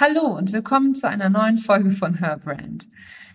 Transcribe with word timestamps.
Hallo 0.00 0.28
und 0.34 0.52
willkommen 0.52 0.94
zu 0.94 1.10
einer 1.10 1.28
neuen 1.28 1.58
Folge 1.58 1.90
von 1.90 2.14
Her 2.14 2.40
Brand. 2.42 2.86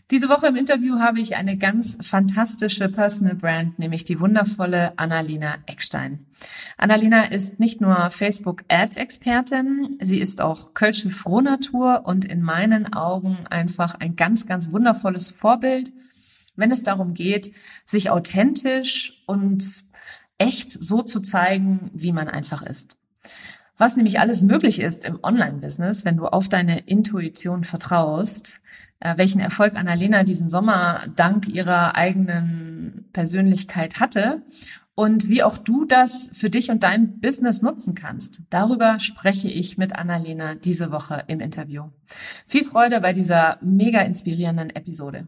Diese 0.09 0.29
Woche 0.29 0.47
im 0.47 0.55
Interview 0.55 0.97
habe 0.97 1.19
ich 1.19 1.35
eine 1.35 1.59
ganz 1.59 1.95
fantastische 2.01 2.89
Personal 2.89 3.35
Brand, 3.35 3.77
nämlich 3.77 4.03
die 4.03 4.19
wundervolle 4.19 4.97
Annalena 4.97 5.57
Eckstein. 5.67 6.25
Annalena 6.75 7.25
ist 7.25 7.59
nicht 7.59 7.81
nur 7.81 8.09
Facebook 8.09 8.63
Ads 8.67 8.97
Expertin, 8.97 9.95
sie 10.01 10.19
ist 10.19 10.41
auch 10.41 10.73
Kölsche 10.73 11.11
Frohnatur 11.11 12.01
und 12.05 12.25
in 12.25 12.41
meinen 12.41 12.93
Augen 12.93 13.37
einfach 13.47 13.93
ein 13.99 14.15
ganz, 14.15 14.47
ganz 14.47 14.71
wundervolles 14.71 15.29
Vorbild, 15.29 15.91
wenn 16.55 16.71
es 16.71 16.81
darum 16.81 17.13
geht, 17.13 17.53
sich 17.85 18.09
authentisch 18.09 19.21
und 19.27 19.83
echt 20.39 20.71
so 20.71 21.03
zu 21.03 21.19
zeigen, 21.19 21.91
wie 21.93 22.11
man 22.11 22.27
einfach 22.27 22.63
ist. 22.63 22.97
Was 23.77 23.97
nämlich 23.97 24.19
alles 24.19 24.41
möglich 24.41 24.79
ist 24.79 25.03
im 25.05 25.19
Online-Business, 25.21 26.05
wenn 26.05 26.17
du 26.17 26.27
auf 26.27 26.47
deine 26.47 26.79
Intuition 26.79 27.65
vertraust, 27.65 28.61
äh, 29.01 29.17
welchen 29.17 29.41
Erfolg 29.41 29.75
Annalena 29.75 30.23
diesen 30.23 30.49
Sommer 30.49 31.03
dank 31.15 31.49
ihrer 31.49 31.95
eigenen 31.95 33.09
Persönlichkeit 33.11 33.99
hatte 33.99 34.43
und 34.95 35.27
wie 35.27 35.43
auch 35.43 35.57
du 35.57 35.83
das 35.83 36.29
für 36.33 36.49
dich 36.49 36.71
und 36.71 36.83
dein 36.83 37.19
Business 37.19 37.61
nutzen 37.61 37.95
kannst. 37.95 38.43
Darüber 38.49 38.99
spreche 38.99 39.49
ich 39.49 39.77
mit 39.77 39.93
Annalena 39.93 40.55
diese 40.55 40.91
Woche 40.91 41.25
im 41.27 41.41
Interview. 41.41 41.89
Viel 42.47 42.63
Freude 42.63 43.01
bei 43.01 43.11
dieser 43.11 43.57
mega 43.61 43.99
inspirierenden 44.01 44.69
Episode. 44.69 45.27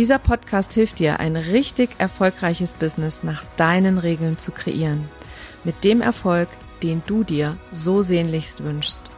Dieser 0.00 0.18
Podcast 0.18 0.72
hilft 0.72 0.98
dir, 0.98 1.20
ein 1.20 1.36
richtig 1.36 1.90
erfolgreiches 1.98 2.72
Business 2.72 3.22
nach 3.22 3.44
deinen 3.58 3.98
Regeln 3.98 4.38
zu 4.38 4.50
kreieren. 4.50 5.06
Mit 5.62 5.84
dem 5.84 6.00
Erfolg, 6.00 6.48
den 6.82 7.02
du 7.06 7.22
dir 7.22 7.58
so 7.70 8.00
sehnlichst 8.00 8.64
wünschst. 8.64 9.10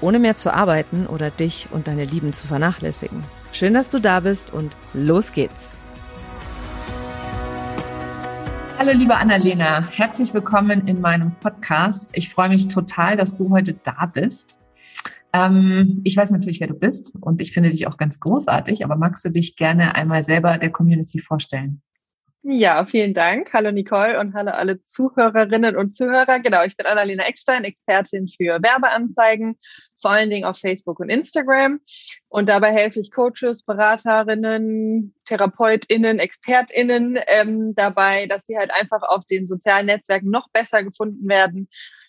Ohne 0.00 0.18
mehr 0.18 0.36
zu 0.36 0.52
arbeiten 0.52 1.06
oder 1.06 1.30
dich 1.30 1.68
und 1.70 1.86
deine 1.86 2.04
Lieben 2.04 2.32
zu 2.32 2.48
vernachlässigen. 2.48 3.22
Schön, 3.52 3.72
dass 3.72 3.88
du 3.88 4.00
da 4.00 4.18
bist 4.18 4.52
und 4.52 4.76
los 4.94 5.32
geht's. 5.32 5.76
Hallo 8.80 8.90
liebe 8.94 9.14
Annalena, 9.14 9.88
herzlich 9.92 10.34
willkommen 10.34 10.88
in 10.88 11.00
meinem 11.00 11.36
Podcast. 11.36 12.18
Ich 12.18 12.34
freue 12.34 12.48
mich 12.48 12.66
total, 12.66 13.16
dass 13.16 13.36
du 13.36 13.50
heute 13.50 13.74
da 13.74 14.10
bist. 14.12 14.58
Ähm, 15.36 16.00
ich 16.04 16.16
weiß 16.16 16.30
natürlich, 16.30 16.60
wer 16.60 16.68
du 16.68 16.74
bist 16.74 17.16
und 17.20 17.40
ich 17.42 17.52
finde 17.52 17.70
dich 17.70 17.86
auch 17.86 17.96
ganz 17.96 18.20
großartig, 18.20 18.84
aber 18.84 18.96
magst 18.96 19.24
du 19.24 19.28
dich 19.28 19.56
gerne 19.56 19.94
einmal 19.94 20.22
selber 20.22 20.56
der 20.58 20.70
Community 20.70 21.18
vorstellen? 21.18 21.82
Ja, 22.48 22.86
vielen 22.86 23.12
Dank. 23.12 23.52
Hallo 23.52 23.72
Nicole 23.72 24.20
und 24.20 24.32
hallo 24.32 24.52
alle 24.52 24.80
Zuhörerinnen 24.84 25.76
und 25.76 25.96
Zuhörer. 25.96 26.38
Genau, 26.38 26.62
ich 26.64 26.76
bin 26.76 26.86
Annalena 26.86 27.24
Eckstein, 27.24 27.64
Expertin 27.64 28.28
für 28.28 28.62
Werbeanzeigen, 28.62 29.56
vor 30.00 30.12
allen 30.12 30.30
Dingen 30.30 30.44
auf 30.44 30.56
Facebook 30.56 31.00
und 31.00 31.08
Instagram. 31.08 31.80
Und 32.28 32.48
dabei 32.48 32.72
helfe 32.72 33.00
ich 33.00 33.10
Coaches, 33.10 33.64
Beraterinnen, 33.64 35.12
TherapeutInnen, 35.24 36.20
ExpertInnen 36.20 37.18
ähm, 37.26 37.74
dabei, 37.74 38.26
dass 38.26 38.46
sie 38.46 38.56
halt 38.56 38.70
einfach 38.72 39.02
auf 39.02 39.24
den 39.26 39.44
sozialen 39.44 39.86
Netzwerken 39.86 40.30
noch 40.30 40.48
besser 40.52 40.84
gefunden 40.84 41.28
werden 41.28 41.68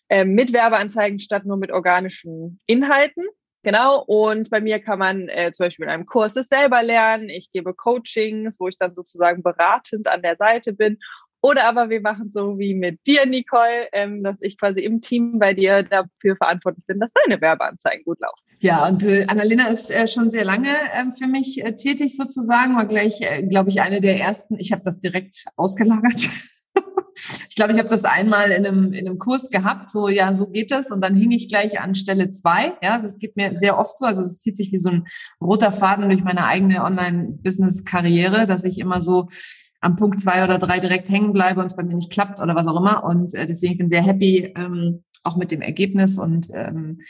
äh, 0.10 0.26
mit 0.26 0.54
Werbeanzeigen 0.54 1.20
statt 1.20 1.46
nur 1.46 1.58
mit 1.58 1.72
organischen 1.72 2.60
Inhalten. 2.66 3.26
Genau, 3.64 4.04
und 4.06 4.50
bei 4.50 4.62
mir 4.62 4.80
kann 4.80 5.00
man 5.00 5.28
äh, 5.28 5.52
zum 5.52 5.66
Beispiel 5.66 5.86
in 5.86 5.92
einem 5.92 6.06
Kurs 6.06 6.36
es 6.36 6.48
selber 6.48 6.84
lernen. 6.84 7.30
Ich 7.30 7.52
gebe 7.52 7.74
Coachings, 7.74 8.58
wo 8.60 8.68
ich 8.68 8.78
dann 8.78 8.96
sozusagen 8.96 9.44
beratend 9.44 10.08
an 10.08 10.22
der 10.22 10.38
Seite 10.38 10.74
bin. 10.74 11.00
Oder 11.42 11.66
aber 11.66 11.90
wir 11.90 12.02
machen 12.02 12.30
so 12.30 12.58
wie 12.58 12.74
mit 12.74 13.06
dir, 13.06 13.26
Nicole, 13.26 13.88
ähm, 13.92 14.24
dass 14.24 14.38
ich 14.42 14.58
quasi 14.58 14.82
im 14.82 15.02
Team 15.02 15.38
bei 15.38 15.54
dir 15.54 15.84
dafür 15.84 16.36
verantwortlich 16.36 16.86
bin, 16.86 17.00
dass 17.00 17.12
deine 17.26 17.42
Werbeanzeigen 17.42 18.04
gut 18.06 18.20
laufen. 18.20 18.42
Ja, 18.60 18.88
und 18.88 19.04
äh, 19.04 19.26
Annalena 19.28 19.68
ist 19.68 19.92
äh, 19.92 20.08
schon 20.08 20.32
sehr 20.32 20.44
lange 20.44 20.70
äh, 20.70 21.06
für 21.18 21.28
mich 21.28 21.64
äh, 21.64 21.76
tätig 21.76 22.18
sozusagen, 22.18 22.76
war 22.76 22.88
gleich, 22.88 23.22
äh, 23.22 23.44
glaube 23.44 23.70
ich, 23.70 23.82
eine 23.82 24.02
der 24.02 24.20
ersten. 24.20 24.58
Ich 24.60 24.72
habe 24.72 24.82
das 24.84 25.00
direkt 25.00 25.46
ausgelagert 25.58 26.30
ich 27.50 27.56
glaube, 27.56 27.74
ich 27.74 27.80
habe 27.80 27.90
das 27.90 28.06
einmal 28.06 28.52
in 28.52 28.66
einem, 28.66 28.94
in 28.94 29.08
einem 29.08 29.18
Kurs 29.18 29.50
gehabt, 29.50 29.92
so 29.92 30.08
ja, 30.08 30.34
so 30.34 30.48
geht 30.48 30.72
das. 30.72 30.92
Und 30.92 31.02
dann 31.02 31.16
hing 31.16 31.32
ich 31.32 31.50
gleich 31.50 31.80
an 31.80 31.96
Stelle 31.96 32.30
zwei. 32.30 32.74
Ja, 32.82 32.94
also 32.94 33.08
es 33.08 33.18
geht 33.18 33.36
mir 33.36 33.56
sehr 33.56 33.78
oft 33.78 33.98
so. 33.98 34.06
Also 34.06 34.22
es 34.22 34.40
zieht 34.40 34.58
sich 34.58 34.72
wie 34.72 34.78
so 34.78 34.90
ein 34.90 35.08
roter 35.42 35.72
Faden 35.72 36.10
durch 36.10 36.24
meine 36.24 36.46
eigene 36.46 36.84
Online-Business-Karriere, 36.84 38.46
dass 38.46 38.64
ich 38.64 38.80
immer 38.80 39.02
so 39.02 39.30
am 39.80 39.96
Punkt 39.96 40.20
zwei 40.20 40.44
oder 40.44 40.58
drei 40.60 40.80
direkt 40.80 41.10
hängen 41.10 41.34
bleibe 41.34 41.62
und 41.62 41.68
es 41.68 41.76
bei 41.76 41.84
mir 41.84 41.96
nicht 41.96 42.12
klappt 42.12 42.42
oder 42.42 42.56
was 42.56 42.68
auch 42.68 42.80
immer. 42.80 43.04
Und 43.04 43.34
äh, 43.34 43.46
deswegen 43.46 43.78
bin 43.78 43.88
ich 43.88 43.92
sehr 43.92 44.04
happy, 44.04 44.54
ähm, 44.56 45.04
auch 45.24 45.38
mit 45.38 45.52
dem 45.52 45.62
Ergebnis. 45.62 46.18
Und 46.18 46.48
ähm, 46.54 47.02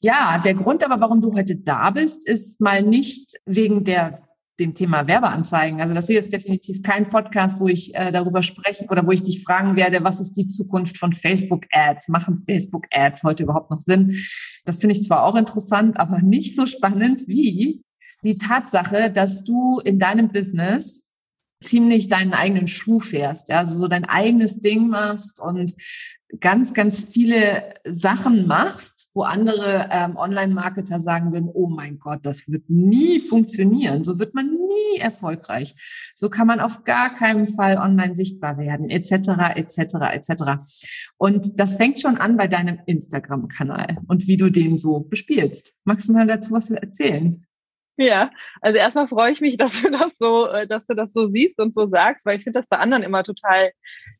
ja, 0.00 0.38
der 0.38 0.54
Grund 0.54 0.84
aber, 0.84 1.00
warum 1.00 1.20
du 1.20 1.34
heute 1.34 1.56
da 1.56 1.90
bist, 1.90 2.28
ist 2.28 2.60
mal 2.60 2.82
nicht 2.82 3.34
wegen 3.46 3.84
der 3.84 4.20
dem 4.60 4.74
Thema 4.74 5.06
Werbeanzeigen. 5.06 5.80
Also 5.80 5.94
das 5.94 6.06
hier 6.06 6.18
ist 6.18 6.32
definitiv 6.32 6.82
kein 6.82 7.08
Podcast, 7.08 7.58
wo 7.60 7.68
ich 7.68 7.94
äh, 7.94 8.12
darüber 8.12 8.42
sprechen 8.42 8.88
oder 8.90 9.06
wo 9.06 9.10
ich 9.10 9.22
dich 9.22 9.42
fragen 9.42 9.76
werde, 9.76 10.04
was 10.04 10.20
ist 10.20 10.32
die 10.32 10.46
Zukunft 10.46 10.98
von 10.98 11.12
Facebook 11.12 11.64
Ads? 11.72 12.08
Machen 12.08 12.42
Facebook 12.46 12.86
Ads 12.90 13.22
heute 13.22 13.44
überhaupt 13.44 13.70
noch 13.70 13.80
Sinn? 13.80 14.16
Das 14.64 14.78
finde 14.78 14.94
ich 14.94 15.04
zwar 15.04 15.24
auch 15.24 15.36
interessant, 15.36 15.98
aber 15.98 16.18
nicht 16.22 16.54
so 16.54 16.66
spannend 16.66 17.26
wie 17.26 17.82
die 18.24 18.38
Tatsache, 18.38 19.10
dass 19.10 19.42
du 19.42 19.80
in 19.80 19.98
deinem 19.98 20.28
Business 20.28 21.12
ziemlich 21.62 22.08
deinen 22.08 22.34
eigenen 22.34 22.66
Schuh 22.66 23.00
fährst, 23.00 23.48
ja, 23.48 23.60
also 23.60 23.78
so 23.78 23.88
dein 23.88 24.04
eigenes 24.04 24.60
Ding 24.60 24.88
machst 24.88 25.40
und 25.40 25.72
ganz, 26.40 26.74
ganz 26.74 27.04
viele 27.04 27.74
Sachen 27.84 28.46
machst, 28.46 29.01
wo 29.14 29.22
andere 29.22 29.88
ähm, 29.90 30.16
Online-Marketer 30.16 31.00
sagen 31.00 31.32
würden, 31.32 31.50
oh 31.52 31.68
mein 31.68 31.98
Gott, 31.98 32.20
das 32.22 32.48
wird 32.48 32.68
nie 32.68 33.20
funktionieren, 33.20 34.04
so 34.04 34.18
wird 34.18 34.34
man 34.34 34.46
nie 34.46 35.00
erfolgreich, 35.00 35.74
so 36.14 36.30
kann 36.30 36.46
man 36.46 36.60
auf 36.60 36.84
gar 36.84 37.14
keinen 37.14 37.48
Fall 37.48 37.76
online 37.78 38.16
sichtbar 38.16 38.58
werden, 38.58 38.90
etc., 38.90 39.56
etc., 39.56 39.94
etc. 40.12 40.42
Und 41.18 41.58
das 41.58 41.76
fängt 41.76 42.00
schon 42.00 42.16
an 42.16 42.36
bei 42.36 42.48
deinem 42.48 42.78
Instagram-Kanal 42.86 43.98
und 44.06 44.26
wie 44.26 44.36
du 44.36 44.50
den 44.50 44.78
so 44.78 45.00
bespielst. 45.00 45.80
Magst 45.84 46.08
du 46.08 46.14
mal 46.14 46.26
dazu 46.26 46.52
was 46.52 46.70
erzählen? 46.70 47.44
Ja, 47.98 48.30
also 48.62 48.78
erstmal 48.78 49.06
freue 49.06 49.32
ich 49.32 49.40
mich, 49.40 49.56
dass 49.58 49.80
du 49.80 49.90
das 49.90 50.16
so, 50.18 50.46
äh, 50.48 50.66
dass 50.66 50.86
du 50.86 50.94
das 50.94 51.12
so 51.12 51.26
siehst 51.28 51.58
und 51.58 51.74
so 51.74 51.86
sagst, 51.86 52.24
weil 52.24 52.38
ich 52.38 52.44
finde 52.44 52.60
das 52.60 52.68
bei 52.68 52.78
anderen 52.78 53.02
immer 53.02 53.22
total 53.22 53.72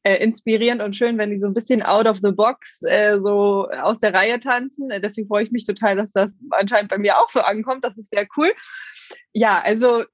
äh, 0.03 0.17
inspirierend 0.23 0.83
und 0.83 0.95
schön, 0.95 1.17
wenn 1.19 1.31
die 1.31 1.41
so 1.41 1.47
ein 1.47 1.55
bisschen 1.55 1.83
out 1.83 2.07
of 2.07 2.19
the 2.23 2.33
box 2.33 2.83
äh, 2.83 3.19
so 3.19 3.69
aus 3.71 3.99
der 4.01 4.15
Reihe 4.15 4.39
tanzen. 4.41 4.91
Äh, 4.91 5.01
deswegen 5.01 5.29
freue 5.29 5.45
ich 5.45 5.53
mich 5.53 5.67
total, 5.67 5.97
dass 5.97 6.13
das 6.13 6.37
anscheinend 6.51 6.91
bei 6.91 6.99
mir 6.99 7.19
auch 7.19 7.31
so 7.31 7.41
ankommt. 7.41 7.85
Das 7.85 7.97
ist 7.97 8.11
sehr 8.11 8.27
cool. 8.37 8.51
Ja, 9.35 9.63
also 9.65 10.05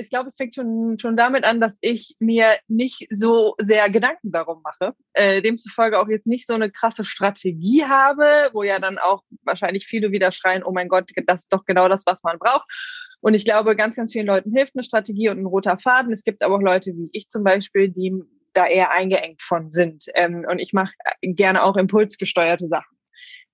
ich 0.00 0.10
glaube, 0.10 0.28
es 0.28 0.36
fängt 0.36 0.54
schon, 0.54 0.98
schon 0.98 1.16
damit 1.16 1.44
an, 1.44 1.60
dass 1.60 1.78
ich 1.80 2.16
mir 2.18 2.56
nicht 2.66 3.06
so 3.10 3.54
sehr 3.58 3.88
Gedanken 3.88 4.32
darum 4.32 4.62
mache. 4.62 4.94
Äh, 5.12 5.42
demzufolge 5.42 6.00
auch 6.00 6.08
jetzt 6.08 6.26
nicht 6.26 6.46
so 6.46 6.54
eine 6.54 6.70
krasse 6.70 7.04
Strategie 7.04 7.84
habe, 7.84 8.50
wo 8.52 8.62
ja 8.62 8.78
dann 8.80 8.98
auch 8.98 9.22
wahrscheinlich 9.42 9.86
viele 9.86 10.10
wieder 10.10 10.32
schreien, 10.32 10.64
oh 10.64 10.72
mein 10.72 10.88
Gott, 10.88 11.10
das 11.26 11.42
ist 11.42 11.52
doch 11.52 11.64
genau 11.64 11.88
das, 11.88 12.04
was 12.06 12.22
man 12.22 12.38
braucht. 12.38 12.66
Und 13.24 13.32
ich 13.32 13.46
glaube, 13.46 13.74
ganz, 13.74 13.96
ganz 13.96 14.12
vielen 14.12 14.26
Leuten 14.26 14.52
hilft 14.52 14.74
eine 14.74 14.84
Strategie 14.84 15.30
und 15.30 15.38
ein 15.38 15.46
roter 15.46 15.78
Faden. 15.78 16.12
Es 16.12 16.24
gibt 16.24 16.42
aber 16.42 16.56
auch 16.56 16.60
Leute 16.60 16.92
wie 16.94 17.08
ich 17.12 17.30
zum 17.30 17.42
Beispiel, 17.42 17.88
die 17.88 18.12
da 18.52 18.66
eher 18.66 18.90
eingeengt 18.90 19.42
von 19.42 19.72
sind. 19.72 20.04
Ähm, 20.14 20.44
und 20.48 20.58
ich 20.58 20.74
mache 20.74 20.92
gerne 21.22 21.62
auch 21.62 21.76
impulsgesteuerte 21.76 22.68
Sachen 22.68 22.94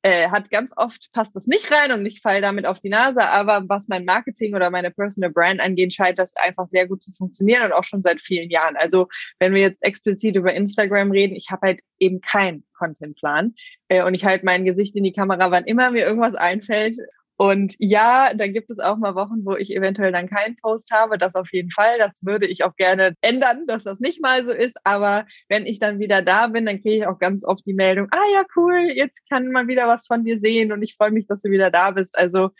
äh, 0.02 0.28
hat 0.30 0.50
ganz 0.50 0.72
oft 0.76 1.10
passt 1.12 1.36
das 1.36 1.46
nicht 1.46 1.70
rein 1.70 1.92
und 1.92 2.06
ich 2.06 2.20
falle 2.20 2.40
damit 2.40 2.64
auf 2.64 2.78
die 2.78 2.88
Nase, 2.88 3.22
aber 3.22 3.64
was 3.68 3.88
mein 3.88 4.04
Marketing 4.04 4.54
oder 4.54 4.70
meine 4.70 4.90
Personal 4.90 5.30
Brand 5.30 5.60
angeht, 5.60 5.92
scheint 5.92 6.18
das 6.18 6.34
einfach 6.36 6.68
sehr 6.68 6.86
gut 6.86 7.02
zu 7.02 7.12
funktionieren 7.12 7.64
und 7.64 7.72
auch 7.72 7.84
schon 7.84 8.02
seit 8.02 8.20
vielen 8.20 8.50
Jahren. 8.50 8.76
Also 8.76 9.08
wenn 9.38 9.54
wir 9.54 9.60
jetzt 9.60 9.82
explizit 9.82 10.36
über 10.36 10.54
Instagram 10.54 11.10
reden, 11.10 11.36
ich 11.36 11.50
habe 11.50 11.66
halt 11.66 11.80
eben 11.98 12.20
keinen 12.20 12.64
Contentplan 12.78 13.54
äh, 13.88 14.02
und 14.02 14.14
ich 14.14 14.24
halte 14.24 14.46
mein 14.46 14.64
Gesicht 14.64 14.96
in 14.96 15.04
die 15.04 15.12
Kamera, 15.12 15.50
wann 15.50 15.64
immer 15.64 15.90
mir 15.90 16.06
irgendwas 16.06 16.34
einfällt 16.34 16.96
und 17.40 17.74
ja, 17.78 18.34
da 18.34 18.48
gibt 18.48 18.70
es 18.70 18.80
auch 18.80 18.98
mal 18.98 19.14
Wochen, 19.14 19.46
wo 19.46 19.56
ich 19.56 19.74
eventuell 19.74 20.12
dann 20.12 20.28
keinen 20.28 20.56
Post 20.56 20.90
habe. 20.92 21.16
Das 21.16 21.34
auf 21.34 21.50
jeden 21.54 21.70
Fall. 21.70 21.96
Das 21.96 22.22
würde 22.22 22.46
ich 22.46 22.64
auch 22.64 22.76
gerne 22.76 23.14
ändern, 23.22 23.66
dass 23.66 23.82
das 23.82 23.98
nicht 23.98 24.20
mal 24.20 24.44
so 24.44 24.52
ist. 24.52 24.76
Aber 24.84 25.24
wenn 25.48 25.64
ich 25.64 25.78
dann 25.78 26.00
wieder 26.00 26.20
da 26.20 26.48
bin, 26.48 26.66
dann 26.66 26.82
kriege 26.82 26.96
ich 26.96 27.06
auch 27.06 27.18
ganz 27.18 27.42
oft 27.42 27.64
die 27.64 27.72
Meldung, 27.72 28.08
ah 28.10 28.26
ja, 28.34 28.44
cool, 28.56 28.92
jetzt 28.94 29.26
kann 29.30 29.50
man 29.52 29.68
wieder 29.68 29.88
was 29.88 30.06
von 30.06 30.22
dir 30.22 30.38
sehen 30.38 30.70
und 30.70 30.82
ich 30.82 30.96
freue 30.96 31.12
mich, 31.12 31.26
dass 31.28 31.40
du 31.40 31.50
wieder 31.50 31.70
da 31.70 31.92
bist. 31.92 32.18
Also 32.18 32.50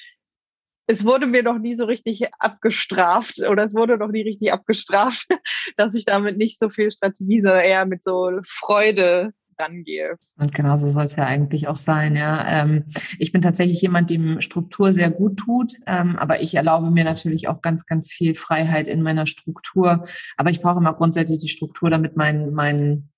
es 0.87 1.05
wurde 1.05 1.27
mir 1.27 1.43
noch 1.43 1.59
nie 1.59 1.77
so 1.77 1.85
richtig 1.85 2.33
abgestraft 2.39 3.39
oder 3.47 3.65
es 3.65 3.75
wurde 3.75 3.99
noch 3.99 4.09
nie 4.09 4.23
richtig 4.23 4.51
abgestraft, 4.51 5.27
dass 5.77 5.95
ich 5.95 6.07
damit 6.07 6.39
nicht 6.39 6.59
so 6.59 6.71
viel 6.71 6.91
Strategie, 6.91 7.43
sondern 7.43 7.65
eher 7.65 7.85
mit 7.85 8.03
so 8.03 8.31
Freude 8.47 9.35
rangehe. 9.61 10.17
Und 10.39 10.55
genau 10.55 10.77
so 10.77 10.89
soll 10.89 11.05
es 11.05 11.17
ja 11.17 11.27
eigentlich 11.27 11.69
auch 11.69 11.77
sein, 11.77 12.17
ja. 12.17 12.63
Ähm, 12.63 12.85
ich 13.19 13.33
bin 13.33 13.43
tatsächlich 13.43 13.81
jemand, 13.81 14.11
dem 14.11 14.41
Struktur 14.41 14.93
sehr 14.93 15.11
gut 15.11 15.37
tut, 15.37 15.75
ähm, 15.87 16.17
aber 16.17 16.41
ich 16.41 16.55
erlaube 16.55 16.91
mir 16.91 17.05
natürlich 17.05 17.49
auch 17.49 17.63
ganz, 17.63 17.87
ganz 17.87 18.11
viel 18.11 18.35
Freiheit 18.35 18.89
in 18.89 19.03
meiner 19.03 19.27
Struktur. 19.27 20.05
Aber 20.37 20.51
ich 20.51 20.63
brauche 20.63 20.79
immer 20.79 20.95
grundsätzlich 20.95 21.39
die 21.39 21.49
Struktur, 21.49 21.91
damit 21.91 22.17
mein, 22.17 22.53
mein 22.53 23.11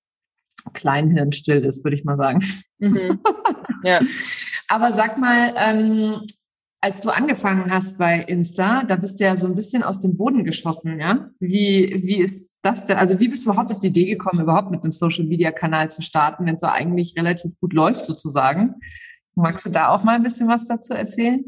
Kleinhirn 0.73 1.33
still 1.33 1.65
ist, 1.65 1.85
würde 1.85 1.97
ich 1.97 2.05
mal 2.05 2.17
sagen. 2.17 2.45
Mhm. 2.79 3.21
Ja. 3.85 4.01
aber 4.69 4.93
sag 4.93 5.19
mal, 5.19 5.55
ähm, 5.57 6.27
als 6.83 7.01
du 7.01 7.11
angefangen 7.11 7.71
hast 7.71 7.97
bei 7.97 8.19
Insta, 8.19 8.83
da 8.83 8.97
bist 8.97 9.21
du 9.21 9.25
ja 9.25 9.37
so 9.37 9.47
ein 9.47 9.55
bisschen 9.55 9.85
aus 9.85 10.01
dem 10.01 10.17
Boden 10.17 10.45
geschossen, 10.45 10.99
ja? 10.99 11.31
Wie, 11.39 12.03
wie 12.03 12.21
ist 12.21 12.59
das 12.63 12.85
denn? 12.87 12.97
Also 12.97 13.21
wie 13.21 13.29
bist 13.29 13.47
du 13.47 13.51
überhaupt 13.51 13.71
auf 13.71 13.79
die 13.79 13.87
Idee 13.87 14.07
gekommen, 14.07 14.43
überhaupt 14.43 14.73
mit 14.73 14.83
einem 14.83 14.91
Social 14.91 15.25
Media 15.25 15.53
Kanal 15.53 15.93
zu 15.93 16.03
starten, 16.03 16.45
wenn 16.45 16.57
es 16.57 16.61
so 16.61 16.67
eigentlich 16.67 17.15
relativ 17.17 17.53
gut 17.61 17.73
läuft 17.73 18.05
sozusagen? 18.05 18.75
Magst 19.37 19.65
du 19.65 19.71
da 19.71 19.91
auch 19.91 20.03
mal 20.03 20.17
ein 20.17 20.25
bisschen 20.25 20.49
was 20.49 20.67
dazu 20.67 20.93
erzählen? 20.93 21.45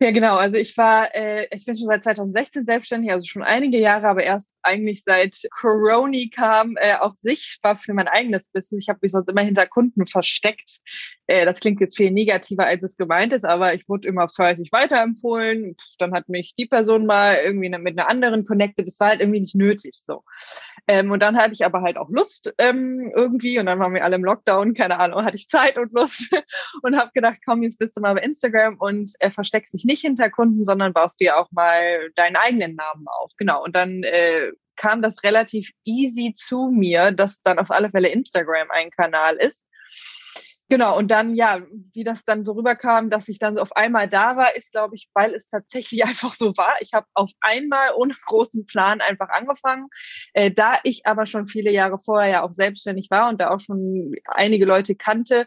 Ja, 0.00 0.10
genau. 0.10 0.36
Also 0.36 0.58
ich 0.58 0.76
war, 0.76 1.14
äh, 1.14 1.46
ich 1.50 1.64
bin 1.64 1.76
schon 1.76 1.88
seit 1.88 2.04
2016 2.04 2.66
selbstständig, 2.66 3.10
also 3.10 3.24
schon 3.24 3.42
einige 3.42 3.78
Jahre, 3.78 4.06
aber 4.06 4.22
erst 4.22 4.50
eigentlich 4.62 5.04
seit 5.04 5.38
Corona 5.50 6.18
kam, 6.34 6.76
äh, 6.76 6.94
auch 6.96 7.14
sichtbar 7.14 7.78
für 7.78 7.94
mein 7.94 8.08
eigenes 8.08 8.48
Business. 8.48 8.84
Ich 8.84 8.88
habe 8.88 8.98
mich 9.02 9.12
sonst 9.12 9.28
immer 9.28 9.42
hinter 9.42 9.66
Kunden 9.66 10.06
versteckt. 10.06 10.80
Äh, 11.26 11.44
das 11.44 11.60
klingt 11.60 11.80
jetzt 11.80 11.96
viel 11.96 12.10
negativer, 12.10 12.66
als 12.66 12.82
es 12.82 12.96
gemeint 12.96 13.32
ist, 13.32 13.44
aber 13.44 13.74
ich 13.74 13.88
wurde 13.88 14.08
immer 14.08 14.28
fleißig 14.28 14.70
weiterempfohlen. 14.72 15.76
Dann 15.98 16.12
hat 16.12 16.28
mich 16.28 16.54
die 16.58 16.66
Person 16.66 17.06
mal 17.06 17.38
irgendwie 17.44 17.68
mit 17.70 17.98
einer 17.98 18.08
anderen 18.08 18.44
connected. 18.44 18.86
Das 18.86 19.00
war 19.00 19.10
halt 19.10 19.20
irgendwie 19.20 19.40
nicht 19.40 19.54
nötig 19.54 20.00
so. 20.04 20.22
Ähm, 20.88 21.10
und 21.12 21.20
dann 21.20 21.36
hatte 21.36 21.52
ich 21.52 21.64
aber 21.64 21.82
halt 21.82 21.96
auch 21.96 22.10
Lust 22.10 22.52
ähm, 22.58 23.12
irgendwie 23.14 23.58
und 23.58 23.66
dann 23.66 23.78
waren 23.78 23.94
wir 23.94 24.04
alle 24.04 24.16
im 24.16 24.24
Lockdown, 24.24 24.74
keine 24.74 24.98
Ahnung, 24.98 25.24
hatte 25.24 25.36
ich 25.36 25.48
Zeit 25.48 25.78
und 25.78 25.92
Lust 25.92 26.28
und 26.82 26.96
habe 26.96 27.10
gedacht, 27.14 27.38
komm, 27.44 27.62
jetzt 27.62 27.78
bist 27.78 27.96
du 27.96 28.00
mal 28.00 28.14
bei 28.14 28.22
Instagram 28.22 28.76
und 28.78 29.12
äh, 29.20 29.30
versteckst 29.30 29.74
dich 29.74 29.84
nicht 29.84 30.00
hinter 30.00 30.28
Kunden, 30.28 30.64
sondern 30.64 30.92
baust 30.92 31.20
dir 31.20 31.38
auch 31.38 31.50
mal 31.52 32.10
deinen 32.16 32.36
eigenen 32.36 32.74
Namen 32.74 33.06
auf. 33.06 33.30
Genau. 33.36 33.62
Und 33.62 33.76
dann 33.76 34.02
äh, 34.02 34.51
kam 34.82 35.00
das 35.00 35.22
relativ 35.22 35.70
easy 35.84 36.34
zu 36.34 36.68
mir, 36.72 37.12
dass 37.12 37.40
dann 37.42 37.60
auf 37.60 37.70
alle 37.70 37.90
Fälle 37.90 38.08
Instagram 38.08 38.68
ein 38.70 38.90
Kanal 38.90 39.36
ist. 39.36 39.64
Genau, 40.68 40.96
und 40.96 41.08
dann, 41.10 41.36
ja, 41.36 41.60
wie 41.92 42.02
das 42.02 42.24
dann 42.24 42.44
so 42.44 42.52
rüberkam, 42.52 43.08
dass 43.10 43.28
ich 43.28 43.38
dann 43.38 43.54
so 43.54 43.62
auf 43.62 43.76
einmal 43.76 44.08
da 44.08 44.36
war, 44.36 44.56
ist, 44.56 44.72
glaube 44.72 44.96
ich, 44.96 45.08
weil 45.14 45.34
es 45.34 45.46
tatsächlich 45.46 46.04
einfach 46.04 46.32
so 46.32 46.56
war. 46.56 46.74
Ich 46.80 46.94
habe 46.94 47.06
auf 47.14 47.30
einmal 47.42 47.90
ohne 47.94 48.12
großen 48.26 48.66
Plan 48.66 49.00
einfach 49.00 49.28
angefangen. 49.28 49.86
Äh, 50.32 50.50
da 50.50 50.78
ich 50.82 51.06
aber 51.06 51.26
schon 51.26 51.46
viele 51.46 51.70
Jahre 51.70 51.98
vorher 51.98 52.30
ja 52.32 52.42
auch 52.42 52.52
selbstständig 52.52 53.08
war 53.10 53.28
und 53.28 53.40
da 53.40 53.50
auch 53.50 53.60
schon 53.60 54.14
einige 54.26 54.64
Leute 54.64 54.96
kannte, 54.96 55.46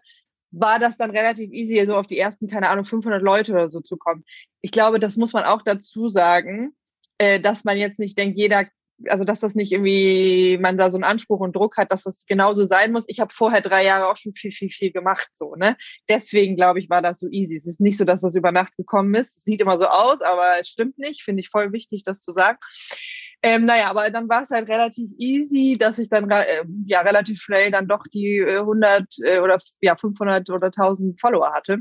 war 0.51 0.79
das 0.79 0.95
dann 0.95 1.11
relativ 1.11 1.51
easy, 1.51 1.85
so 1.85 1.97
auf 1.97 2.07
die 2.07 2.19
ersten, 2.19 2.47
keine 2.47 2.69
Ahnung, 2.69 2.85
500 2.85 3.21
Leute 3.21 3.51
oder 3.51 3.69
so 3.69 3.81
zu 3.81 3.97
kommen. 3.97 4.23
Ich 4.61 4.71
glaube, 4.71 4.99
das 4.99 5.17
muss 5.17 5.33
man 5.33 5.43
auch 5.43 5.63
dazu 5.63 6.07
sagen, 6.07 6.73
äh, 7.17 7.41
dass 7.41 7.65
man 7.65 7.77
jetzt 7.77 7.99
nicht 7.99 8.17
denkt, 8.17 8.37
jeder 8.37 8.65
also 9.07 9.23
dass 9.23 9.39
das 9.39 9.55
nicht 9.55 9.71
irgendwie, 9.71 10.57
man 10.59 10.77
da 10.77 10.89
so 10.89 10.97
einen 10.97 11.03
Anspruch 11.03 11.39
und 11.39 11.55
Druck 11.55 11.77
hat, 11.77 11.91
dass 11.91 12.03
das 12.03 12.25
genauso 12.25 12.65
sein 12.65 12.91
muss. 12.91 13.05
Ich 13.07 13.19
habe 13.19 13.33
vorher 13.33 13.61
drei 13.61 13.83
Jahre 13.83 14.07
auch 14.07 14.15
schon 14.15 14.33
viel, 14.33 14.51
viel, 14.51 14.69
viel 14.69 14.91
gemacht, 14.91 15.29
so, 15.33 15.55
ne? 15.55 15.75
Deswegen, 16.09 16.55
glaube 16.55 16.79
ich, 16.79 16.89
war 16.89 17.01
das 17.01 17.19
so 17.19 17.27
easy. 17.29 17.55
Es 17.55 17.67
ist 17.67 17.81
nicht 17.81 17.97
so, 17.97 18.05
dass 18.05 18.21
das 18.21 18.35
über 18.35 18.51
Nacht 18.51 18.75
gekommen 18.77 19.13
ist. 19.15 19.43
Sieht 19.43 19.61
immer 19.61 19.77
so 19.77 19.87
aus, 19.87 20.21
aber 20.21 20.59
es 20.59 20.69
stimmt 20.69 20.97
nicht. 20.97 21.23
Finde 21.23 21.41
ich 21.41 21.49
voll 21.49 21.71
wichtig, 21.73 22.03
das 22.03 22.21
zu 22.21 22.31
sagen. 22.31 22.57
Ähm, 23.43 23.65
naja, 23.65 23.89
aber 23.89 24.09
dann 24.09 24.29
war 24.29 24.43
es 24.43 24.49
halt 24.49 24.67
relativ 24.69 25.11
easy, 25.17 25.77
dass 25.77 25.99
ich 25.99 26.09
dann 26.09 26.29
äh, 26.31 26.63
ja 26.85 27.01
relativ 27.01 27.39
schnell 27.39 27.69
dann 27.71 27.87
doch 27.87 28.03
die 28.11 28.37
äh, 28.37 28.59
100 28.59 29.03
äh, 29.23 29.39
oder 29.39 29.59
ja 29.81 29.95
500 29.95 30.49
oder 30.49 30.67
1000 30.67 31.19
Follower 31.19 31.53
hatte. 31.53 31.79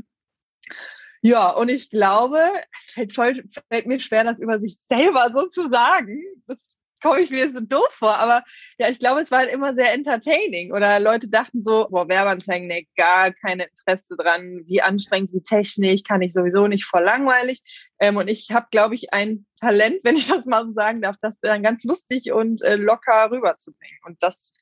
Ja, 1.21 1.49
und 1.49 1.69
ich 1.69 1.89
glaube, 1.89 2.39
es 2.79 2.93
fällt, 2.93 3.13
voll, 3.13 3.43
fällt 3.67 3.87
mir 3.87 3.99
schwer, 3.99 4.23
das 4.23 4.39
über 4.39 4.59
sich 4.59 4.77
selber 4.79 5.31
so 5.33 5.47
zu 5.47 5.69
sagen. 5.69 6.21
Das 6.45 6.59
komme 7.01 7.21
ich 7.21 7.29
mir 7.29 7.49
so 7.49 7.59
doof 7.59 7.89
vor, 7.91 8.17
aber 8.17 8.43
ja, 8.77 8.89
ich 8.89 8.99
glaube, 8.99 9.21
es 9.21 9.31
war 9.31 9.39
halt 9.39 9.51
immer 9.51 9.75
sehr 9.75 9.93
entertaining 9.93 10.71
oder 10.71 10.99
Leute 10.99 11.29
dachten 11.29 11.63
so, 11.63 11.87
boah, 11.89 12.07
Werbeanzeigen, 12.07 12.67
nee, 12.67 12.87
gar 12.95 13.31
kein 13.31 13.59
Interesse 13.59 14.15
dran, 14.17 14.61
wie 14.65 14.81
anstrengend, 14.81 15.33
wie 15.33 15.41
technisch, 15.41 16.03
kann 16.03 16.21
ich 16.21 16.33
sowieso 16.33 16.67
nicht, 16.67 16.85
voll 16.85 17.03
langweilig. 17.03 17.61
Ähm, 17.99 18.17
und 18.17 18.27
ich 18.27 18.51
habe, 18.51 18.67
glaube 18.71 18.95
ich, 18.95 19.13
ein 19.13 19.45
Talent, 19.59 19.99
wenn 20.03 20.15
ich 20.15 20.27
das 20.27 20.45
mal 20.45 20.65
so 20.65 20.73
sagen 20.73 21.01
darf, 21.01 21.15
das 21.21 21.39
dann 21.39 21.63
ganz 21.63 21.83
lustig 21.83 22.31
und 22.31 22.61
äh, 22.61 22.75
locker 22.75 23.29
rüberzubringen. 23.31 23.99
Und 24.05 24.21
das 24.21 24.53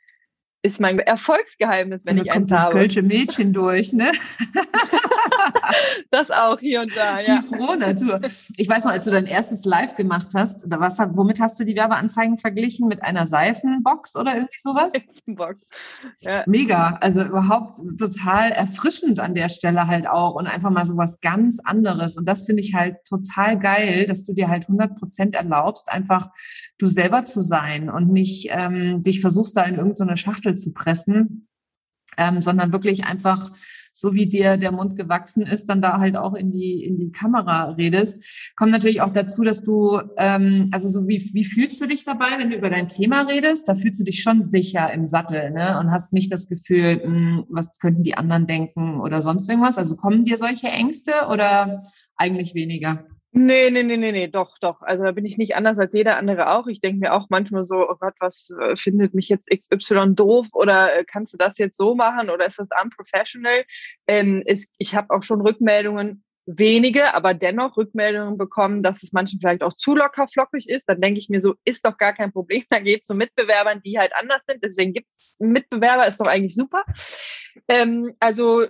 ist 0.64 0.80
mein 0.80 0.98
Erfolgsgeheimnis, 1.00 2.06
wenn 2.06 2.14
also 2.14 2.24
ich 2.24 2.30
kommt 2.30 2.44
eins 2.44 2.50
das 2.50 2.62
habe. 2.62 2.74
Kölsche 2.74 3.02
Mädchen 3.02 3.52
durch, 3.52 3.92
ne? 3.92 4.12
das 6.12 6.32
auch 6.32 6.60
hier 6.60 6.82
und 6.82 6.96
da, 6.96 7.20
ja. 7.20 7.42
Die 7.42 7.56
frohe 7.56 7.78
Natur. 7.78 8.22
Ich 8.58 8.68
weiß 8.68 8.86
noch, 8.86 8.92
als 8.92 9.06
du 9.06 9.12
dein 9.12 9.26
erstes 9.26 9.66
Live 9.66 9.96
gemacht 9.96 10.28
hast, 10.36 10.64
was, 10.68 10.98
womit 11.00 11.40
hast 11.40 11.60
du 11.60 11.64
die 11.64 11.76
Werbeanzeigen 11.76 12.38
verglichen? 12.38 12.88
Mit 12.88 13.04
einer 13.04 13.28
Seifenbox 13.28 14.16
oder 14.16 14.36
irgendwie 14.36 14.60
sowas? 14.60 14.92
Seifenbox. 14.92 15.60
Ja. 16.22 16.44
Mega. 16.48 16.98
Also 17.02 17.24
überhaupt 17.24 17.76
total 18.00 18.52
erfrischend 18.52 19.20
an 19.20 19.36
der 19.36 19.50
Stelle 19.50 19.88
halt 19.88 20.08
auch 20.08 20.36
und 20.36 20.48
einfach 20.48 20.70
mal 20.70 20.86
so 20.86 20.98
was 20.98 21.22
ganz 21.22 21.60
anderes. 21.64 22.18
Und 22.18 22.28
das 22.28 22.46
finde 22.46 22.62
ich 22.62 22.74
halt 22.74 22.98
total 23.08 23.60
geil, 23.60 24.08
dass 24.08 24.24
du 24.24 24.34
dir 24.34 24.50
halt 24.50 24.64
100 24.64 24.96
Prozent 24.96 25.36
erlaubst, 25.36 25.92
einfach 25.92 26.30
du 26.78 26.88
selber 26.88 27.26
zu 27.26 27.42
sein 27.42 27.90
und 27.90 28.12
nicht 28.12 28.50
ähm, 28.52 29.04
dich 29.04 29.22
versuchst, 29.22 29.56
da 29.56 29.64
in 29.64 29.76
irgendeine 29.76 30.18
Schachtel 30.18 30.56
zu 30.56 30.74
pressen, 30.74 31.48
ähm, 32.18 32.42
sondern 32.42 32.72
wirklich 32.72 33.06
einfach 33.06 33.52
so 33.94 34.14
wie 34.14 34.26
dir 34.26 34.58
der 34.58 34.72
Mund 34.72 34.98
gewachsen 34.98 35.44
ist, 35.44 35.68
dann 35.68 35.82
da 35.82 36.00
halt 36.00 36.18
auch 36.18 36.34
in 36.34 36.52
die, 36.52 36.84
in 36.84 36.98
die 36.98 37.12
Kamera 37.12 37.72
redest. 37.72 38.54
Kommt 38.58 38.72
natürlich 38.72 39.02
auch 39.02 39.12
dazu, 39.12 39.44
dass 39.44 39.64
du, 39.64 40.02
ähm, 40.18 40.68
also 40.72 40.90
so 40.90 41.08
wie, 41.08 41.30
wie 41.34 41.46
fühlst 41.46 41.80
du 41.80 41.88
dich 41.88 42.04
dabei, 42.04 42.38
wenn 42.38 42.50
du 42.50 42.58
über 42.58 42.70
dein 42.70 42.88
Thema 42.88 43.22
redest? 43.22 43.70
Da 43.70 43.76
fühlst 43.76 44.00
du 44.00 44.04
dich 44.04 44.24
schon 44.24 44.44
sicher 44.44 44.92
im 44.92 45.06
Sattel, 45.06 45.52
ne? 45.52 45.80
Und 45.80 45.92
hast 45.92 46.12
nicht 46.12 46.32
das 46.32 46.50
Gefühl, 46.50 46.98
mh, 46.98 47.04
hm, 47.06 47.46
was 47.50 47.70
könnten 47.80 48.04
die 48.04 48.16
anderen 48.16 48.48
denken 48.48 49.00
oder 49.00 49.22
sonst 49.22 49.48
irgendwas? 49.48 49.78
Also 49.78 49.96
kommen 49.96 50.26
dir 50.26 50.38
solche 50.38 50.68
Ängste 50.68 51.12
oder 51.32 51.84
eigentlich 52.18 52.56
weniger? 52.56 53.06
Nee, 53.36 53.72
nee, 53.72 53.82
nee, 53.82 53.98
nee, 53.98 54.12
nee, 54.12 54.28
doch, 54.28 54.60
doch. 54.60 54.84
Also 54.84 55.04
da 55.04 55.12
bin 55.12 55.26
ich 55.26 55.38
nicht 55.40 55.56
anders 55.56 55.80
als 55.80 55.92
jeder 55.92 56.18
andere 56.18 56.52
auch. 56.52 56.68
Ich 56.68 56.82
denke 56.82 57.00
mir 57.00 57.14
auch 57.14 57.28
manchmal 57.30 57.64
so, 57.66 57.90
oh 57.90 57.96
Gott, 58.00 58.14
was 58.20 58.52
äh, 58.62 58.76
findet 58.76 59.16
mich 59.16 59.28
jetzt 59.28 59.50
XY 59.50 60.14
doof 60.14 60.48
oder 60.54 61.00
äh, 61.00 61.04
kannst 61.04 61.34
du 61.34 61.38
das 61.38 61.58
jetzt 61.58 61.76
so 61.76 61.96
machen 61.96 62.30
oder 62.30 62.46
ist 62.46 62.60
das 62.60 62.68
unprofessional? 62.84 63.64
Ähm, 64.06 64.44
ist, 64.46 64.72
ich 64.78 64.94
habe 64.94 65.10
auch 65.10 65.24
schon 65.24 65.42
Rückmeldungen, 65.42 66.24
wenige, 66.46 67.16
aber 67.16 67.34
dennoch 67.34 67.76
Rückmeldungen 67.76 68.38
bekommen, 68.38 68.84
dass 68.84 69.02
es 69.02 69.14
manchen 69.14 69.40
vielleicht 69.40 69.64
auch 69.64 69.74
zu 69.74 69.96
locker 69.96 70.28
flockig 70.28 70.70
ist. 70.70 70.88
Dann 70.88 71.02
denke 71.02 71.20
ich 71.20 71.30
mir 71.30 71.42
so, 71.42 71.56
ist 71.66 71.86
doch 71.86 71.98
gar 71.98 72.14
kein 72.14 72.32
Problem. 72.32 72.64
Dann 72.70 72.84
geht 72.84 73.06
zu 73.06 73.16
Mitbewerbern, 73.16 73.82
die 73.84 73.98
halt 73.98 74.12
anders 74.16 74.42
sind. 74.48 74.64
Deswegen 74.64 74.94
gibt 74.94 75.08
es 75.12 75.40
Mitbewerber, 75.40 76.08
ist 76.08 76.20
doch 76.20 76.28
eigentlich 76.28 76.56
super. 76.56 76.84
Ähm, 77.68 78.14
also 78.20 78.64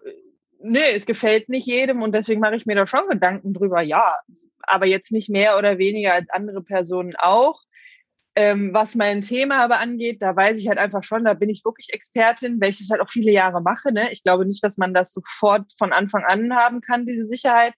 nee, 0.60 0.96
es 0.96 1.06
gefällt 1.06 1.50
nicht 1.50 1.68
jedem 1.68 2.02
und 2.02 2.14
deswegen 2.14 2.40
mache 2.40 2.56
ich 2.56 2.66
mir 2.66 2.76
da 2.76 2.88
schon 2.88 3.10
Gedanken 3.10 3.54
drüber. 3.54 3.82
Ja, 3.82 4.16
aber 4.67 4.86
jetzt 4.86 5.12
nicht 5.12 5.29
mehr 5.29 5.58
oder 5.58 5.77
weniger 5.77 6.13
als 6.13 6.29
andere 6.29 6.63
Personen 6.63 7.15
auch. 7.17 7.62
Ähm, 8.36 8.74
was 8.74 8.96
mein 8.96 9.22
Thema 9.22 9.63
aber 9.63 9.79
angeht, 9.79 10.22
da 10.22 10.36
weiß 10.36 10.58
ich 10.58 10.67
halt 10.67 10.79
einfach 10.79 11.03
schon, 11.03 11.24
da 11.24 11.36
bin 11.36 11.50
ich 11.50 11.63
wirklich 11.63 11.89
Expertin, 11.91 12.60
welches 12.60 12.89
halt 12.89 13.00
auch 13.00 13.10
viele 13.10 13.32
Jahre 13.32 13.62
mache. 13.62 13.91
Ne? 13.91 14.12
Ich 14.12 14.24
glaube 14.24 14.46
nicht, 14.46 14.63
dass 14.63 14.77
man 14.77 14.93
das 14.93 15.13
sofort 15.13 15.72
von 15.77 15.93
Anfang 15.93 16.24
an 16.24 16.55
haben 16.55 16.82
kann, 16.82 17.05
diese 17.05 17.27
Sicherheit. 17.27 17.74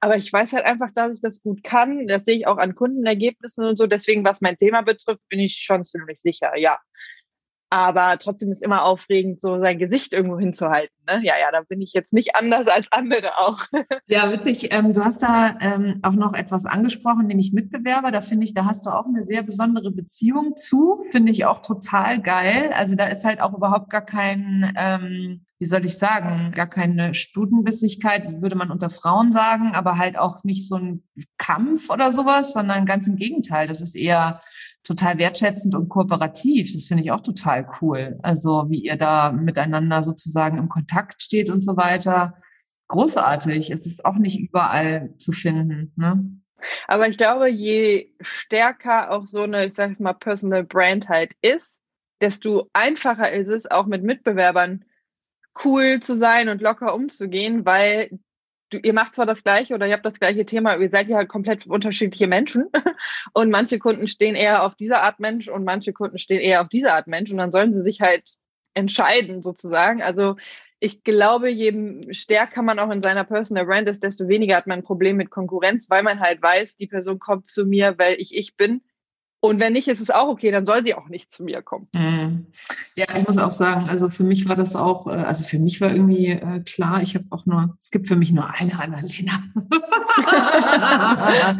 Aber 0.00 0.16
ich 0.16 0.32
weiß 0.32 0.52
halt 0.52 0.64
einfach, 0.64 0.90
dass 0.94 1.14
ich 1.14 1.20
das 1.20 1.42
gut 1.42 1.62
kann. 1.62 2.06
Das 2.06 2.24
sehe 2.24 2.36
ich 2.36 2.46
auch 2.46 2.56
an 2.56 2.74
Kundenergebnissen 2.74 3.64
und 3.64 3.76
so. 3.78 3.86
Deswegen, 3.86 4.24
was 4.24 4.40
mein 4.40 4.56
Thema 4.56 4.82
betrifft, 4.82 5.20
bin 5.28 5.40
ich 5.40 5.56
schon 5.56 5.84
ziemlich 5.84 6.20
sicher, 6.20 6.56
ja. 6.56 6.78
Aber 7.70 8.18
trotzdem 8.18 8.50
ist 8.50 8.62
immer 8.62 8.84
aufregend, 8.84 9.40
so 9.40 9.58
sein 9.60 9.78
Gesicht 9.78 10.14
irgendwo 10.14 10.38
hinzuhalten. 10.38 10.94
Ne? 11.06 11.20
Ja, 11.22 11.34
ja, 11.38 11.50
da 11.52 11.60
bin 11.68 11.82
ich 11.82 11.92
jetzt 11.92 12.12
nicht 12.12 12.34
anders 12.34 12.66
als 12.66 12.90
andere 12.90 13.38
auch. 13.38 13.64
Ja, 14.06 14.32
witzig. 14.32 14.72
Ähm, 14.72 14.94
du 14.94 15.04
hast 15.04 15.22
da 15.22 15.56
ähm, 15.60 16.00
auch 16.02 16.14
noch 16.14 16.32
etwas 16.32 16.64
angesprochen, 16.64 17.26
nämlich 17.26 17.52
Mitbewerber. 17.52 18.10
Da 18.10 18.22
finde 18.22 18.44
ich, 18.44 18.54
da 18.54 18.64
hast 18.64 18.86
du 18.86 18.90
auch 18.90 19.06
eine 19.06 19.22
sehr 19.22 19.42
besondere 19.42 19.90
Beziehung 19.90 20.56
zu. 20.56 21.04
Finde 21.10 21.30
ich 21.30 21.44
auch 21.44 21.60
total 21.60 22.20
geil. 22.22 22.72
Also 22.74 22.96
da 22.96 23.06
ist 23.06 23.24
halt 23.24 23.40
auch 23.40 23.54
überhaupt 23.54 23.90
gar 23.90 24.04
kein, 24.04 24.72
ähm, 24.76 25.44
wie 25.58 25.66
soll 25.66 25.84
ich 25.84 25.98
sagen, 25.98 26.52
gar 26.52 26.68
keine 26.68 27.14
Stutenbissigkeit, 27.14 28.40
würde 28.40 28.54
man 28.54 28.70
unter 28.70 28.90
Frauen 28.90 29.32
sagen, 29.32 29.72
aber 29.74 29.98
halt 29.98 30.16
auch 30.16 30.44
nicht 30.44 30.68
so 30.68 30.76
ein 30.76 31.02
Kampf 31.36 31.90
oder 31.90 32.12
sowas, 32.12 32.52
sondern 32.52 32.86
ganz 32.86 33.08
im 33.08 33.16
Gegenteil. 33.16 33.66
Das 33.66 33.80
ist 33.80 33.96
eher 33.96 34.40
total 34.84 35.18
wertschätzend 35.18 35.74
und 35.74 35.88
kooperativ. 35.88 36.72
Das 36.72 36.86
finde 36.86 37.02
ich 37.02 37.10
auch 37.10 37.22
total 37.22 37.68
cool. 37.80 38.18
Also 38.22 38.66
wie 38.68 38.84
ihr 38.84 38.96
da 38.96 39.32
miteinander 39.32 40.02
sozusagen 40.04 40.58
im 40.58 40.68
Kontakt 40.68 41.22
steht 41.22 41.50
und 41.50 41.62
so 41.62 41.76
weiter. 41.76 42.34
Großartig. 42.86 43.70
Es 43.70 43.84
ist 43.84 44.04
auch 44.04 44.16
nicht 44.16 44.38
überall 44.38 45.14
zu 45.18 45.32
finden. 45.32 45.92
Ne? 45.96 46.24
Aber 46.86 47.08
ich 47.08 47.18
glaube, 47.18 47.50
je 47.50 48.12
stärker 48.20 49.10
auch 49.10 49.26
so 49.26 49.42
eine, 49.42 49.66
ich 49.66 49.74
sage 49.74 49.90
jetzt 49.90 50.00
mal, 50.00 50.14
Personal 50.14 50.64
Brand 50.64 51.08
halt 51.08 51.32
ist, 51.42 51.80
desto 52.20 52.68
einfacher 52.72 53.32
ist 53.32 53.48
es, 53.48 53.70
auch 53.70 53.86
mit 53.86 54.02
Mitbewerbern 54.02 54.84
cool 55.64 56.00
zu 56.00 56.16
sein 56.16 56.48
und 56.48 56.60
locker 56.62 56.94
umzugehen, 56.94 57.64
weil 57.66 58.10
du, 58.70 58.78
ihr 58.78 58.92
macht 58.92 59.14
zwar 59.14 59.26
das 59.26 59.42
gleiche 59.42 59.74
oder 59.74 59.86
ihr 59.86 59.94
habt 59.94 60.04
das 60.04 60.20
gleiche 60.20 60.44
Thema, 60.44 60.76
ihr 60.76 60.90
seid 60.90 61.08
ja 61.08 61.24
komplett 61.24 61.66
unterschiedliche 61.66 62.26
Menschen 62.26 62.66
und 63.32 63.50
manche 63.50 63.78
Kunden 63.78 64.08
stehen 64.08 64.34
eher 64.34 64.64
auf 64.64 64.74
diese 64.74 65.00
Art 65.02 65.20
Mensch 65.20 65.48
und 65.48 65.64
manche 65.64 65.92
Kunden 65.92 66.18
stehen 66.18 66.40
eher 66.40 66.60
auf 66.60 66.68
diese 66.68 66.92
Art 66.92 67.06
Mensch 67.06 67.30
und 67.30 67.38
dann 67.38 67.52
sollen 67.52 67.74
sie 67.74 67.82
sich 67.82 68.00
halt 68.00 68.24
entscheiden 68.74 69.42
sozusagen. 69.42 70.02
Also 70.02 70.36
ich 70.80 71.02
glaube, 71.02 71.50
je 71.50 72.12
stärker 72.12 72.62
man 72.62 72.78
auch 72.78 72.90
in 72.90 73.02
seiner 73.02 73.24
Personal 73.24 73.66
Brand 73.66 73.88
ist, 73.88 74.02
desto 74.02 74.28
weniger 74.28 74.56
hat 74.56 74.68
man 74.68 74.80
ein 74.80 74.84
Problem 74.84 75.16
mit 75.16 75.30
Konkurrenz, 75.30 75.90
weil 75.90 76.04
man 76.04 76.20
halt 76.20 76.40
weiß, 76.40 76.76
die 76.76 76.86
Person 76.86 77.18
kommt 77.18 77.48
zu 77.48 77.66
mir, 77.66 77.98
weil 77.98 78.14
ich 78.20 78.34
ich 78.34 78.56
bin. 78.56 78.82
Und 79.40 79.60
wenn 79.60 79.72
nicht, 79.72 79.86
ist 79.86 80.00
es 80.00 80.10
auch 80.10 80.28
okay, 80.28 80.50
dann 80.50 80.66
soll 80.66 80.84
sie 80.84 80.94
auch 80.94 81.08
nicht 81.08 81.32
zu 81.32 81.44
mir 81.44 81.62
kommen. 81.62 81.86
Mhm. 81.92 82.46
Ja, 82.96 83.06
ich 83.16 83.26
muss 83.26 83.38
auch 83.38 83.52
sagen, 83.52 83.88
also 83.88 84.10
für 84.10 84.24
mich 84.24 84.48
war 84.48 84.56
das 84.56 84.74
auch, 84.74 85.06
äh, 85.06 85.10
also 85.10 85.44
für 85.44 85.60
mich 85.60 85.80
war 85.80 85.90
irgendwie 85.90 86.26
äh, 86.26 86.60
klar, 86.60 87.02
ich 87.02 87.14
habe 87.14 87.26
auch 87.30 87.46
nur, 87.46 87.76
es 87.80 87.90
gibt 87.90 88.08
für 88.08 88.16
mich 88.16 88.32
nur 88.32 88.52
eine 88.52 88.80
Annalena. 88.80 89.32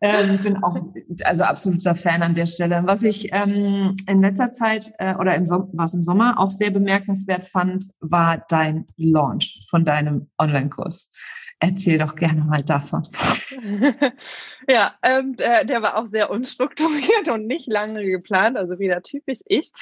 Ähm, 0.00 0.36
ich 0.36 0.42
bin 0.42 0.62
auch 0.62 0.76
also 1.24 1.42
absoluter 1.42 1.94
Fan 1.94 2.22
an 2.22 2.34
der 2.34 2.46
Stelle. 2.46 2.82
Was 2.84 3.02
ich 3.02 3.32
ähm, 3.32 3.96
in 4.06 4.20
letzter 4.20 4.52
Zeit 4.52 4.92
äh, 4.98 5.14
oder 5.16 5.34
im 5.34 5.46
Som 5.46 5.70
was 5.72 5.94
im 5.94 6.02
Sommer 6.02 6.38
auch 6.38 6.50
sehr 6.50 6.70
bemerkenswert 6.70 7.44
fand, 7.44 7.84
war 8.00 8.44
dein 8.48 8.86
Launch 8.96 9.66
von 9.68 9.84
deinem 9.84 10.30
Online-Kurs. 10.38 11.10
Erzähl 11.60 11.98
doch 11.98 12.14
gerne 12.14 12.42
mal 12.42 12.62
davon. 12.62 13.02
ja, 14.68 14.94
ähm, 15.02 15.34
der, 15.34 15.64
der, 15.64 15.82
war 15.82 15.96
auch 15.96 16.06
sehr 16.06 16.30
unstrukturiert 16.30 17.28
und 17.32 17.48
nicht 17.48 17.66
lange 17.66 18.04
geplant, 18.04 18.56
also 18.56 18.78
wieder 18.78 19.02
typisch 19.02 19.40
ich, 19.44 19.72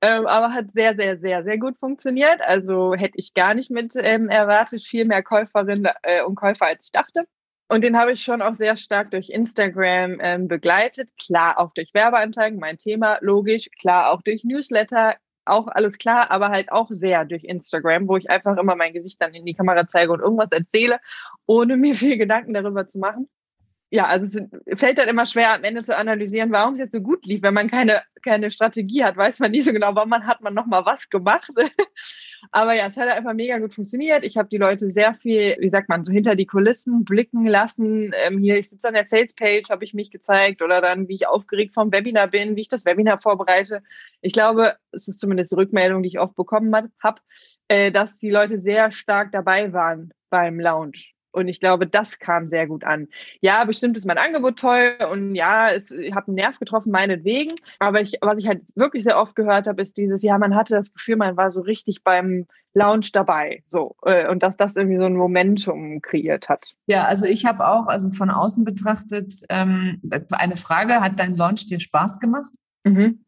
ähm, 0.00 0.26
aber 0.26 0.52
hat 0.52 0.66
sehr, 0.74 0.94
sehr, 0.94 1.18
sehr, 1.18 1.42
sehr 1.42 1.58
gut 1.58 1.76
funktioniert. 1.78 2.40
Also 2.40 2.94
hätte 2.94 3.18
ich 3.18 3.34
gar 3.34 3.54
nicht 3.54 3.70
mit 3.70 3.94
ähm, 3.96 4.28
erwartet, 4.28 4.84
viel 4.84 5.06
mehr 5.06 5.24
Käuferinnen 5.24 5.92
äh, 6.02 6.22
und 6.22 6.36
Käufer 6.36 6.66
als 6.66 6.86
ich 6.86 6.92
dachte. 6.92 7.24
Und 7.66 7.80
den 7.80 7.98
habe 7.98 8.12
ich 8.12 8.22
schon 8.22 8.42
auch 8.42 8.54
sehr 8.54 8.76
stark 8.76 9.10
durch 9.10 9.30
Instagram 9.30 10.18
ähm, 10.20 10.46
begleitet. 10.46 11.10
Klar, 11.18 11.58
auch 11.58 11.72
durch 11.72 11.94
Werbeanzeigen, 11.94 12.60
mein 12.60 12.78
Thema, 12.78 13.18
logisch. 13.20 13.68
Klar, 13.80 14.10
auch 14.10 14.22
durch 14.22 14.44
Newsletter, 14.44 15.16
auch 15.46 15.68
alles 15.68 15.98
klar, 15.98 16.30
aber 16.30 16.48
halt 16.48 16.72
auch 16.72 16.88
sehr 16.90 17.24
durch 17.24 17.44
Instagram, 17.44 18.08
wo 18.08 18.16
ich 18.16 18.30
einfach 18.30 18.56
immer 18.56 18.76
mein 18.76 18.92
Gesicht 18.92 19.22
dann 19.22 19.34
in 19.34 19.44
die 19.44 19.54
Kamera 19.54 19.86
zeige 19.86 20.12
und 20.12 20.20
irgendwas 20.20 20.50
erzähle, 20.50 21.00
ohne 21.46 21.76
mir 21.78 21.94
viel 21.94 22.18
Gedanken 22.18 22.54
darüber 22.54 22.86
zu 22.86 22.98
machen 22.98 23.28
ja, 23.94 24.08
also 24.08 24.40
es 24.66 24.80
fällt 24.80 24.98
dann 24.98 25.08
immer 25.08 25.24
schwer, 25.24 25.54
am 25.54 25.62
Ende 25.62 25.84
zu 25.84 25.96
analysieren, 25.96 26.50
warum 26.50 26.72
es 26.72 26.80
jetzt 26.80 26.94
so 26.94 27.00
gut 27.00 27.24
lief. 27.26 27.42
Wenn 27.42 27.54
man 27.54 27.70
keine, 27.70 28.02
keine 28.24 28.50
Strategie 28.50 29.04
hat, 29.04 29.16
weiß 29.16 29.38
man 29.38 29.52
nicht 29.52 29.64
so 29.64 29.72
genau, 29.72 29.94
warum 29.94 30.08
man 30.10 30.26
hat 30.26 30.40
man 30.40 30.52
nochmal 30.52 30.84
was 30.84 31.08
gemacht. 31.10 31.48
Aber 32.50 32.74
ja, 32.74 32.88
es 32.88 32.96
hat 32.96 33.08
einfach 33.08 33.34
mega 33.34 33.56
gut 33.58 33.72
funktioniert. 33.72 34.24
Ich 34.24 34.36
habe 34.36 34.48
die 34.48 34.56
Leute 34.56 34.90
sehr 34.90 35.14
viel, 35.14 35.56
wie 35.60 35.70
sagt 35.70 35.88
man, 35.88 36.04
so 36.04 36.10
hinter 36.10 36.34
die 36.34 36.44
Kulissen 36.44 37.04
blicken 37.04 37.46
lassen. 37.46 38.12
Ähm, 38.26 38.38
hier, 38.38 38.58
ich 38.58 38.68
sitze 38.68 38.88
an 38.88 38.94
der 38.94 39.04
Sales-Page, 39.04 39.70
habe 39.70 39.84
ich 39.84 39.94
mich 39.94 40.10
gezeigt 40.10 40.60
oder 40.60 40.80
dann, 40.80 41.06
wie 41.06 41.14
ich 41.14 41.28
aufgeregt 41.28 41.72
vom 41.72 41.92
Webinar 41.92 42.26
bin, 42.26 42.56
wie 42.56 42.62
ich 42.62 42.68
das 42.68 42.84
Webinar 42.84 43.18
vorbereite. 43.22 43.80
Ich 44.22 44.32
glaube, 44.32 44.74
es 44.90 45.06
ist 45.06 45.20
zumindest 45.20 45.52
die 45.52 45.56
Rückmeldung, 45.56 46.02
die 46.02 46.08
ich 46.08 46.18
oft 46.18 46.34
bekommen 46.34 46.74
habe, 47.00 47.20
äh, 47.68 47.92
dass 47.92 48.18
die 48.18 48.30
Leute 48.30 48.58
sehr 48.58 48.90
stark 48.90 49.30
dabei 49.30 49.72
waren 49.72 50.12
beim 50.30 50.58
Launch. 50.58 51.14
Und 51.34 51.48
ich 51.48 51.58
glaube, 51.58 51.88
das 51.88 52.20
kam 52.20 52.48
sehr 52.48 52.68
gut 52.68 52.84
an. 52.84 53.08
Ja, 53.40 53.64
bestimmt 53.64 53.96
ist 53.96 54.06
mein 54.06 54.18
Angebot 54.18 54.56
toll 54.56 54.96
und 55.10 55.34
ja, 55.34 55.70
es, 55.72 55.90
ich 55.90 56.14
habe 56.14 56.28
einen 56.28 56.36
Nerv 56.36 56.60
getroffen, 56.60 56.92
meinetwegen. 56.92 57.56
Aber 57.80 58.00
ich, 58.00 58.18
was 58.20 58.38
ich 58.38 58.46
halt 58.46 58.62
wirklich 58.76 59.02
sehr 59.02 59.18
oft 59.18 59.34
gehört 59.34 59.66
habe, 59.66 59.82
ist 59.82 59.96
dieses, 59.96 60.22
ja, 60.22 60.38
man 60.38 60.54
hatte 60.54 60.74
das 60.74 60.92
Gefühl, 60.92 61.16
man 61.16 61.36
war 61.36 61.50
so 61.50 61.60
richtig 61.60 62.04
beim 62.04 62.46
Launch 62.72 63.10
dabei. 63.10 63.64
So. 63.66 63.96
Äh, 64.02 64.28
und 64.28 64.44
dass 64.44 64.56
das 64.56 64.76
irgendwie 64.76 64.98
so 64.98 65.06
ein 65.06 65.16
Momentum 65.16 66.00
kreiert 66.02 66.48
hat. 66.48 66.76
Ja, 66.86 67.04
also 67.04 67.26
ich 67.26 67.44
habe 67.46 67.66
auch, 67.66 67.88
also 67.88 68.10
von 68.10 68.30
außen 68.30 68.64
betrachtet, 68.64 69.34
ähm, 69.48 70.00
eine 70.30 70.56
Frage, 70.56 71.00
hat 71.00 71.18
dein 71.18 71.34
Launch 71.34 71.66
dir 71.66 71.80
Spaß 71.80 72.20
gemacht? 72.20 72.52
Mhm. 72.84 73.24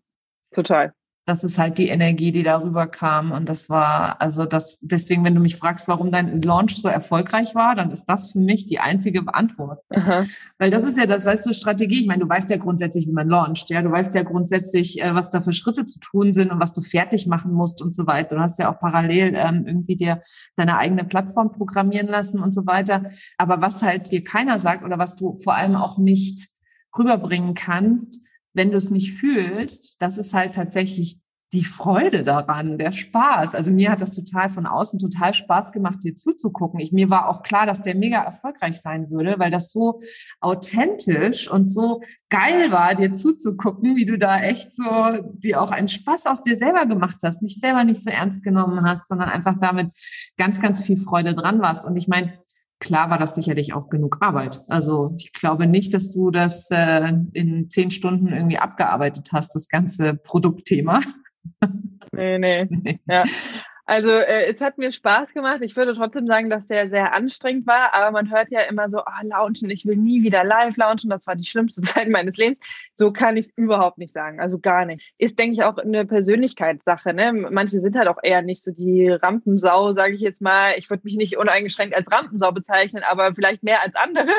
Total 0.53 0.93
das 1.27 1.43
ist 1.43 1.59
halt 1.59 1.77
die 1.79 1.89
Energie, 1.89 2.31
die 2.31 2.45
darüber 2.45 2.87
kam. 2.87 3.33
Und 3.33 3.49
das 3.49 3.69
war, 3.69 4.21
also 4.21 4.47
das, 4.47 4.79
deswegen, 4.81 5.25
wenn 5.25 5.35
du 5.35 5.41
mich 5.41 5.57
fragst, 5.57 5.89
warum 5.89 6.13
dein 6.13 6.41
Launch 6.41 6.81
so 6.81 6.87
erfolgreich 6.87 7.57
war, 7.57 7.75
dann 7.75 7.91
ist 7.91 8.05
das 8.05 8.31
für 8.31 8.39
mich 8.39 8.67
die 8.67 8.79
einzige 8.79 9.23
Antwort. 9.35 9.81
Aha. 9.91 10.27
Weil 10.59 10.71
das 10.71 10.85
ist 10.85 10.97
ja 10.97 11.05
das, 11.07 11.25
weißt 11.25 11.45
du, 11.45 11.53
Strategie. 11.53 11.99
Ich 11.99 12.07
meine, 12.07 12.23
du 12.23 12.29
weißt 12.29 12.49
ja 12.49 12.59
grundsätzlich, 12.59 13.09
wie 13.09 13.13
man 13.13 13.29
launcht, 13.29 13.69
ja. 13.71 13.83
Du 13.83 13.91
weißt 13.91 14.15
ja 14.15 14.23
grundsätzlich, 14.23 15.03
äh, 15.03 15.17
was 15.17 15.31
da 15.31 15.41
für 15.41 15.53
Schritte 15.53 15.85
zu 15.85 15.99
tun 15.99 16.33
sind 16.33 16.53
und 16.53 16.61
was 16.61 16.73
du 16.73 16.81
fertig 16.81 17.27
machen 17.27 17.53
musst 17.53 17.83
und 17.83 17.93
so 17.93 18.07
weiter. 18.07 18.37
Du 18.37 18.43
hast 18.43 18.61
ja 18.61 18.73
auch 18.73 18.79
parallel 18.79 19.35
ähm, 19.35 19.65
irgendwie 19.67 19.97
dir 19.97 20.21
deine 20.55 20.79
eigene 20.79 21.03
Plattform 21.03 21.51
programmieren 21.51 22.07
lassen 22.07 22.41
und 22.41 22.55
so 22.55 22.67
weiter. 22.67 23.05
Aber 23.37 23.61
was 23.61 23.83
halt 23.83 24.13
dir 24.13 24.23
keiner 24.23 24.61
sagt 24.61 24.85
oder 24.85 24.97
was 24.97 25.17
du 25.17 25.41
vor 25.43 25.57
allem 25.57 25.75
auch 25.75 25.99
nicht 25.99 26.49
rüberbringen 26.97 27.55
kannst, 27.55 28.21
wenn 28.57 28.71
du 28.71 28.79
es 28.79 28.91
nicht 28.91 29.13
fühlst, 29.13 30.01
das 30.01 30.19
ist 30.19 30.35
halt 30.35 30.55
tatsächlich 30.55 31.21
die 31.53 31.65
Freude 31.65 32.25
daran, 32.25 32.77
der 32.77 32.91
Spaß. 32.91 33.55
Also 33.55 33.71
mir 33.71 33.91
hat 33.91 34.01
das 34.01 34.15
total 34.15 34.49
von 34.49 34.67
außen 34.67 34.99
total 34.99 35.33
Spaß 35.33 35.71
gemacht, 35.71 36.03
dir 36.03 36.17
zuzugucken. 36.17 36.81
Ich, 36.81 36.91
mir 36.91 37.09
war 37.09 37.29
auch 37.29 37.43
klar, 37.43 37.67
dass 37.67 37.83
der 37.83 37.95
mega 37.95 38.19
erfolgreich 38.19 38.81
sein 38.81 39.11
würde, 39.11 39.39
weil 39.39 39.53
das 39.53 39.71
so 39.71 40.01
authentisch 40.41 41.49
und 41.49 41.69
so 41.69 42.03
geil 42.31 42.73
war, 42.73 42.97
dir 42.97 43.15
zuzugucken, 43.15 43.95
wie 43.95 44.07
du 44.07 44.19
da 44.19 44.41
echt 44.41 44.75
so 44.75 44.85
dir 45.35 45.63
auch 45.63 45.71
einen 45.71 45.87
Spaß 45.89 46.27
aus 46.27 46.43
dir 46.43 46.57
selber 46.57 46.85
gemacht 46.85 47.19
hast, 47.23 47.43
nicht 47.43 47.61
selber 47.61 47.85
nicht 47.85 48.03
so 48.03 48.11
ernst 48.11 48.43
genommen 48.43 48.85
hast, 48.85 49.07
sondern 49.07 49.29
einfach 49.29 49.55
damit 49.61 49.93
ganz, 50.37 50.61
ganz 50.61 50.83
viel 50.83 50.97
Freude 50.97 51.37
dran 51.37 51.61
warst. 51.61 51.85
Und 51.85 51.97
ich 51.97 52.09
meine, 52.09 52.33
klar 52.81 53.11
war 53.11 53.19
das 53.19 53.35
sicherlich 53.35 53.73
auch 53.75 53.89
genug 53.89 54.19
Arbeit. 54.21 54.63
Also 54.69 55.15
ich 55.19 55.33
glaube 55.33 55.67
nicht, 55.67 55.95
dass 55.95 56.13
du 56.13 56.31
das 56.31 56.71
äh, 56.71 57.13
in 57.33 57.69
zehn 57.71 57.91
Stunden 57.91 58.29
irgendwie 58.29 58.59
abgearbeitet 58.59 59.29
hast, 59.33 59.55
das 59.55 59.69
ganze 59.69 60.15
Produktthema. 60.15 61.01
Nee, 62.13 62.39
nee. 62.39 63.01
Ja. 63.09 63.25
Also 63.89 64.09
äh, 64.09 64.53
es 64.53 64.61
hat 64.61 64.79
mir 64.79 64.91
Spaß 64.91 65.33
gemacht. 65.33 65.61
Ich 65.63 65.77
würde 65.77 65.95
trotzdem 65.95 66.27
sagen, 66.27 66.51
dass 66.51 66.67
der 66.67 66.91
sehr 66.91 67.15
anstrengend 67.15 67.69
war, 67.69 67.95
aber 67.95 68.11
man 68.11 68.31
hört 68.33 68.51
ja 68.51 68.63
immer 68.63 68.89
so, 68.89 68.99
ah, 68.99 69.23
launchen, 69.23 69.71
ich 69.71 69.87
will 69.87 69.97
nie 69.97 70.25
wieder 70.25 70.43
live 70.43 70.77
launchen, 70.77 71.09
das 71.09 71.27
war 71.29 71.37
die 71.37 71.47
schlimmste 71.47 71.83
Zeit 71.83 72.09
meines 72.09 72.37
Lebens. 72.37 72.59
So 72.97 73.13
kann 73.13 73.37
ich 73.37 73.47
es 73.47 73.53
überhaupt 73.55 73.99
nicht 73.99 74.13
sagen, 74.13 74.41
also 74.41 74.59
gar 74.59 74.85
nicht. 74.87 75.15
Ist, 75.19 75.39
denke 75.39 75.53
ich, 75.53 75.63
auch 75.63 75.79
eine 75.79 76.05
Persönlichkeitssache. 76.05 77.15
Ne? 77.15 77.33
Manche 77.33 77.79
sind 77.79 77.97
halt 77.97 78.09
auch 78.09 78.19
eher 78.21 78.43
nicht 78.43 78.63
so 78.63 78.73
die 78.73 79.09
Rampensau, 79.09 79.93
sage 79.95 80.15
ich 80.15 80.21
jetzt 80.21 80.43
mal. 80.43 80.75
Ich 80.77 80.91
würde 80.91 81.05
mich 81.05 81.15
nicht 81.15 81.37
uneingeschränkt 81.37 81.95
als 81.95 82.11
Rampensau 82.11 82.51
bezeichnen, 82.51 83.05
aber 83.09 83.35
vielleicht 83.35 83.63
mehr 83.63 83.83
als 83.83 83.95
andere. 83.95 84.31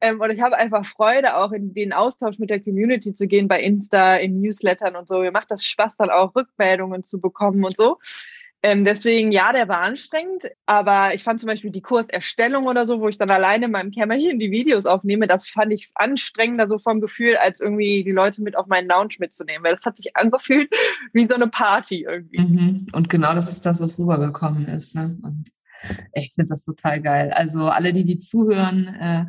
Ähm, 0.00 0.20
und 0.20 0.30
ich 0.30 0.40
habe 0.40 0.56
einfach 0.56 0.86
Freude, 0.86 1.36
auch 1.36 1.50
in 1.50 1.74
den 1.74 1.92
Austausch 1.92 2.38
mit 2.38 2.50
der 2.50 2.62
Community 2.62 3.14
zu 3.14 3.26
gehen, 3.26 3.48
bei 3.48 3.60
Insta, 3.60 4.14
in 4.14 4.40
Newslettern 4.40 4.94
und 4.94 5.08
so. 5.08 5.18
Mir 5.18 5.32
macht 5.32 5.50
das 5.50 5.64
Spaß, 5.64 5.96
dann 5.96 6.10
auch 6.10 6.36
Rückmeldungen 6.36 7.02
zu 7.02 7.20
bekommen 7.20 7.64
und 7.64 7.76
so. 7.76 7.98
Ähm, 8.62 8.84
deswegen, 8.84 9.30
ja, 9.30 9.52
der 9.52 9.68
war 9.68 9.82
anstrengend, 9.82 10.50
aber 10.66 11.14
ich 11.14 11.22
fand 11.22 11.38
zum 11.38 11.46
Beispiel 11.46 11.70
die 11.70 11.80
Kurserstellung 11.80 12.66
oder 12.66 12.86
so, 12.86 13.00
wo 13.00 13.08
ich 13.08 13.16
dann 13.16 13.30
alleine 13.30 13.66
in 13.66 13.70
meinem 13.70 13.92
Kämmerchen 13.92 14.40
die 14.40 14.50
Videos 14.50 14.84
aufnehme, 14.84 15.28
das 15.28 15.46
fand 15.46 15.72
ich 15.72 15.90
anstrengender 15.94 16.68
so 16.68 16.78
vom 16.78 17.00
Gefühl, 17.00 17.36
als 17.36 17.60
irgendwie 17.60 18.02
die 18.02 18.10
Leute 18.10 18.42
mit 18.42 18.56
auf 18.56 18.66
meinen 18.66 18.88
Lounge 18.88 19.14
mitzunehmen, 19.20 19.62
weil 19.62 19.76
das 19.76 19.84
hat 19.84 19.96
sich 19.96 20.10
angefühlt 20.16 20.74
wie 21.12 21.26
so 21.26 21.34
eine 21.34 21.46
Party 21.46 22.02
irgendwie. 22.02 22.40
Mhm. 22.40 22.86
Und 22.92 23.08
genau 23.08 23.32
das 23.34 23.48
ist 23.48 23.64
das, 23.64 23.80
was 23.80 23.96
rübergekommen 23.96 24.66
ist. 24.66 24.96
Ne? 24.96 25.16
Und 25.22 25.50
ich 26.14 26.32
finde 26.34 26.50
das 26.50 26.64
total 26.64 27.00
geil. 27.00 27.32
Also 27.32 27.68
alle, 27.68 27.92
die 27.92 28.02
die 28.02 28.18
zuhören, 28.18 28.88
äh, 28.88 29.24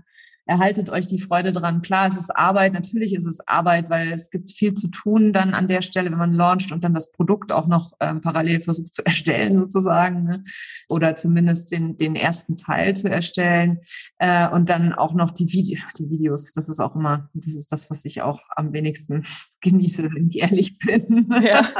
erhaltet 0.49 0.89
euch 0.89 1.05
die 1.05 1.19
Freude 1.19 1.51
dran. 1.51 1.83
Klar, 1.83 2.07
es 2.07 2.17
ist 2.17 2.35
Arbeit, 2.35 2.73
natürlich 2.73 3.13
ist 3.13 3.27
es 3.27 3.47
Arbeit, 3.47 3.91
weil 3.91 4.11
es 4.11 4.31
gibt 4.31 4.51
viel 4.51 4.73
zu 4.73 4.87
tun 4.87 5.31
dann 5.31 5.53
an 5.53 5.67
der 5.67 5.83
Stelle, 5.83 6.09
wenn 6.09 6.17
man 6.17 6.33
launcht 6.33 6.71
und 6.71 6.83
dann 6.83 6.95
das 6.95 7.11
Produkt 7.11 7.51
auch 7.51 7.67
noch 7.67 7.93
ähm, 7.99 8.21
parallel 8.21 8.59
versucht 8.59 8.95
zu 8.95 9.05
erstellen 9.05 9.59
sozusagen 9.59 10.23
ne? 10.23 10.43
oder 10.87 11.15
zumindest 11.15 11.71
den, 11.71 11.97
den 11.97 12.15
ersten 12.15 12.57
Teil 12.57 12.95
zu 12.95 13.11
erstellen 13.11 13.81
äh, 14.17 14.49
und 14.49 14.69
dann 14.69 14.93
auch 14.93 15.13
noch 15.13 15.29
die, 15.29 15.53
Video, 15.53 15.79
die 15.99 16.09
Videos. 16.09 16.51
Das 16.51 16.67
ist 16.67 16.79
auch 16.79 16.95
immer, 16.95 17.29
das 17.35 17.53
ist 17.53 17.71
das, 17.71 17.91
was 17.91 18.03
ich 18.05 18.23
auch 18.23 18.41
am 18.55 18.73
wenigsten 18.73 19.23
genieße, 19.61 20.03
wenn 20.03 20.29
ich 20.29 20.39
ehrlich 20.39 20.79
bin. 20.79 21.31
Ja. 21.43 21.71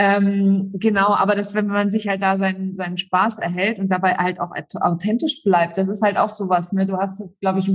Ähm, 0.00 0.70
genau, 0.74 1.08
aber 1.08 1.34
das, 1.34 1.56
wenn 1.56 1.66
man 1.66 1.90
sich 1.90 2.06
halt 2.06 2.22
da 2.22 2.38
seinen, 2.38 2.72
seinen 2.76 2.98
Spaß 2.98 3.40
erhält 3.40 3.80
und 3.80 3.88
dabei 3.88 4.14
halt 4.14 4.38
auch 4.38 4.52
authentisch 4.80 5.42
bleibt, 5.42 5.76
das 5.76 5.88
ist 5.88 6.02
halt 6.02 6.16
auch 6.16 6.28
sowas, 6.28 6.72
ne? 6.72 6.86
Du 6.86 6.96
hast, 6.96 7.20
glaube 7.40 7.58
ich, 7.58 7.68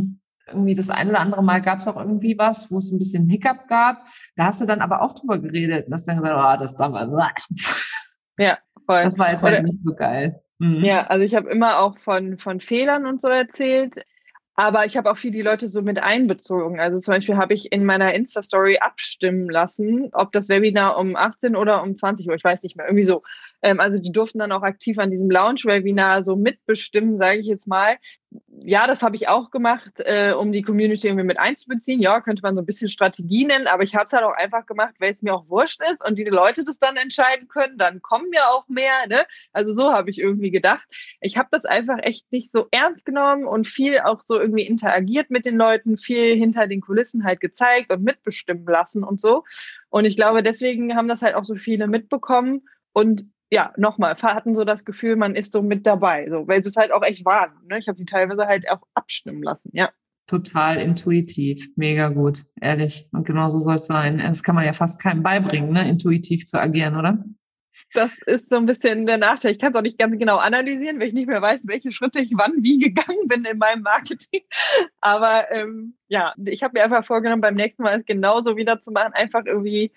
irgendwie 0.47 0.73
das 0.73 0.89
ein 0.89 1.09
oder 1.09 1.19
andere 1.19 1.43
Mal 1.43 1.61
gab 1.61 1.79
es 1.79 1.87
auch 1.89 1.97
irgendwie 1.97 2.37
was, 2.37 2.71
wo 2.71 2.77
es 2.77 2.93
ein 2.93 2.97
bisschen 2.97 3.27
Hiccup 3.27 3.67
gab. 3.67 4.05
Da 4.37 4.45
hast 4.45 4.61
du 4.61 4.65
dann 4.65 4.79
aber 4.79 5.01
auch 5.01 5.11
drüber 5.11 5.37
geredet 5.37 5.87
und 5.87 5.93
hast 5.93 6.07
dann 6.07 6.15
gesagt, 6.15 6.33
oh, 6.33 6.59
das 6.61 6.77
damals. 6.77 7.11
Ja, 8.39 8.57
voll. 8.87 9.03
Das 9.03 9.19
war 9.19 9.31
jetzt 9.31 9.43
halt 9.43 9.63
nicht 9.63 9.81
so 9.81 9.93
geil. 9.93 10.41
Mhm. 10.57 10.83
Ja, 10.83 11.05
also 11.05 11.23
ich 11.23 11.35
habe 11.35 11.51
immer 11.51 11.79
auch 11.79 11.99
von, 11.99 12.39
von 12.39 12.61
Fehlern 12.61 13.05
und 13.05 13.21
so 13.21 13.27
erzählt 13.27 13.93
Aber 14.55 14.85
ich 14.85 14.97
habe 14.97 15.09
auch 15.09 15.17
viel 15.17 15.31
die 15.31 15.41
Leute 15.41 15.67
so 15.67 15.81
mit 15.81 15.97
einbezogen. 15.97 16.79
Also 16.79 16.99
zum 16.99 17.15
Beispiel 17.15 17.37
habe 17.37 17.55
ich 17.55 17.71
in 17.71 17.85
meiner 17.85 18.13
Insta-Story 18.13 18.77
abstimmen 18.77 19.49
lassen, 19.49 20.09
ob 20.13 20.31
das 20.31 20.47
Webinar 20.47 20.97
um 20.97 21.15
18 21.15 21.55
oder 21.55 21.81
um 21.81 21.95
20 21.95 22.27
Uhr, 22.27 22.35
ich 22.35 22.43
weiß 22.43 22.61
nicht 22.61 22.75
mehr, 22.75 22.85
irgendwie 22.85 23.03
so. 23.03 23.23
Ähm, 23.63 23.79
also 23.79 23.97
die 23.99 24.11
durften 24.11 24.39
dann 24.39 24.51
auch 24.51 24.61
aktiv 24.61 24.99
an 24.99 25.09
diesem 25.09 25.31
Launch-Webinar 25.31 26.23
so 26.23 26.35
mitbestimmen, 26.35 27.17
sage 27.17 27.39
ich 27.39 27.47
jetzt 27.47 27.67
mal. 27.67 27.97
Ja, 28.65 28.87
das 28.87 29.01
habe 29.01 29.15
ich 29.15 29.27
auch 29.27 29.51
gemacht, 29.51 29.99
äh, 29.99 30.31
um 30.31 30.51
die 30.51 30.61
Community 30.61 31.07
irgendwie 31.07 31.25
mit 31.25 31.37
einzubeziehen. 31.37 32.01
Ja, 32.01 32.21
könnte 32.21 32.41
man 32.41 32.55
so 32.55 32.61
ein 32.61 32.65
bisschen 32.65 32.87
Strategie 32.87 33.45
nennen, 33.45 33.67
aber 33.67 33.83
ich 33.83 33.95
habe 33.95 34.05
es 34.05 34.13
halt 34.13 34.23
auch 34.23 34.35
einfach 34.35 34.65
gemacht, 34.65 34.95
weil 34.99 35.13
es 35.13 35.21
mir 35.21 35.33
auch 35.33 35.49
wurscht 35.49 35.81
ist 35.91 36.03
und 36.05 36.17
die 36.17 36.23
Leute 36.23 36.63
das 36.63 36.79
dann 36.79 36.95
entscheiden 36.95 37.47
können, 37.47 37.77
dann 37.77 38.01
kommen 38.01 38.31
ja 38.33 38.49
auch 38.49 38.67
mehr. 38.69 39.07
Ne? 39.07 39.25
Also 39.51 39.73
so 39.73 39.91
habe 39.91 40.09
ich 40.09 40.19
irgendwie 40.19 40.51
gedacht. 40.51 40.87
Ich 41.19 41.37
habe 41.37 41.49
das 41.51 41.65
einfach 41.65 41.97
echt 42.01 42.31
nicht 42.31 42.51
so 42.51 42.67
ernst 42.71 43.05
genommen 43.05 43.45
und 43.45 43.67
viel 43.67 43.99
auch 43.99 44.21
so 44.25 44.39
irgendwie 44.39 44.65
interagiert 44.65 45.29
mit 45.29 45.45
den 45.45 45.57
Leuten, 45.57 45.97
viel 45.97 46.35
hinter 46.35 46.67
den 46.67 46.81
Kulissen 46.81 47.25
halt 47.25 47.41
gezeigt 47.41 47.91
und 47.91 48.03
mitbestimmen 48.03 48.65
lassen 48.65 49.03
und 49.03 49.19
so. 49.19 49.43
Und 49.89 50.05
ich 50.05 50.15
glaube, 50.15 50.41
deswegen 50.41 50.95
haben 50.95 51.07
das 51.07 51.21
halt 51.21 51.35
auch 51.35 51.43
so 51.43 51.55
viele 51.55 51.87
mitbekommen 51.87 52.67
und 52.93 53.25
ja, 53.53 53.71
nochmal, 53.77 54.15
hatten 54.15 54.55
so 54.55 54.63
das 54.63 54.83
Gefühl, 54.83 55.15
man 55.15 55.35
ist 55.35 55.53
so 55.53 55.61
mit 55.61 55.85
dabei, 55.85 56.27
so, 56.27 56.47
weil 56.47 56.63
sie 56.63 56.69
es 56.69 56.75
halt 56.75 56.91
auch 56.91 57.03
echt 57.03 57.23
waren. 57.23 57.51
Ne? 57.69 57.77
Ich 57.77 57.87
habe 57.87 57.99
sie 57.99 58.05
teilweise 58.05 58.47
halt 58.47 58.67
auch 58.67 58.81
abstimmen 58.95 59.43
lassen, 59.43 59.69
ja. 59.73 59.91
Total 60.25 60.77
intuitiv, 60.77 61.69
mega 61.75 62.09
gut, 62.09 62.45
ehrlich. 62.59 63.07
Und 63.11 63.27
genau 63.27 63.49
so 63.49 63.59
soll 63.59 63.75
es 63.75 63.85
sein. 63.85 64.17
Das 64.17 64.41
kann 64.41 64.55
man 64.55 64.65
ja 64.65 64.73
fast 64.73 64.99
keinem 64.99 65.21
beibringen, 65.21 65.71
ne? 65.71 65.87
intuitiv 65.87 66.47
zu 66.47 66.59
agieren, 66.59 66.97
oder? 66.97 67.23
Das 67.93 68.17
ist 68.25 68.49
so 68.49 68.55
ein 68.55 68.65
bisschen 68.65 69.05
der 69.05 69.19
Nachteil. 69.19 69.51
Ich 69.51 69.59
kann 69.59 69.71
es 69.71 69.77
auch 69.77 69.83
nicht 69.83 69.99
ganz 69.99 70.17
genau 70.17 70.37
analysieren, 70.37 70.99
weil 70.99 71.09
ich 71.09 71.13
nicht 71.13 71.27
mehr 71.27 71.41
weiß, 71.41 71.61
welche 71.65 71.91
Schritte 71.91 72.21
ich 72.21 72.31
wann 72.35 72.63
wie 72.63 72.79
gegangen 72.79 73.27
bin 73.27 73.45
in 73.45 73.59
meinem 73.59 73.83
Marketing. 73.83 74.41
Aber 74.99 75.51
ähm, 75.51 75.95
ja, 76.07 76.33
ich 76.43 76.63
habe 76.63 76.73
mir 76.73 76.83
einfach 76.83 77.05
vorgenommen, 77.05 77.41
beim 77.41 77.55
nächsten 77.55 77.83
Mal 77.83 77.99
es 77.99 78.05
genauso 78.05 78.57
wieder 78.57 78.81
zu 78.81 78.89
machen. 78.89 79.13
Einfach 79.13 79.45
irgendwie, 79.45 79.91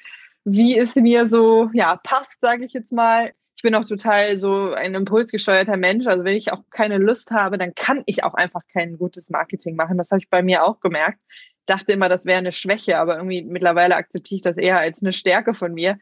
wie 0.45 0.77
es 0.79 0.95
mir 0.95 1.27
so 1.27 1.71
ja 1.73 1.97
passt, 1.97 2.39
sage 2.43 2.67
ich 2.67 2.75
jetzt 2.75 2.93
mal. 2.93 3.33
Ich 3.67 3.69
bin 3.69 3.83
auch 3.83 3.89
total 3.89 4.39
so 4.39 4.75
ein 4.75 4.95
impulsgesteuerter 4.95 5.77
Mensch. 5.77 6.07
Also 6.07 6.23
wenn 6.23 6.37
ich 6.37 6.53
auch 6.53 6.63
keine 6.71 6.99
Lust 6.99 7.33
habe, 7.33 7.59
dann 7.59 7.75
kann 7.75 8.05
ich 8.07 8.23
auch 8.23 8.35
einfach 8.35 8.61
kein 8.73 8.97
gutes 8.97 9.29
Marketing 9.29 9.75
machen. 9.75 9.99
Das 9.99 10.13
habe 10.13 10.21
ich 10.21 10.31
bei 10.31 10.41
mir 10.41 10.63
auch 10.63 10.79
gemerkt. 10.79 11.19
Dachte 11.67 11.91
immer, 11.91 12.09
das 12.09 12.27
wäre 12.27 12.39
eine 12.39 12.53
Schwäche, 12.53 12.97
aber 12.97 13.17
irgendwie 13.17 13.43
mittlerweile 13.43 13.97
akzeptiere 13.97 14.37
ich 14.37 14.43
das 14.43 14.57
eher 14.57 14.79
als 14.79 15.03
eine 15.03 15.13
Stärke 15.13 15.53
von 15.53 15.75
mir 15.75 15.99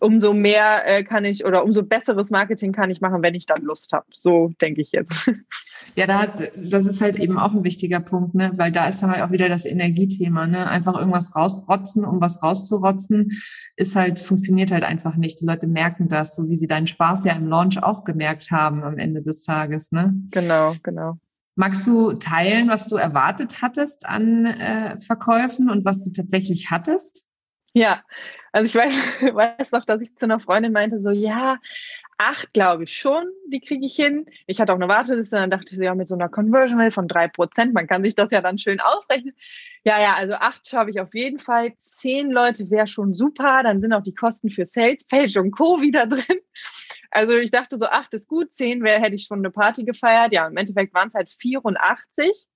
umso 0.00 0.32
mehr 0.32 0.82
äh, 0.86 1.04
kann 1.04 1.24
ich 1.24 1.44
oder 1.44 1.64
umso 1.64 1.82
besseres 1.82 2.30
Marketing 2.30 2.72
kann 2.72 2.90
ich 2.90 3.00
machen, 3.00 3.22
wenn 3.22 3.34
ich 3.34 3.46
dann 3.46 3.62
Lust 3.62 3.92
habe. 3.92 4.06
So 4.12 4.52
denke 4.60 4.80
ich 4.80 4.92
jetzt. 4.92 5.30
Ja, 5.96 6.06
da 6.06 6.20
hat, 6.20 6.52
das 6.56 6.86
ist 6.86 7.00
halt 7.00 7.18
eben 7.18 7.38
auch 7.38 7.52
ein 7.52 7.62
wichtiger 7.62 8.00
Punkt, 8.00 8.34
ne? 8.34 8.52
weil 8.56 8.72
da 8.72 8.86
ist 8.86 9.02
dann 9.02 9.10
halt 9.10 9.22
auch 9.22 9.30
wieder 9.30 9.48
das 9.48 9.64
Energiethema. 9.64 10.46
Ne? 10.46 10.66
Einfach 10.66 10.98
irgendwas 10.98 11.36
rausrotzen, 11.36 12.04
um 12.04 12.20
was 12.20 12.42
rauszurotzen, 12.42 13.30
ist 13.76 13.94
halt, 13.94 14.18
funktioniert 14.18 14.72
halt 14.72 14.82
einfach 14.82 15.16
nicht. 15.16 15.40
Die 15.40 15.46
Leute 15.46 15.66
merken 15.66 16.08
das, 16.08 16.34
so 16.34 16.48
wie 16.48 16.56
sie 16.56 16.66
deinen 16.66 16.86
Spaß 16.86 17.24
ja 17.24 17.34
im 17.34 17.48
Launch 17.48 17.82
auch 17.82 18.04
gemerkt 18.04 18.50
haben 18.50 18.82
am 18.82 18.98
Ende 18.98 19.22
des 19.22 19.44
Tages. 19.44 19.92
Ne? 19.92 20.14
Genau, 20.32 20.74
genau. 20.82 21.18
Magst 21.54 21.86
du 21.86 22.14
teilen, 22.14 22.68
was 22.68 22.86
du 22.86 22.96
erwartet 22.96 23.62
hattest 23.62 24.08
an 24.08 24.46
äh, 24.46 24.98
Verkäufen 25.00 25.70
und 25.70 25.84
was 25.84 26.02
du 26.02 26.10
tatsächlich 26.10 26.70
hattest? 26.70 27.30
Ja, 27.72 28.02
also 28.54 28.66
ich 28.66 28.74
weiß, 28.76 28.94
weiß 29.34 29.72
noch, 29.72 29.84
dass 29.84 30.00
ich 30.00 30.14
zu 30.16 30.26
einer 30.26 30.38
Freundin 30.38 30.72
meinte, 30.72 31.00
so, 31.02 31.10
ja, 31.10 31.58
acht 32.18 32.52
glaube 32.52 32.84
ich 32.84 32.96
schon, 32.96 33.24
die 33.48 33.58
kriege 33.58 33.84
ich 33.84 33.96
hin. 33.96 34.26
Ich 34.46 34.60
hatte 34.60 34.72
auch 34.72 34.76
eine 34.76 34.88
Warteliste, 34.88 35.34
dann 35.34 35.50
dachte 35.50 35.74
ich, 35.74 35.80
ja, 35.80 35.92
mit 35.96 36.06
so 36.06 36.14
einer 36.14 36.28
Conversion 36.28 36.80
Rate 36.80 36.92
von 36.92 37.08
drei 37.08 37.26
Prozent, 37.26 37.74
man 37.74 37.88
kann 37.88 38.04
sich 38.04 38.14
das 38.14 38.30
ja 38.30 38.40
dann 38.40 38.56
schön 38.56 38.78
ausrechnen. 38.78 39.34
Ja, 39.82 40.00
ja, 40.00 40.14
also 40.14 40.34
acht 40.34 40.68
schaffe 40.68 40.90
ich 40.90 41.00
auf 41.00 41.12
jeden 41.14 41.40
Fall. 41.40 41.76
Zehn 41.78 42.30
Leute 42.30 42.70
wäre 42.70 42.86
schon 42.86 43.14
super, 43.14 43.64
dann 43.64 43.80
sind 43.80 43.92
auch 43.92 44.04
die 44.04 44.14
Kosten 44.14 44.50
für 44.50 44.66
Sales, 44.66 45.04
Page 45.04 45.36
und 45.38 45.50
Co. 45.50 45.80
wieder 45.80 46.06
drin. 46.06 46.38
Also 47.10 47.36
ich 47.36 47.50
dachte 47.50 47.76
so, 47.76 47.86
acht 47.86 48.14
ist 48.14 48.28
gut, 48.28 48.54
zehn 48.54 48.84
wäre, 48.84 49.00
hätte 49.00 49.16
ich 49.16 49.24
schon 49.24 49.40
eine 49.40 49.50
Party 49.50 49.82
gefeiert. 49.82 50.32
Ja, 50.32 50.46
im 50.46 50.56
Endeffekt 50.56 50.94
waren 50.94 51.08
es 51.08 51.14
halt 51.14 51.32
84. 51.32 52.46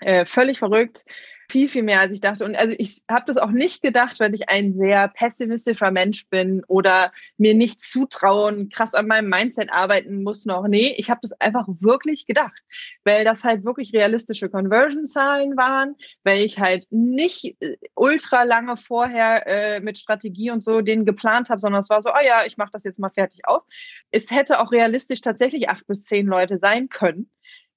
Äh, 0.00 0.24
völlig 0.24 0.58
verrückt 0.58 1.04
viel, 1.52 1.68
viel 1.68 1.82
mehr, 1.82 2.00
als 2.00 2.14
ich 2.14 2.22
dachte. 2.22 2.46
Und 2.46 2.56
also 2.56 2.74
ich 2.78 3.02
habe 3.10 3.24
das 3.26 3.36
auch 3.36 3.50
nicht 3.50 3.82
gedacht, 3.82 4.18
weil 4.20 4.34
ich 4.34 4.48
ein 4.48 4.72
sehr 4.72 5.08
pessimistischer 5.08 5.90
Mensch 5.90 6.26
bin 6.30 6.64
oder 6.66 7.12
mir 7.36 7.54
nicht 7.54 7.82
zutrauen, 7.82 8.70
krass 8.70 8.94
an 8.94 9.06
meinem 9.06 9.28
Mindset 9.28 9.70
arbeiten 9.70 10.22
muss 10.22 10.46
noch. 10.46 10.66
Nee, 10.66 10.94
ich 10.96 11.10
habe 11.10 11.20
das 11.22 11.32
einfach 11.32 11.66
wirklich 11.80 12.26
gedacht, 12.26 12.62
weil 13.04 13.26
das 13.26 13.44
halt 13.44 13.66
wirklich 13.66 13.92
realistische 13.92 14.48
Conversion-Zahlen 14.48 15.54
waren, 15.58 15.96
weil 16.24 16.40
ich 16.40 16.58
halt 16.58 16.86
nicht 16.90 17.60
äh, 17.60 17.76
ultra 17.94 18.44
lange 18.44 18.78
vorher 18.78 19.46
äh, 19.46 19.80
mit 19.80 19.98
Strategie 19.98 20.50
und 20.50 20.64
so 20.64 20.80
den 20.80 21.04
geplant 21.04 21.50
habe, 21.50 21.60
sondern 21.60 21.82
es 21.82 21.90
war 21.90 22.02
so, 22.02 22.08
oh 22.08 22.24
ja, 22.24 22.46
ich 22.46 22.56
mache 22.56 22.70
das 22.72 22.84
jetzt 22.84 22.98
mal 22.98 23.10
fertig 23.10 23.46
aus. 23.46 23.62
Es 24.10 24.30
hätte 24.30 24.58
auch 24.58 24.72
realistisch 24.72 25.20
tatsächlich 25.20 25.68
acht 25.68 25.86
bis 25.86 26.04
zehn 26.04 26.26
Leute 26.26 26.56
sein 26.56 26.88
können. 26.88 27.28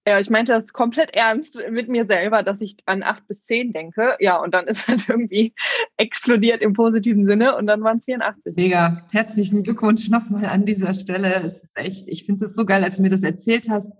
Ja, 0.08 0.20
ich 0.20 0.30
meinte 0.30 0.54
das 0.54 0.72
komplett 0.72 1.16
ernst 1.16 1.62
mit 1.72 1.90
mir 1.90 2.06
selber, 2.06 2.44
dass 2.44 2.62
ich 2.62 2.78
an 2.86 3.02
acht 3.02 3.28
bis 3.28 3.44
zehn 3.44 3.74
denke. 3.74 4.16
Ja, 4.20 4.38
und 4.38 4.54
dann 4.54 4.68
ist 4.68 4.88
halt 4.88 5.10
irgendwie 5.10 5.54
explodiert 5.98 6.62
im 6.62 6.74
positiven 6.74 7.26
Sinne 7.26 7.56
und 7.56 7.66
dann 7.66 7.82
waren 7.82 7.98
es 7.98 8.06
84. 8.06 8.56
Mega. 8.56 9.04
Herzlichen 9.12 9.64
Glückwunsch 9.64 10.10
nochmal 10.10 10.46
an 10.46 10.66
dieser 10.66 10.94
Stelle. 10.94 11.42
Es 11.44 11.64
ist 11.64 11.78
echt, 11.78 12.08
ich 12.08 12.26
finde 12.26 12.46
es 12.46 12.54
so 12.54 12.66
geil, 12.66 12.84
als 12.84 12.98
du 12.98 13.02
mir 13.02 13.10
das 13.10 13.24
erzählt 13.24 13.68
hast 13.70 13.92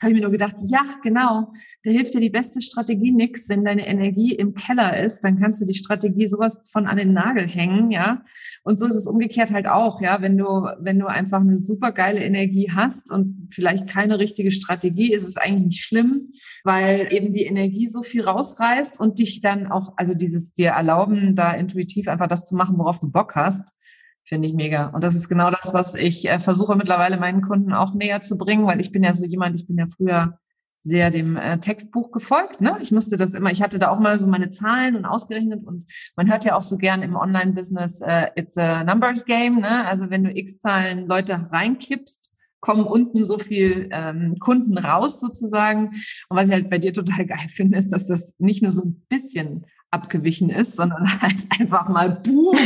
habe 0.00 0.12
ich 0.12 0.16
mir 0.16 0.22
nur 0.22 0.30
gedacht, 0.30 0.54
ja, 0.66 0.84
genau, 1.02 1.52
da 1.82 1.90
hilft 1.90 2.14
dir 2.14 2.20
die 2.20 2.30
beste 2.30 2.60
Strategie 2.60 3.12
nix, 3.12 3.48
wenn 3.48 3.64
deine 3.64 3.86
Energie 3.86 4.34
im 4.34 4.54
Keller 4.54 5.02
ist, 5.02 5.20
dann 5.20 5.38
kannst 5.38 5.60
du 5.60 5.66
die 5.66 5.74
Strategie 5.74 6.26
sowas 6.26 6.68
von 6.72 6.86
an 6.86 6.96
den 6.96 7.12
Nagel 7.12 7.48
hängen, 7.48 7.90
ja. 7.90 8.22
Und 8.62 8.78
so 8.78 8.86
ist 8.86 8.96
es 8.96 9.06
umgekehrt 9.06 9.52
halt 9.52 9.66
auch, 9.66 10.00
ja, 10.00 10.20
wenn 10.22 10.36
du, 10.36 10.46
wenn 10.80 10.98
du 10.98 11.06
einfach 11.06 11.40
eine 11.40 11.56
super 11.56 11.92
geile 11.92 12.20
Energie 12.20 12.70
hast 12.74 13.10
und 13.10 13.48
vielleicht 13.52 13.88
keine 13.88 14.18
richtige 14.18 14.50
Strategie, 14.50 15.12
ist 15.12 15.26
es 15.26 15.36
eigentlich 15.36 15.66
nicht 15.66 15.84
schlimm, 15.84 16.30
weil 16.64 17.12
eben 17.12 17.32
die 17.32 17.44
Energie 17.44 17.88
so 17.88 18.02
viel 18.02 18.22
rausreißt 18.22 18.98
und 19.00 19.18
dich 19.18 19.40
dann 19.40 19.66
auch, 19.66 19.94
also 19.96 20.14
dieses 20.14 20.52
dir 20.52 20.70
erlauben, 20.70 21.34
da 21.34 21.52
intuitiv 21.52 22.08
einfach 22.08 22.28
das 22.28 22.44
zu 22.44 22.56
machen, 22.56 22.78
worauf 22.78 22.98
du 22.98 23.10
Bock 23.10 23.34
hast. 23.36 23.78
Finde 24.24 24.48
ich 24.48 24.54
mega. 24.54 24.86
Und 24.86 25.04
das 25.04 25.14
ist 25.14 25.28
genau 25.28 25.50
das, 25.50 25.74
was 25.74 25.94
ich 25.94 26.26
äh, 26.28 26.38
versuche 26.38 26.76
mittlerweile 26.76 27.18
meinen 27.18 27.42
Kunden 27.42 27.74
auch 27.74 27.94
näher 27.94 28.22
zu 28.22 28.38
bringen, 28.38 28.66
weil 28.66 28.80
ich 28.80 28.90
bin 28.90 29.02
ja 29.02 29.12
so 29.12 29.24
jemand, 29.24 29.54
ich 29.54 29.66
bin 29.66 29.76
ja 29.76 29.86
früher 29.86 30.38
sehr 30.84 31.10
dem 31.10 31.36
äh, 31.36 31.58
Textbuch 31.58 32.10
gefolgt. 32.10 32.60
Ne? 32.60 32.76
Ich 32.80 32.92
musste 32.92 33.16
das 33.16 33.34
immer, 33.34 33.50
ich 33.50 33.62
hatte 33.62 33.78
da 33.78 33.88
auch 33.88 33.98
mal 33.98 34.18
so 34.18 34.26
meine 34.26 34.50
Zahlen 34.50 34.96
und 34.96 35.06
ausgerechnet 35.06 35.64
und 35.64 35.84
man 36.14 36.30
hört 36.30 36.44
ja 36.44 36.56
auch 36.56 36.62
so 36.62 36.76
gern 36.76 37.02
im 37.02 37.16
Online-Business, 37.16 38.02
äh, 38.02 38.28
it's 38.36 38.56
a 38.58 38.84
numbers 38.84 39.24
game. 39.24 39.60
Ne? 39.60 39.86
Also 39.86 40.10
wenn 40.10 40.24
du 40.24 40.30
x 40.30 40.58
Zahlen 40.58 41.06
Leute 41.06 41.40
reinkippst, 41.50 42.34
kommen 42.60 42.86
unten 42.86 43.24
so 43.24 43.38
viel 43.38 43.88
ähm, 43.92 44.36
Kunden 44.38 44.78
raus 44.78 45.20
sozusagen. 45.20 45.88
Und 46.28 46.36
was 46.36 46.48
ich 46.48 46.52
halt 46.52 46.70
bei 46.70 46.78
dir 46.78 46.92
total 46.92 47.26
geil 47.26 47.48
finde, 47.48 47.76
ist, 47.78 47.92
dass 47.92 48.06
das 48.06 48.34
nicht 48.38 48.62
nur 48.62 48.72
so 48.72 48.82
ein 48.82 49.02
bisschen 49.08 49.66
abgewichen 49.90 50.50
ist, 50.50 50.76
sondern 50.76 51.08
halt 51.22 51.46
einfach 51.58 51.88
mal 51.88 52.10
boom. 52.10 52.56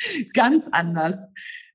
ganz 0.34 0.66
anders. 0.70 1.18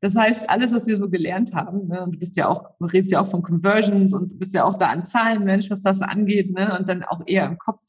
Das 0.02 0.16
heißt, 0.16 0.50
alles, 0.50 0.74
was 0.74 0.86
wir 0.86 0.98
so 0.98 1.10
gelernt 1.10 1.54
haben, 1.56 1.88
ne, 1.88 2.04
und 2.04 2.16
du 2.16 2.20
bist 2.20 2.36
ja 2.36 2.50
auch, 2.50 2.72
du 2.80 2.86
redest 2.86 3.12
ja 3.12 3.22
auch 3.22 3.30
von 3.30 3.42
Conversions 3.42 4.14
und 4.14 4.34
du 4.34 4.38
bist 4.38 4.54
ja 4.54 4.66
auch 4.66 4.78
da 4.78 4.88
an 4.88 5.06
Zahlen, 5.06 5.46
Mensch, 5.46 5.70
was 5.70 5.82
das 5.82 6.02
angeht, 6.02 6.52
ne, 6.54 6.78
und 6.78 6.90
dann 6.90 7.04
auch 7.04 7.22
eher 7.26 7.46
im 7.46 7.58
Kopf 7.58 7.80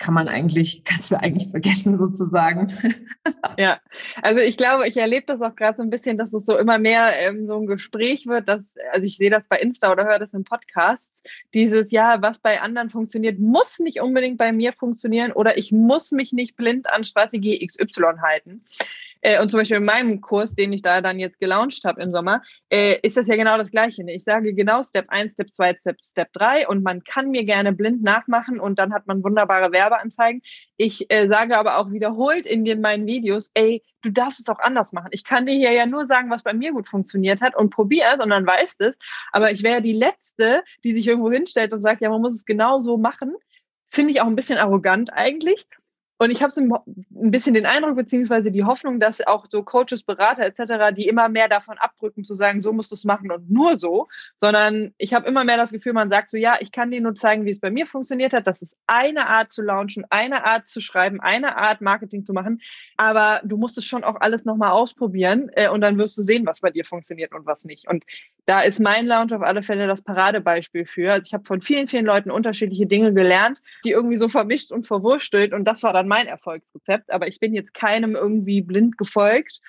kann 0.00 0.14
man 0.14 0.26
eigentlich, 0.26 0.82
kannst 0.84 1.12
du 1.12 1.20
eigentlich 1.20 1.50
vergessen 1.50 1.96
sozusagen. 1.96 2.66
Ja, 3.58 3.78
also 4.22 4.40
ich 4.40 4.56
glaube, 4.56 4.88
ich 4.88 4.96
erlebe 4.96 5.26
das 5.26 5.42
auch 5.42 5.54
gerade 5.54 5.76
so 5.76 5.82
ein 5.82 5.90
bisschen, 5.90 6.16
dass 6.16 6.32
es 6.32 6.46
so 6.46 6.56
immer 6.56 6.78
mehr 6.78 7.12
ähm, 7.18 7.46
so 7.46 7.56
ein 7.56 7.66
Gespräch 7.66 8.26
wird, 8.26 8.48
dass, 8.48 8.72
also 8.92 9.04
ich 9.04 9.18
sehe 9.18 9.28
das 9.28 9.48
bei 9.48 9.58
Insta 9.58 9.92
oder 9.92 10.04
höre 10.04 10.18
das 10.18 10.32
im 10.32 10.44
Podcast, 10.44 11.10
dieses, 11.52 11.90
ja, 11.90 12.22
was 12.22 12.38
bei 12.38 12.62
anderen 12.62 12.88
funktioniert, 12.88 13.38
muss 13.38 13.78
nicht 13.78 14.00
unbedingt 14.00 14.38
bei 14.38 14.52
mir 14.52 14.72
funktionieren 14.72 15.32
oder 15.32 15.58
ich 15.58 15.72
muss 15.72 16.10
mich 16.10 16.32
nicht 16.32 16.56
blind 16.56 16.90
an 16.90 17.04
Strategie 17.04 17.66
XY 17.66 18.20
halten. 18.22 18.64
Äh, 19.22 19.40
und 19.40 19.50
zum 19.50 19.58
Beispiel 19.58 19.78
in 19.78 19.84
meinem 19.84 20.20
Kurs, 20.20 20.54
den 20.54 20.72
ich 20.72 20.82
da 20.82 21.00
dann 21.00 21.18
jetzt 21.18 21.38
gelauncht 21.38 21.84
habe 21.84 22.02
im 22.02 22.12
Sommer, 22.12 22.42
äh, 22.70 22.98
ist 23.02 23.16
das 23.16 23.26
ja 23.26 23.36
genau 23.36 23.56
das 23.58 23.70
Gleiche. 23.70 24.04
Ne? 24.04 24.14
Ich 24.14 24.24
sage 24.24 24.54
genau 24.54 24.82
Step 24.82 25.06
1, 25.08 25.32
Step 25.32 25.50
2, 25.50 25.74
Step, 25.80 25.96
Step 26.02 26.32
3 26.32 26.68
und 26.68 26.82
man 26.82 27.04
kann 27.04 27.30
mir 27.30 27.44
gerne 27.44 27.72
blind 27.72 28.02
nachmachen 28.02 28.60
und 28.60 28.78
dann 28.78 28.92
hat 28.92 29.06
man 29.06 29.22
wunderbare 29.22 29.72
Werbeanzeigen. 29.72 30.42
Ich 30.76 31.10
äh, 31.10 31.28
sage 31.28 31.56
aber 31.58 31.78
auch 31.78 31.90
wiederholt 31.92 32.46
in 32.46 32.64
den 32.64 32.80
meinen 32.80 33.06
Videos, 33.06 33.50
ey, 33.54 33.82
du 34.02 34.10
darfst 34.10 34.40
es 34.40 34.48
auch 34.48 34.58
anders 34.58 34.92
machen. 34.92 35.10
Ich 35.12 35.24
kann 35.24 35.46
dir 35.46 35.52
hier 35.52 35.72
ja 35.72 35.86
nur 35.86 36.06
sagen, 36.06 36.30
was 36.30 36.42
bei 36.42 36.54
mir 36.54 36.72
gut 36.72 36.88
funktioniert 36.88 37.42
hat 37.42 37.54
und 37.54 37.70
probier 37.70 38.06
es 38.14 38.20
und 38.20 38.30
dann 38.30 38.46
weißt 38.46 38.80
es. 38.80 38.96
Aber 39.32 39.52
ich 39.52 39.62
wäre 39.62 39.82
die 39.82 39.92
Letzte, 39.92 40.62
die 40.84 40.96
sich 40.96 41.06
irgendwo 41.06 41.30
hinstellt 41.30 41.72
und 41.72 41.82
sagt, 41.82 42.00
ja, 42.00 42.10
man 42.10 42.22
muss 42.22 42.34
es 42.34 42.44
genau 42.44 42.78
so 42.78 42.96
machen. 42.96 43.34
Finde 43.88 44.12
ich 44.12 44.20
auch 44.20 44.26
ein 44.26 44.36
bisschen 44.36 44.58
arrogant 44.58 45.12
eigentlich. 45.12 45.66
Und 46.22 46.30
ich 46.30 46.42
habe 46.42 46.52
so 46.52 46.60
ein 46.60 47.30
bisschen 47.30 47.54
den 47.54 47.64
Eindruck, 47.64 47.96
beziehungsweise 47.96 48.52
die 48.52 48.64
Hoffnung, 48.64 49.00
dass 49.00 49.26
auch 49.26 49.46
so 49.48 49.62
Coaches, 49.62 50.02
Berater 50.02 50.44
etc., 50.44 50.94
die 50.94 51.08
immer 51.08 51.30
mehr 51.30 51.48
davon 51.48 51.78
abdrücken, 51.78 52.24
zu 52.24 52.34
sagen, 52.34 52.60
so 52.60 52.74
musst 52.74 52.90
du 52.90 52.94
es 52.94 53.04
machen 53.04 53.30
und 53.30 53.50
nur 53.50 53.78
so, 53.78 54.06
sondern 54.38 54.92
ich 54.98 55.14
habe 55.14 55.26
immer 55.26 55.44
mehr 55.44 55.56
das 55.56 55.72
Gefühl, 55.72 55.94
man 55.94 56.10
sagt 56.10 56.28
so, 56.28 56.36
ja, 56.36 56.58
ich 56.60 56.72
kann 56.72 56.90
dir 56.90 57.00
nur 57.00 57.14
zeigen, 57.14 57.46
wie 57.46 57.50
es 57.50 57.58
bei 57.58 57.70
mir 57.70 57.86
funktioniert 57.86 58.34
hat. 58.34 58.46
Das 58.46 58.60
ist 58.60 58.74
eine 58.86 59.28
Art 59.28 59.50
zu 59.50 59.62
launchen, 59.62 60.04
eine 60.10 60.44
Art 60.44 60.66
zu 60.66 60.82
schreiben, 60.82 61.20
eine 61.20 61.56
Art 61.56 61.80
Marketing 61.80 62.26
zu 62.26 62.34
machen. 62.34 62.60
Aber 62.98 63.40
du 63.42 63.56
musst 63.56 63.78
es 63.78 63.86
schon 63.86 64.04
auch 64.04 64.16
alles 64.20 64.44
nochmal 64.44 64.72
ausprobieren 64.72 65.48
äh, 65.54 65.70
und 65.70 65.80
dann 65.80 65.96
wirst 65.96 66.18
du 66.18 66.22
sehen, 66.22 66.44
was 66.44 66.60
bei 66.60 66.70
dir 66.70 66.84
funktioniert 66.84 67.32
und 67.34 67.46
was 67.46 67.64
nicht. 67.64 67.88
Und 67.88 68.04
da 68.44 68.60
ist 68.60 68.78
mein 68.78 69.06
Lounge 69.06 69.34
auf 69.34 69.42
alle 69.42 69.62
Fälle 69.62 69.86
das 69.86 70.02
Paradebeispiel 70.02 70.84
für. 70.84 71.12
Also 71.12 71.24
ich 71.28 71.32
habe 71.32 71.44
von 71.44 71.62
vielen, 71.62 71.88
vielen 71.88 72.04
Leuten 72.04 72.30
unterschiedliche 72.30 72.84
Dinge 72.86 73.14
gelernt, 73.14 73.62
die 73.86 73.92
irgendwie 73.92 74.18
so 74.18 74.28
vermischt 74.28 74.70
und 74.70 74.86
verwurstelt 74.86 75.54
und 75.54 75.64
das 75.64 75.82
war 75.82 75.94
dann 75.94 76.09
mein 76.10 76.26
Erfolgsrezept. 76.26 77.10
Aber 77.10 77.28
ich 77.28 77.40
bin 77.40 77.54
jetzt 77.54 77.72
keinem 77.72 78.16
irgendwie 78.16 78.60
blind 78.60 78.98
gefolgt 78.98 79.60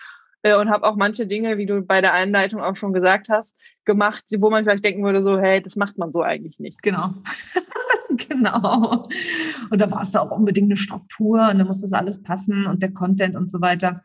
äh, 0.42 0.56
und 0.56 0.70
habe 0.70 0.86
auch 0.88 0.96
manche 0.96 1.28
Dinge, 1.28 1.58
wie 1.58 1.68
du 1.68 1.82
bei 1.82 2.02
der 2.02 2.14
Einleitung 2.14 2.62
auch 2.62 2.76
schon 2.76 2.94
gesagt 2.94 3.30
hast, 3.30 3.56
gemacht, 3.86 4.26
wo 4.38 4.50
man 4.50 4.64
vielleicht 4.64 4.84
denken 4.84 5.04
würde, 5.04 5.22
so, 5.22 5.40
hey, 5.40 5.62
das 5.62 5.76
macht 5.76 5.98
man 5.98 6.12
so 6.12 6.22
eigentlich 6.24 6.60
nicht. 6.60 6.82
Genau. 6.82 7.14
genau. 8.18 9.08
Und 9.70 9.80
da 9.80 9.86
brauchst 9.86 10.16
du 10.16 10.20
auch 10.20 10.32
unbedingt 10.32 10.68
eine 10.68 10.78
Struktur 10.78 11.50
und 11.52 11.60
da 11.60 11.64
muss 11.64 11.82
das 11.82 11.94
alles 11.94 12.24
passen 12.24 12.66
und 12.66 12.82
der 12.82 12.92
Content 12.92 13.36
und 13.36 13.52
so 13.52 13.62
weiter. 13.62 14.02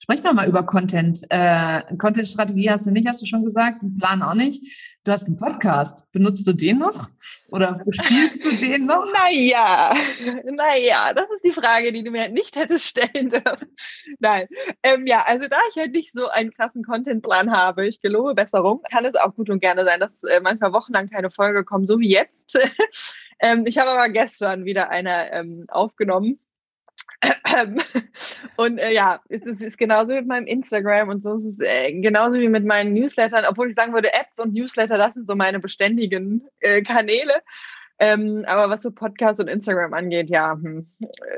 Sprechen 0.00 0.22
wir 0.22 0.32
mal 0.32 0.48
über 0.48 0.62
Content. 0.62 1.18
Äh, 1.28 1.82
Content-Strategie 1.96 2.70
hast 2.70 2.86
du 2.86 2.92
nicht, 2.92 3.08
hast 3.08 3.20
du 3.20 3.26
schon 3.26 3.44
gesagt, 3.44 3.80
Plan 3.98 4.22
auch 4.22 4.34
nicht. 4.34 4.62
Du 5.02 5.10
hast 5.10 5.26
einen 5.26 5.36
Podcast. 5.36 6.12
Benutzt 6.12 6.46
du 6.46 6.52
den 6.52 6.78
noch? 6.78 7.08
Oder 7.50 7.84
spielst 7.90 8.44
du 8.44 8.56
den 8.56 8.86
noch? 8.86 9.06
Naja, 9.12 9.96
naja, 10.44 11.12
das 11.14 11.24
ist 11.30 11.44
die 11.44 11.52
Frage, 11.52 11.92
die 11.92 12.04
du 12.04 12.10
mir 12.10 12.28
nicht 12.28 12.54
hättest 12.56 12.86
stellen 12.86 13.30
dürfen. 13.30 13.74
Nein. 14.20 14.46
Ähm, 14.82 15.06
ja, 15.06 15.24
also 15.26 15.48
da 15.48 15.56
ich 15.70 15.76
halt 15.76 15.92
nicht 15.92 16.12
so 16.12 16.28
einen 16.28 16.52
krassen 16.52 16.84
Contentplan 16.84 17.50
habe, 17.50 17.86
ich 17.86 18.00
gelobe 18.00 18.34
Besserung, 18.34 18.82
kann 18.90 19.04
es 19.04 19.16
auch 19.16 19.34
gut 19.34 19.50
und 19.50 19.60
gerne 19.60 19.84
sein, 19.84 19.98
dass 19.98 20.22
äh, 20.22 20.40
manchmal 20.40 20.72
wochenlang 20.72 21.10
keine 21.10 21.30
Folge 21.30 21.64
kommt, 21.64 21.88
so 21.88 21.98
wie 21.98 22.10
jetzt. 22.10 22.58
ähm, 23.40 23.64
ich 23.66 23.78
habe 23.78 23.90
aber 23.90 24.08
gestern 24.08 24.64
wieder 24.64 24.90
eine 24.90 25.32
ähm, 25.32 25.64
aufgenommen 25.68 26.38
und 28.56 28.78
äh, 28.78 28.92
ja, 28.92 29.20
es 29.28 29.42
ist, 29.42 29.60
ist, 29.60 29.78
genauso 29.78 30.12
mit 30.12 30.26
meinem 30.26 30.46
Instagram 30.46 31.08
und 31.08 31.22
so 31.22 31.34
es 31.34 31.44
ist 31.44 31.60
äh, 31.60 31.92
genauso 32.00 32.38
wie 32.38 32.48
mit 32.48 32.64
meinen 32.64 32.92
Newslettern, 32.94 33.44
obwohl 33.44 33.70
ich 33.70 33.76
sagen 33.76 33.92
würde, 33.92 34.12
Apps 34.12 34.38
und 34.38 34.54
Newsletter, 34.54 34.98
das 34.98 35.14
sind 35.14 35.26
so 35.26 35.34
meine 35.34 35.58
beständigen 35.58 36.46
äh, 36.60 36.82
Kanäle. 36.82 37.42
Ähm, 38.00 38.44
aber 38.46 38.70
was 38.70 38.82
so 38.82 38.92
Podcast 38.92 39.40
und 39.40 39.48
Instagram 39.48 39.92
angeht, 39.92 40.30
ja, 40.30 40.52
hm, 40.52 40.88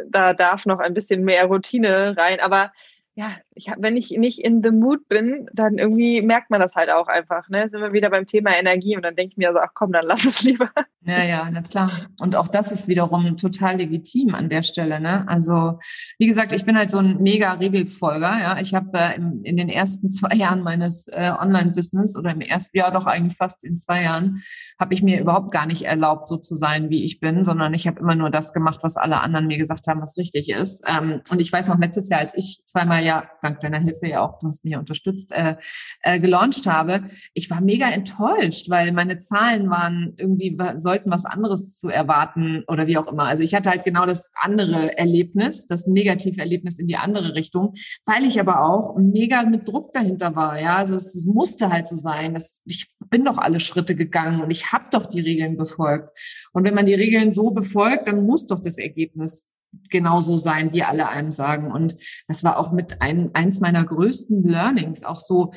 da 0.06 0.34
darf 0.34 0.66
noch 0.66 0.78
ein 0.78 0.92
bisschen 0.92 1.24
mehr 1.24 1.46
Routine 1.46 2.14
rein. 2.18 2.38
Aber 2.40 2.72
ja, 3.14 3.36
ich 3.60 3.68
hab, 3.68 3.82
wenn 3.82 3.96
ich 3.96 4.10
nicht 4.12 4.38
in 4.38 4.62
the 4.62 4.70
mood 4.70 5.06
bin, 5.08 5.46
dann 5.52 5.76
irgendwie 5.76 6.22
merkt 6.22 6.50
man 6.50 6.60
das 6.60 6.74
halt 6.76 6.88
auch 6.88 7.08
einfach. 7.08 7.48
Ne? 7.50 7.68
Sind 7.70 7.82
wir 7.82 7.92
wieder 7.92 8.08
beim 8.08 8.26
Thema 8.26 8.58
Energie 8.58 8.96
und 8.96 9.02
dann 9.02 9.14
denke 9.16 9.32
ich 9.32 9.36
mir 9.36 9.52
so, 9.52 9.58
ach 9.58 9.72
komm, 9.74 9.92
dann 9.92 10.06
lass 10.06 10.24
es 10.24 10.42
lieber. 10.42 10.70
Ja, 11.02 11.22
ja, 11.24 11.48
na 11.50 11.60
klar. 11.60 11.90
Und 12.20 12.36
auch 12.36 12.48
das 12.48 12.72
ist 12.72 12.88
wiederum 12.88 13.36
total 13.36 13.76
legitim 13.76 14.34
an 14.34 14.48
der 14.48 14.62
Stelle. 14.62 14.98
Ne? 15.00 15.28
Also, 15.28 15.78
wie 16.18 16.26
gesagt, 16.26 16.52
ich 16.52 16.64
bin 16.64 16.76
halt 16.76 16.90
so 16.90 16.98
ein 16.98 17.22
mega 17.22 17.52
Regelfolger. 17.52 18.40
Ja? 18.40 18.60
Ich 18.60 18.74
habe 18.74 18.98
äh, 18.98 19.16
in, 19.16 19.44
in, 19.44 19.56
den 19.58 19.68
ersten 19.68 20.08
zwei 20.10 20.34
Jahren 20.34 20.62
meines 20.62 21.08
äh, 21.08 21.32
Online-Business 21.38 22.16
oder 22.16 22.32
im 22.32 22.40
ersten 22.40 22.78
Jahr 22.78 22.92
doch 22.92 23.06
eigentlich 23.06 23.36
fast 23.36 23.62
in 23.64 23.76
zwei 23.76 24.02
Jahren, 24.02 24.42
habe 24.78 24.94
ich 24.94 25.02
mir 25.02 25.20
überhaupt 25.20 25.52
gar 25.52 25.66
nicht 25.66 25.82
erlaubt, 25.82 26.28
so 26.28 26.38
zu 26.38 26.56
sein, 26.56 26.88
wie 26.88 27.04
ich 27.04 27.20
bin, 27.20 27.44
sondern 27.44 27.74
ich 27.74 27.86
habe 27.86 28.00
immer 28.00 28.14
nur 28.14 28.30
das 28.30 28.54
gemacht, 28.54 28.80
was 28.82 28.96
alle 28.96 29.20
anderen 29.20 29.46
mir 29.48 29.58
gesagt 29.58 29.86
haben, 29.86 30.00
was 30.00 30.16
richtig 30.16 30.48
ist. 30.48 30.84
Ähm, 30.88 31.20
und 31.28 31.40
ich 31.40 31.52
weiß 31.52 31.68
noch, 31.68 31.78
letztes 31.78 32.08
Jahr, 32.08 32.20
als 32.20 32.34
ich 32.34 32.62
zweimal 32.64 33.04
ja 33.04 33.24
dank 33.50 33.60
deiner 33.60 33.80
Hilfe 33.80 34.08
ja 34.08 34.20
auch, 34.20 34.38
du 34.38 34.48
hast 34.48 34.64
mich 34.64 34.76
unterstützt, 34.76 35.32
äh, 35.32 35.56
äh, 36.02 36.20
gelauncht 36.20 36.66
habe, 36.66 37.04
ich 37.34 37.50
war 37.50 37.60
mega 37.60 37.88
enttäuscht, 37.90 38.70
weil 38.70 38.92
meine 38.92 39.18
Zahlen 39.18 39.70
waren 39.70 40.14
irgendwie, 40.16 40.56
sollten 40.76 41.10
was 41.10 41.24
anderes 41.24 41.76
zu 41.76 41.88
erwarten 41.88 42.64
oder 42.68 42.86
wie 42.86 42.98
auch 42.98 43.08
immer. 43.08 43.24
Also 43.24 43.42
ich 43.42 43.54
hatte 43.54 43.70
halt 43.70 43.84
genau 43.84 44.06
das 44.06 44.32
andere 44.34 44.96
Erlebnis, 44.96 45.66
das 45.66 45.86
negative 45.86 46.40
Erlebnis 46.40 46.78
in 46.78 46.86
die 46.86 46.96
andere 46.96 47.34
Richtung, 47.34 47.74
weil 48.04 48.24
ich 48.24 48.40
aber 48.40 48.64
auch 48.64 48.96
mega 48.96 49.42
mit 49.42 49.68
Druck 49.68 49.92
dahinter 49.92 50.34
war. 50.36 50.60
Ja, 50.60 50.76
also 50.76 50.94
es, 50.94 51.24
musste 51.24 51.70
halt 51.70 51.86
so 51.86 51.96
sein. 51.96 52.34
Das, 52.34 52.62
ich 52.66 52.92
bin 53.08 53.24
doch 53.24 53.38
alle 53.38 53.60
Schritte 53.60 53.94
gegangen 53.94 54.40
und 54.40 54.50
ich 54.50 54.72
habe 54.72 54.86
doch 54.90 55.06
die 55.06 55.20
Regeln 55.20 55.56
befolgt. 55.56 56.16
Und 56.52 56.64
wenn 56.64 56.74
man 56.74 56.86
die 56.86 56.94
Regeln 56.94 57.32
so 57.32 57.50
befolgt, 57.50 58.08
dann 58.08 58.24
muss 58.24 58.46
doch 58.46 58.58
das 58.58 58.78
Ergebnis 58.78 59.46
genauso 59.90 60.36
sein, 60.36 60.72
wie 60.72 60.82
alle 60.82 61.08
einem 61.08 61.32
sagen. 61.32 61.72
Und 61.72 61.96
das 62.28 62.44
war 62.44 62.58
auch 62.58 62.72
mit 62.72 63.00
ein, 63.02 63.30
eins 63.34 63.60
meiner 63.60 63.84
größten 63.84 64.42
Learnings, 64.44 65.04
auch 65.04 65.18
so 65.18 65.52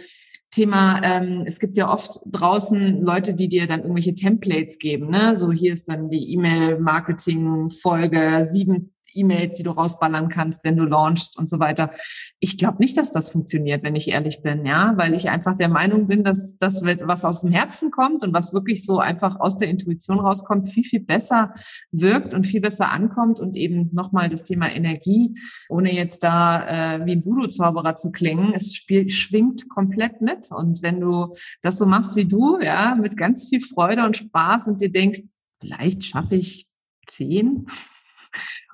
Thema, 0.52 1.02
ähm, 1.04 1.44
es 1.48 1.60
gibt 1.60 1.78
ja 1.78 1.92
oft 1.92 2.20
draußen 2.28 3.02
Leute, 3.02 3.34
die 3.34 3.50
dir 3.50 3.66
dann 3.66 3.82
irgendwelche 3.82 4.14
Templates 4.14 4.78
geben, 4.78 5.10
ne? 5.10 5.36
So 5.36 5.52
hier 5.52 5.74
ist 5.74 5.90
dann 5.90 6.12
die 6.12 6.32
E-Mail-Marketing-Folge, 6.34 8.48
sieben 8.52 8.94
E-Mails, 9.16 9.54
die 9.54 9.64
du 9.64 9.72
rausballern 9.72 10.30
kannst, 10.30 10.64
wenn 10.64 10.78
du 10.78 10.84
launchst 10.84 11.38
und 11.38 11.50
so 11.50 11.60
weiter. 11.60 11.92
Ich 12.40 12.58
glaube 12.58 12.78
nicht, 12.80 12.98
dass 12.98 13.12
das 13.12 13.30
funktioniert, 13.30 13.84
wenn 13.84 13.96
ich 13.96 14.10
ehrlich 14.10 14.42
bin, 14.42 14.66
ja, 14.66 14.94
weil 14.98 15.14
ich 15.14 15.30
einfach 15.30 15.56
der 15.56 15.70
Meinung 15.70 16.08
bin, 16.08 16.24
dass 16.24 16.58
das, 16.58 16.84
was 16.84 17.26
aus 17.26 17.42
dem 17.42 17.52
Herzen 17.52 17.92
kommt 17.92 18.24
und 18.24 18.34
was 18.34 18.54
wirklich 18.54 18.86
so 18.86 19.00
einfach 19.00 19.40
aus 19.40 19.58
der 19.58 19.70
Intuition 19.70 20.20
rauskommt, 20.20 20.70
viel, 20.70 20.84
viel 20.84 21.02
besser 21.02 21.54
wirkt 21.92 22.34
und 22.34 22.46
viel 22.46 22.62
besser 22.62 22.92
ankommt 22.92 23.40
und 23.40 23.56
eben 23.56 23.90
nochmal 23.94 24.30
das 24.30 24.44
Thema 24.44 24.72
Energie, 24.72 25.36
ohne 25.70 25.94
jetzt 25.94 26.24
da 26.24 26.98
äh, 26.98 27.06
wie 27.06 27.14
ein 27.14 27.26
Voodoo-Zauberer 27.26 27.96
zu 27.96 28.12
klingen, 28.12 28.54
es 28.54 28.76
spielt, 28.76 29.12
schwingt 29.12 29.70
komplett 29.70 30.22
mit. 30.22 30.52
Und 30.52 30.82
wenn 30.82 31.00
du 31.00 31.34
das 31.62 31.78
so 31.78 31.86
machst 31.86 32.16
wie 32.16 32.26
du, 32.26 32.60
ja, 32.60 32.96
mit 32.96 33.18
ganz 33.18 33.50
viel 33.50 33.62
Freude 33.62 34.06
und 34.06 34.18
Spaß 34.18 34.68
und 34.68 34.82
dir 34.82 34.92
denkst, 34.92 35.22
vielleicht 35.60 36.04
schaffe 36.04 36.36
ich 36.36 36.68
zehn, 37.08 37.68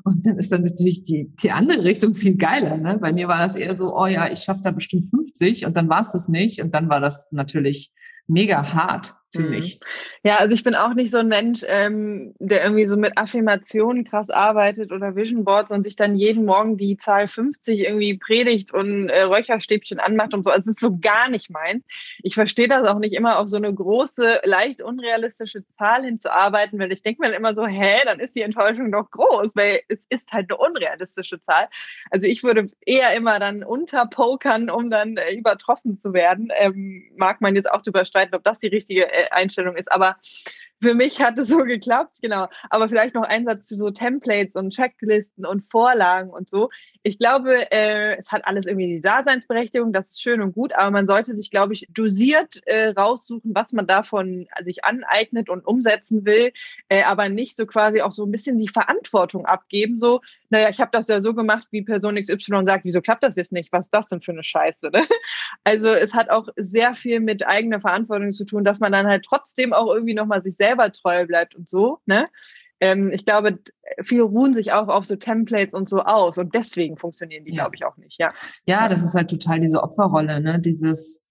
und 0.03 0.25
dann 0.25 0.37
ist 0.37 0.51
dann 0.51 0.63
natürlich 0.63 1.03
die, 1.03 1.31
die 1.41 1.51
andere 1.51 1.83
Richtung 1.83 2.15
viel 2.15 2.35
geiler. 2.35 2.77
Ne? 2.77 2.97
Bei 2.99 3.11
mir 3.11 3.27
war 3.27 3.39
das 3.39 3.55
eher 3.55 3.75
so, 3.75 3.95
oh 3.95 4.07
ja, 4.07 4.31
ich 4.31 4.39
schaffe 4.39 4.61
da 4.63 4.71
bestimmt 4.71 5.09
50 5.09 5.65
und 5.65 5.75
dann 5.75 5.89
war 5.89 6.01
es 6.01 6.11
das 6.11 6.29
nicht. 6.29 6.61
Und 6.61 6.73
dann 6.73 6.89
war 6.89 6.99
das 7.01 7.31
natürlich 7.31 7.91
mega 8.27 8.73
hart 8.73 9.15
für 9.31 9.43
mhm. 9.43 9.61
Ja, 10.23 10.37
also 10.37 10.53
ich 10.53 10.63
bin 10.63 10.75
auch 10.75 10.95
nicht 10.95 11.11
so 11.11 11.19
ein 11.19 11.27
Mensch, 11.27 11.61
ähm, 11.67 12.33
der 12.39 12.63
irgendwie 12.63 12.87
so 12.87 12.97
mit 12.97 13.17
Affirmationen 13.17 14.03
krass 14.03 14.29
arbeitet 14.29 14.91
oder 14.91 15.15
Vision 15.15 15.45
Boards 15.45 15.71
und 15.71 15.83
sich 15.83 15.95
dann 15.95 16.15
jeden 16.15 16.45
Morgen 16.45 16.77
die 16.77 16.97
Zahl 16.97 17.27
50 17.27 17.79
irgendwie 17.79 18.17
predigt 18.17 18.73
und 18.73 19.09
äh, 19.09 19.21
Räucherstäbchen 19.21 19.99
anmacht 19.99 20.33
und 20.33 20.43
so. 20.43 20.51
Also 20.51 20.71
es 20.71 20.77
ist 20.77 20.81
so 20.81 20.97
gar 20.99 21.29
nicht 21.29 21.51
meins. 21.51 21.85
Ich 22.23 22.33
verstehe 22.33 22.67
das 22.67 22.87
auch 22.87 22.97
nicht 22.97 23.13
immer 23.13 23.37
auf 23.37 23.47
so 23.47 23.57
eine 23.57 23.73
große, 23.73 24.41
leicht 24.45 24.81
unrealistische 24.81 25.63
Zahl 25.77 26.03
hinzuarbeiten, 26.03 26.79
weil 26.79 26.91
ich 26.91 27.03
denke 27.03 27.21
mir 27.21 27.35
immer 27.35 27.53
so, 27.53 27.67
hä, 27.67 27.97
dann 28.05 28.19
ist 28.19 28.35
die 28.35 28.41
Enttäuschung 28.41 28.91
doch 28.91 29.11
groß, 29.11 29.55
weil 29.55 29.81
es 29.89 29.99
ist 30.09 30.31
halt 30.31 30.51
eine 30.51 30.57
unrealistische 30.57 31.39
Zahl. 31.43 31.67
Also 32.09 32.27
ich 32.27 32.43
würde 32.43 32.67
eher 32.83 33.13
immer 33.13 33.39
dann 33.39 33.63
unterpokern, 33.63 34.71
um 34.71 34.89
dann 34.89 35.17
äh, 35.17 35.33
übertroffen 35.33 35.99
zu 36.01 36.13
werden. 36.13 36.49
Ähm, 36.57 37.11
mag 37.15 37.41
man 37.41 37.55
jetzt 37.55 37.71
auch 37.71 37.83
drüber 37.83 38.05
streiten, 38.05 38.33
ob 38.33 38.43
das 38.43 38.59
die 38.59 38.67
richtige 38.67 39.18
Einstellung 39.31 39.75
ist. 39.75 39.91
Aber 39.91 40.17
für 40.81 40.93
mich 40.93 41.19
hat 41.21 41.37
es 41.37 41.47
so 41.47 41.57
geklappt, 41.57 42.17
genau. 42.21 42.47
Aber 42.69 42.87
vielleicht 42.87 43.15
noch 43.15 43.23
ein 43.23 43.45
Satz 43.45 43.67
zu 43.67 43.77
so 43.77 43.91
Templates 43.91 44.55
und 44.55 44.71
Checklisten 44.71 45.45
und 45.45 45.65
Vorlagen 45.69 46.29
und 46.29 46.49
so. 46.49 46.69
Ich 47.03 47.17
glaube, 47.17 47.71
äh, 47.71 48.17
es 48.17 48.31
hat 48.31 48.45
alles 48.45 48.65
irgendwie 48.65 48.87
die 48.87 49.01
Daseinsberechtigung, 49.01 49.93
das 49.93 50.09
ist 50.09 50.21
schön 50.21 50.41
und 50.41 50.53
gut, 50.53 50.73
aber 50.73 50.91
man 50.91 51.07
sollte 51.07 51.35
sich, 51.35 51.49
glaube 51.49 51.73
ich, 51.73 51.87
dosiert 51.89 52.61
äh, 52.65 52.89
raussuchen, 52.89 53.55
was 53.55 53.71
man 53.71 53.87
davon 53.87 54.47
sich 54.63 54.83
aneignet 54.83 55.49
und 55.49 55.65
umsetzen 55.65 56.25
will, 56.25 56.51
äh, 56.89 57.03
aber 57.03 57.29
nicht 57.29 57.55
so 57.55 57.65
quasi 57.65 58.01
auch 58.01 58.11
so 58.11 58.25
ein 58.25 58.31
bisschen 58.31 58.57
die 58.57 58.67
Verantwortung 58.67 59.45
abgeben, 59.45 59.95
so, 59.95 60.19
naja, 60.49 60.69
ich 60.69 60.81
habe 60.81 60.91
das 60.91 61.07
ja 61.07 61.21
so 61.21 61.33
gemacht, 61.33 61.67
wie 61.71 61.83
Person 61.83 62.15
XY 62.15 62.65
sagt, 62.65 62.83
wieso 62.83 63.01
klappt 63.01 63.23
das 63.23 63.35
jetzt 63.35 63.53
nicht? 63.53 63.71
Was 63.71 63.87
ist 63.87 63.93
das 63.93 64.07
denn 64.07 64.21
für 64.21 64.31
eine 64.31 64.43
Scheiße? 64.43 64.89
Ne? 64.91 65.03
Also 65.63 65.89
es 65.89 66.13
hat 66.13 66.29
auch 66.29 66.47
sehr 66.55 66.93
viel 66.95 67.19
mit 67.19 67.45
eigener 67.45 67.79
Verantwortung 67.79 68.31
zu 68.31 68.45
tun, 68.45 68.63
dass 68.63 68.79
man 68.79 68.91
dann 68.91 69.07
halt 69.07 69.25
trotzdem 69.25 69.73
auch 69.73 69.93
irgendwie 69.93 70.13
nochmal 70.13 70.41
sich 70.41 70.57
selber 70.69 70.91
treu 70.91 71.25
bleibt 71.25 71.55
und 71.55 71.69
so, 71.69 71.99
ne? 72.05 72.27
ähm, 72.79 73.11
ich 73.11 73.25
glaube, 73.25 73.59
viele 74.03 74.23
ruhen 74.23 74.53
sich 74.53 74.71
auch 74.71 74.87
auf 74.87 75.05
so 75.05 75.15
Templates 75.15 75.73
und 75.73 75.89
so 75.89 76.01
aus 76.01 76.37
und 76.37 76.55
deswegen 76.55 76.97
funktionieren 76.97 77.45
die, 77.45 77.51
ja. 77.53 77.63
glaube 77.63 77.75
ich, 77.75 77.85
auch 77.85 77.97
nicht. 77.97 78.19
Ja. 78.19 78.29
ja, 78.65 78.87
das 78.87 79.03
ist 79.03 79.15
halt 79.15 79.29
total 79.29 79.59
diese 79.59 79.83
Opferrolle, 79.83 80.39
ne? 80.39 80.59
Dieses 80.59 81.25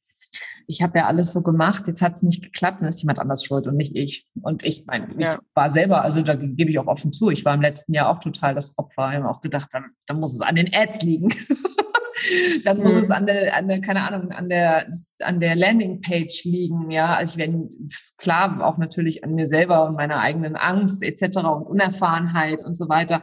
ich 0.70 0.82
habe 0.82 0.98
ja 0.98 1.06
alles 1.06 1.32
so 1.32 1.42
gemacht, 1.42 1.84
jetzt 1.86 2.02
hat 2.02 2.16
es 2.16 2.22
nicht 2.22 2.42
geklappt, 2.42 2.82
dann 2.82 2.90
ist 2.90 3.00
jemand 3.00 3.18
anders 3.18 3.42
schuld 3.42 3.66
und 3.66 3.76
nicht 3.76 3.96
ich. 3.96 4.28
Und 4.42 4.64
ich 4.64 4.84
meine, 4.84 5.08
ich 5.16 5.26
ja. 5.26 5.38
war 5.54 5.70
selber, 5.70 6.02
also 6.02 6.20
da 6.20 6.34
gebe 6.34 6.70
ich 6.70 6.78
auch 6.78 6.86
offen 6.86 7.10
zu, 7.10 7.30
ich 7.30 7.46
war 7.46 7.54
im 7.54 7.62
letzten 7.62 7.94
Jahr 7.94 8.10
auch 8.10 8.20
total 8.20 8.54
das 8.54 8.76
Opfer. 8.76 9.08
Ich 9.08 9.16
habe 9.16 9.30
auch 9.30 9.40
gedacht, 9.40 9.68
dann, 9.72 9.86
dann 10.06 10.20
muss 10.20 10.34
es 10.34 10.42
an 10.42 10.56
den 10.56 10.68
Ads 10.72 11.00
liegen. 11.00 11.30
dann 12.64 12.78
muss 12.78 12.94
mhm. 12.94 12.98
es 12.98 13.10
an 13.10 13.26
der, 13.26 13.56
an 13.56 13.68
der, 13.68 13.80
keine 13.80 14.02
Ahnung, 14.02 14.32
an 14.32 14.48
der, 14.48 14.90
an 15.20 15.40
der 15.40 15.56
Landingpage 15.56 16.44
liegen, 16.44 16.90
ja. 16.90 17.14
Also 17.14 17.32
ich 17.32 17.38
werde 17.38 17.68
klar 18.16 18.64
auch 18.64 18.78
natürlich 18.78 19.24
an 19.24 19.34
mir 19.34 19.46
selber 19.46 19.86
und 19.86 19.94
meiner 19.94 20.20
eigenen 20.20 20.56
Angst 20.56 21.02
etc. 21.02 21.38
und 21.38 21.66
Unerfahrenheit 21.66 22.64
und 22.64 22.76
so 22.76 22.88
weiter. 22.88 23.22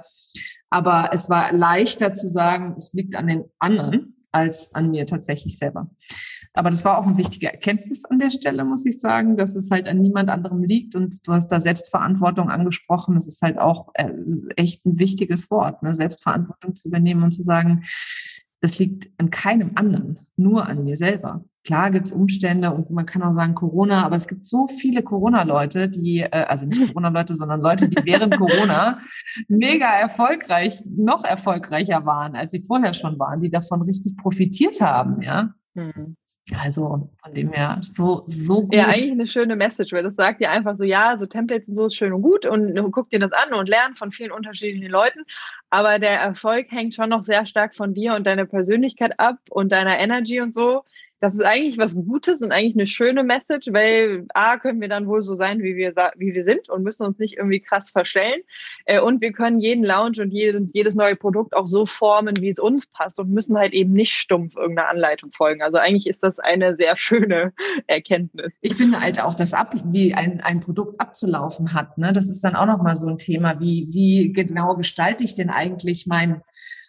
Aber 0.70 1.10
es 1.14 1.30
war 1.30 1.54
leichter 1.54 2.14
zu 2.14 2.28
sagen, 2.28 2.76
es 2.78 2.92
liegt 2.94 3.16
an 3.16 3.28
den 3.28 3.46
anderen 3.60 4.16
als 4.32 4.76
an 4.76 4.92
mir 4.92 5.06
tatsächlich 5.06 5.58
selber. 5.58 5.90
Aber 6.56 6.70
das 6.70 6.86
war 6.86 6.98
auch 6.98 7.06
eine 7.06 7.18
wichtige 7.18 7.52
Erkenntnis 7.52 8.06
an 8.06 8.18
der 8.18 8.30
Stelle, 8.30 8.64
muss 8.64 8.86
ich 8.86 9.00
sagen, 9.00 9.36
dass 9.36 9.56
es 9.56 9.70
halt 9.72 9.90
an 9.90 10.00
niemand 10.00 10.30
anderem 10.30 10.64
liegt. 10.64 10.96
Und 10.96 11.28
du 11.28 11.34
hast 11.34 11.50
da 11.50 11.60
Selbstverantwortung 11.60 12.50
angesprochen. 12.50 13.16
Das 13.16 13.28
ist 13.28 13.42
halt 13.42 13.60
auch 13.60 13.90
äh, 13.94 14.12
echt 14.56 14.86
ein 14.86 14.98
wichtiges 14.98 15.52
Wort, 15.52 15.84
ne? 15.84 15.94
Selbstverantwortung 15.94 16.76
zu 16.76 16.88
übernehmen 16.88 17.24
und 17.24 17.32
zu 17.32 17.44
sagen, 17.44 17.84
das 18.66 18.80
liegt 18.80 19.12
an 19.20 19.30
keinem 19.30 19.74
anderen, 19.76 20.18
nur 20.38 20.66
an 20.66 20.86
mir 20.86 20.98
selber. 20.98 21.46
Klar 21.64 21.92
gibt 21.92 22.08
es 22.08 22.12
Umstände 22.12 22.72
und 22.72 22.90
man 22.90 23.06
kann 23.06 23.22
auch 23.22 23.34
sagen 23.34 23.54
Corona, 23.54 24.04
aber 24.04 24.16
es 24.16 24.28
gibt 24.28 24.44
so 24.44 24.66
viele 24.66 25.04
Corona-Leute, 25.04 25.88
die, 25.88 26.22
äh, 26.22 26.46
also 26.48 26.66
nicht 26.66 26.88
Corona-Leute, 26.88 27.36
sondern 27.36 27.62
Leute, 27.62 27.88
die 27.88 28.04
während 28.06 28.36
Corona 28.40 29.02
mega 29.48 29.86
erfolgreich, 29.86 30.84
noch 30.84 31.24
erfolgreicher 31.24 32.08
waren, 32.08 32.36
als 32.36 32.50
sie 32.50 32.64
vorher 32.64 32.96
schon 32.96 33.20
waren, 33.20 33.42
die 33.42 33.52
davon 33.52 33.84
richtig 33.84 34.18
profitiert 34.18 34.82
haben, 34.82 35.22
ja. 35.22 35.54
Mhm. 35.76 36.16
Also 36.54 37.10
von 37.24 37.34
dem 37.34 37.52
her 37.52 37.80
so, 37.82 38.24
so 38.28 38.64
gut. 38.64 38.76
Ja, 38.76 38.88
eigentlich 38.88 39.12
eine 39.12 39.26
schöne 39.26 39.56
Message, 39.56 39.94
weil 39.94 40.04
das 40.04 40.16
sagt 40.16 40.42
ja 40.42 40.52
einfach 40.52 40.76
so, 40.76 40.84
ja, 40.84 41.18
so 41.18 41.26
Templates 41.26 41.66
sind 41.66 41.76
so 41.76 41.90
schön 41.90 42.14
und 42.14 42.22
gut 42.22 42.46
und 42.46 42.76
guck 42.92 43.10
dir 43.10 43.20
das 43.20 43.32
an 43.32 43.54
und 43.54 43.68
lern 43.68 43.96
von 43.96 44.12
vielen 44.12 44.32
unterschiedlichen 44.32 44.92
Leuten. 44.92 45.24
Aber 45.72 45.98
der 45.98 46.20
Erfolg 46.22 46.72
hängt 46.72 46.94
schon 46.94 47.10
noch 47.10 47.24
sehr 47.24 47.48
stark 47.48 47.74
von 47.74 47.96
dir 47.96 48.14
und 48.14 48.28
deiner 48.28 48.46
Persönlichkeit 48.46 49.20
ab 49.20 49.38
und 49.50 49.72
deiner 49.72 49.98
Energy 49.98 50.40
und 50.40 50.54
so 50.54 50.84
das 51.22 51.34
ist 51.34 51.46
eigentlich 51.46 51.78
was 51.78 51.96
Gutes 51.96 52.42
und 52.42 52.52
eigentlich 52.52 52.76
eine 52.76 52.88
schöne 52.88 53.24
Message, 53.24 53.72
weil 53.72 54.26
A, 54.34 54.58
können 54.58 54.82
wir 54.82 54.90
dann 54.90 55.08
wohl 55.08 55.22
so 55.22 55.34
sein, 55.34 55.64
wie 55.64 55.76
wir, 55.76 55.94
wie 56.18 56.34
wir 56.34 56.44
sind 56.44 56.70
und 56.70 56.84
müssen 56.84 57.04
uns 57.04 57.20
nicht 57.20 57.38
irgendwie 57.38 57.62
krass 57.62 57.90
verstellen. 57.90 58.42
Äh, 58.86 59.00
und 59.00 59.22
wir 59.22 59.32
können 59.32 59.60
jeden 59.60 59.84
Lounge 59.84 60.22
und 60.22 60.32
jedes, 60.32 60.70
jedes 60.74 60.96
neue 60.96 61.16
Produkt 61.16 61.56
auch 61.56 61.68
so 61.68 61.86
formen, 61.86 62.36
wie 62.42 62.50
es 62.50 62.60
uns 62.60 62.88
passt 62.88 63.20
und 63.20 63.32
müssen 63.32 63.58
halt 63.58 63.74
eben 63.74 63.94
nicht 63.94 64.14
stumpf 64.14 64.56
irgendeiner 64.58 64.90
Anleitung 64.90 65.32
folgen. 65.32 65.62
Also 65.62 65.78
eigentlich 65.78 66.08
ist 66.08 66.22
das 66.22 66.40
eine 66.40 66.76
sehr 66.76 66.96
schöne 66.96 67.54
Erkenntnis. 67.88 68.52
Ich 68.62 68.76
finde 68.76 69.02
halt 69.02 69.22
auch 69.22 69.36
das 69.36 69.54
ab, 69.54 69.74
wie 69.86 70.14
ein, 70.14 70.42
ein 70.42 70.60
Produkt 70.60 71.00
abzulaufen 71.00 71.74
hat. 71.74 71.98
Ne? 71.98 72.12
Das 72.14 72.28
ist 72.30 72.44
dann 72.44 72.56
auch 72.56 72.66
nochmal 72.66 72.96
so 72.96 73.08
ein 73.08 73.18
Thema. 73.18 73.60
Wie, 73.60 73.88
wie 73.92 74.34
genau 74.34 74.76
gestalte 74.76 75.24
ich 75.24 75.36
denn 75.36 75.50
eigentlich 75.50 76.06
mein 76.08 76.42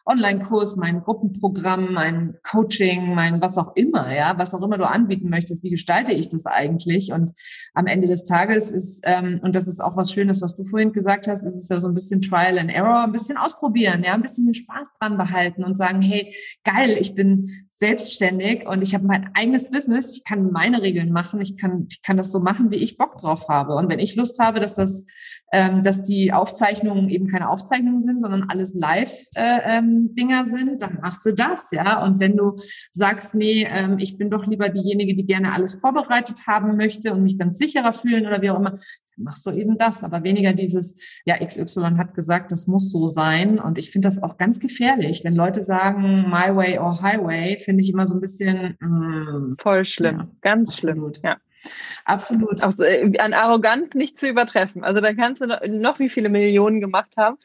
Online-Kurs, 0.07 0.77
mein 0.77 1.01
Gruppenprogramm, 1.03 1.93
mein 1.93 2.37
Coaching, 2.43 3.15
mein 3.15 3.41
was 3.41 3.59
auch 3.59 3.75
immer, 3.75 4.15
ja, 4.15 4.39
was 4.39 4.55
auch 4.55 4.63
immer 4.63 4.79
du 4.79 4.89
anbieten 4.89 5.29
möchtest, 5.29 5.65
wie 5.65 5.71
gestalte 5.71 6.13
ich 6.13 6.29
das 6.29 6.47
eigentlich? 6.47 7.13
Und 7.13 7.33
am 7.75 7.87
Ende 7.87 8.07
des 8.07 8.25
Tages 8.25 8.71
ist, 8.71 9.03
ähm, 9.05 9.41
und 9.43 9.57
das 9.57 9.67
ist 9.67 9.81
auch 9.81 9.97
was 9.97 10.13
Schönes, 10.13 10.41
was 10.41 10.55
du 10.55 10.65
vorhin 10.65 10.93
gesagt 10.93 11.27
hast, 11.27 11.45
ist 11.45 11.57
es 11.57 11.69
ja 11.69 11.81
so 11.81 11.89
ein 11.89 11.95
bisschen 11.95 12.23
Trial 12.23 12.59
and 12.59 12.71
Error, 12.71 13.03
ein 13.03 13.13
bisschen 13.13 13.37
ausprobieren, 13.37 14.05
ja, 14.05 14.15
ein 14.15 14.23
bisschen 14.23 14.47
den 14.47 14.55
Spaß 14.55 14.93
dran 14.99 15.19
behalten 15.19 15.65
und 15.65 15.77
sagen, 15.77 16.01
hey, 16.03 16.33
geil, 16.65 16.97
ich 17.01 17.15
bin 17.15 17.51
selbstständig 17.71 18.67
und 18.67 18.83
ich 18.83 18.95
habe 18.95 19.05
mein 19.05 19.31
eigenes 19.35 19.71
Business, 19.71 20.17
ich 20.17 20.25
kann 20.25 20.51
meine 20.51 20.83
Regeln 20.83 21.13
machen, 21.13 21.41
ich 21.41 21.59
kann, 21.59 21.87
ich 21.91 22.01
kann 22.01 22.17
das 22.17 22.33
so 22.33 22.41
machen, 22.41 22.71
wie 22.71 22.77
ich 22.77 22.97
Bock 22.97 23.19
drauf 23.19 23.49
habe. 23.49 23.75
Und 23.75 23.91
wenn 23.91 23.99
ich 23.99 24.17
Lust 24.17 24.39
habe, 24.39 24.61
dass 24.61 24.75
das 24.75 25.07
ähm, 25.53 25.83
dass 25.83 26.03
die 26.03 26.33
Aufzeichnungen 26.33 27.09
eben 27.09 27.29
keine 27.29 27.49
Aufzeichnungen 27.49 28.01
sind, 28.01 28.21
sondern 28.21 28.49
alles 28.49 28.75
Live-Dinger 28.75 29.65
äh, 29.65 29.79
ähm, 29.79 30.47
sind, 30.47 30.83
dann 30.83 30.99
machst 31.01 31.25
du 31.25 31.33
das, 31.33 31.71
ja. 31.71 32.03
Und 32.05 32.19
wenn 32.19 32.37
du 32.37 32.57
sagst, 32.91 33.35
nee, 33.35 33.67
ähm, 33.69 33.99
ich 33.99 34.19
bin 34.19 34.31
doch 34.31 34.47
lieber 34.47 34.69
diejenige, 34.69 35.15
die 35.15 35.25
gerne 35.25 35.53
alles 35.53 35.75
vorbereitet 35.75 36.47
haben 36.49 36.77
möchte 36.77 37.13
und 37.13 37.23
mich 37.23 37.37
dann 37.37 37.55
sicherer 37.55 37.93
fühlen 37.93 38.27
oder 38.27 38.43
wie 38.43 38.51
auch 38.51 38.59
immer, 38.59 38.71
dann 38.71 38.81
machst 39.25 39.47
du 39.47 39.53
eben 39.53 39.79
das, 39.79 40.03
aber 40.03 40.25
weniger 40.25 40.53
dieses, 40.53 41.01
ja, 41.25 41.37
XY 41.39 41.97
hat 41.97 42.15
gesagt, 42.15 42.51
das 42.51 42.67
muss 42.67 42.91
so 42.91 43.07
sein. 43.07 43.61
Und 43.61 43.79
ich 43.79 43.91
finde 43.91 44.09
das 44.09 44.23
auch 44.23 44.39
ganz 44.39 44.59
gefährlich, 44.59 45.23
wenn 45.25 45.35
Leute 45.35 45.63
sagen, 45.63 46.29
my 46.29 46.55
way 46.55 46.79
or 46.79 47.03
highway, 47.03 47.57
finde 47.57 47.83
ich 47.83 47.93
immer 47.93 48.07
so 48.07 48.17
ein 48.17 48.21
bisschen 48.21 48.77
mm, 48.81 49.55
voll 49.59 49.85
schlimm, 49.85 50.19
ja, 50.19 50.29
ganz 50.41 50.73
absolut. 50.73 51.19
schlimm, 51.19 51.31
ja. 51.31 51.37
Absolut. 52.07 52.63
Auch, 52.63 52.79
äh, 52.79 53.19
an 53.19 53.35
Arroganz 53.35 53.95
nicht 53.95 54.19
zu 54.19 54.29
übertreffen. 54.29 54.85
Also 54.85 55.01
da 55.01 55.13
kannst 55.13 55.43
du 55.43 55.47
noch, 55.47 55.99
wie 55.99 56.09
viele 56.09 56.29
Millionen 56.29 56.81
gemacht 56.81 57.17
haben 57.17 57.37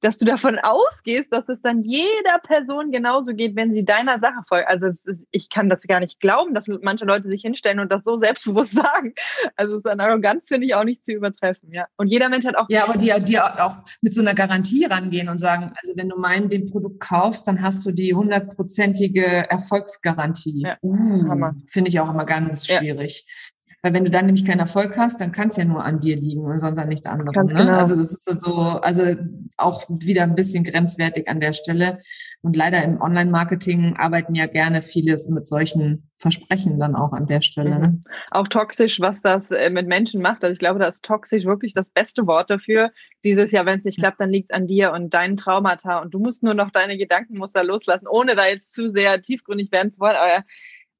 dass 0.00 0.16
du 0.16 0.24
davon 0.24 0.58
ausgehst, 0.62 1.32
dass 1.32 1.48
es 1.48 1.60
dann 1.62 1.82
jeder 1.82 2.38
Person 2.42 2.90
genauso 2.90 3.34
geht, 3.34 3.56
wenn 3.56 3.72
sie 3.72 3.84
deiner 3.84 4.18
Sache 4.20 4.42
folgt. 4.46 4.68
Also 4.68 4.86
ist, 4.86 5.04
ich 5.30 5.50
kann 5.50 5.68
das 5.68 5.80
gar 5.82 6.00
nicht 6.00 6.20
glauben, 6.20 6.54
dass 6.54 6.68
manche 6.82 7.04
Leute 7.04 7.30
sich 7.30 7.42
hinstellen 7.42 7.80
und 7.80 7.90
das 7.90 8.04
so 8.04 8.16
selbstbewusst 8.16 8.74
sagen. 8.74 9.14
Also 9.56 9.74
es 9.74 9.78
ist 9.78 9.86
an 9.86 10.00
Arroganz 10.00 10.48
finde 10.48 10.66
ich 10.66 10.74
auch 10.74 10.84
nicht 10.84 11.04
zu 11.04 11.12
übertreffen, 11.12 11.72
ja. 11.72 11.86
Und 11.96 12.08
jeder 12.08 12.28
Mensch 12.28 12.46
hat 12.46 12.56
auch 12.56 12.66
ja, 12.68 12.84
aber 12.84 12.96
die, 12.96 13.12
die 13.24 13.38
auch 13.38 13.76
mit 14.00 14.14
so 14.14 14.20
einer 14.20 14.34
Garantie 14.34 14.84
rangehen 14.84 15.28
und 15.28 15.38
sagen, 15.38 15.72
also 15.80 15.96
wenn 15.96 16.08
du 16.08 16.18
mein 16.18 16.48
den 16.48 16.66
Produkt 16.66 17.00
kaufst, 17.00 17.48
dann 17.48 17.62
hast 17.62 17.84
du 17.84 17.92
die 17.92 18.14
hundertprozentige 18.14 19.50
Erfolgsgarantie. 19.50 20.62
Ja, 20.62 20.76
uh, 20.82 21.52
finde 21.66 21.88
ich 21.88 22.00
auch 22.00 22.10
immer 22.10 22.24
ganz 22.24 22.66
schwierig. 22.66 23.24
Ja. 23.26 23.57
Weil 23.82 23.94
wenn 23.94 24.04
du 24.04 24.10
dann 24.10 24.26
nämlich 24.26 24.44
keinen 24.44 24.58
Erfolg 24.58 24.98
hast, 24.98 25.20
dann 25.20 25.30
kann 25.30 25.48
es 25.48 25.56
ja 25.56 25.64
nur 25.64 25.84
an 25.84 26.00
dir 26.00 26.16
liegen 26.16 26.44
und 26.44 26.58
sonst 26.58 26.78
an 26.78 26.88
nichts 26.88 27.06
anderem. 27.06 27.30
Ganz 27.30 27.52
ne? 27.52 27.60
genau. 27.60 27.78
Also 27.78 27.94
das 27.94 28.10
ist 28.12 28.40
so, 28.40 28.54
also 28.56 29.14
auch 29.56 29.84
wieder 29.88 30.24
ein 30.24 30.34
bisschen 30.34 30.64
grenzwertig 30.64 31.28
an 31.28 31.38
der 31.38 31.52
Stelle. 31.52 32.00
Und 32.42 32.56
leider 32.56 32.82
im 32.82 33.00
Online-Marketing 33.00 33.96
arbeiten 33.96 34.34
ja 34.34 34.46
gerne 34.46 34.82
viele 34.82 35.16
mit 35.28 35.46
solchen 35.46 36.10
Versprechen 36.16 36.80
dann 36.80 36.96
auch 36.96 37.12
an 37.12 37.26
der 37.26 37.40
Stelle. 37.40 37.78
Ne? 37.78 38.00
Auch 38.32 38.48
toxisch, 38.48 38.98
was 38.98 39.22
das 39.22 39.52
äh, 39.52 39.70
mit 39.70 39.86
Menschen 39.86 40.20
macht. 40.20 40.42
Also 40.42 40.52
ich 40.52 40.58
glaube, 40.58 40.80
da 40.80 40.88
ist 40.88 41.04
toxisch 41.04 41.44
wirklich 41.44 41.72
das 41.72 41.90
beste 41.90 42.26
Wort 42.26 42.50
dafür. 42.50 42.90
Dieses 43.22 43.52
Jahr, 43.52 43.64
wenn 43.64 43.78
es 43.78 43.84
nicht 43.84 44.00
klappt, 44.00 44.20
dann 44.20 44.30
liegt 44.30 44.50
es 44.50 44.56
an 44.56 44.66
dir 44.66 44.90
und 44.90 45.14
deinen 45.14 45.36
Traumata 45.36 46.00
und 46.00 46.12
du 46.12 46.18
musst 46.18 46.42
nur 46.42 46.54
noch 46.54 46.72
deine 46.72 46.98
Gedankenmuster 46.98 47.62
loslassen, 47.62 48.08
ohne 48.08 48.34
da 48.34 48.48
jetzt 48.48 48.72
zu 48.72 48.88
sehr 48.88 49.20
tiefgründig 49.20 49.70
werden 49.70 49.92
zu 49.92 50.00
wollen. 50.00 50.16
Aber 50.16 50.44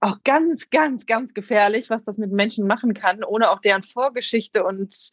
auch 0.01 0.19
ganz, 0.25 0.71
ganz, 0.71 1.07
ganz 1.07 1.35
gefährlich, 1.35 1.91
was 1.91 2.05
das 2.05 2.19
mit 2.19 2.31
Menschen 2.31 2.67
machen 2.67 2.95
kann, 2.95 3.25
ohne 3.25 3.51
auch 3.51 3.61
deren 3.61 3.83
Vorgeschichte 3.83 4.65
und 4.65 5.13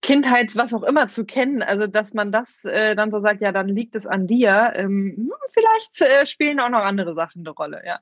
Kindheits, 0.00 0.56
was 0.56 0.74
auch 0.74 0.82
immer 0.82 1.08
zu 1.08 1.24
kennen. 1.24 1.62
Also, 1.62 1.86
dass 1.86 2.14
man 2.14 2.30
das 2.30 2.64
äh, 2.64 2.94
dann 2.94 3.10
so 3.10 3.20
sagt, 3.20 3.40
ja, 3.40 3.52
dann 3.52 3.68
liegt 3.68 3.94
es 3.94 4.06
an 4.06 4.26
dir. 4.26 4.72
Ähm, 4.76 5.14
hm, 5.16 5.32
vielleicht 5.52 6.00
äh, 6.00 6.26
spielen 6.26 6.60
auch 6.60 6.68
noch 6.68 6.84
andere 6.84 7.14
Sachen 7.14 7.40
eine 7.40 7.50
Rolle, 7.50 7.82
ja. 7.86 8.00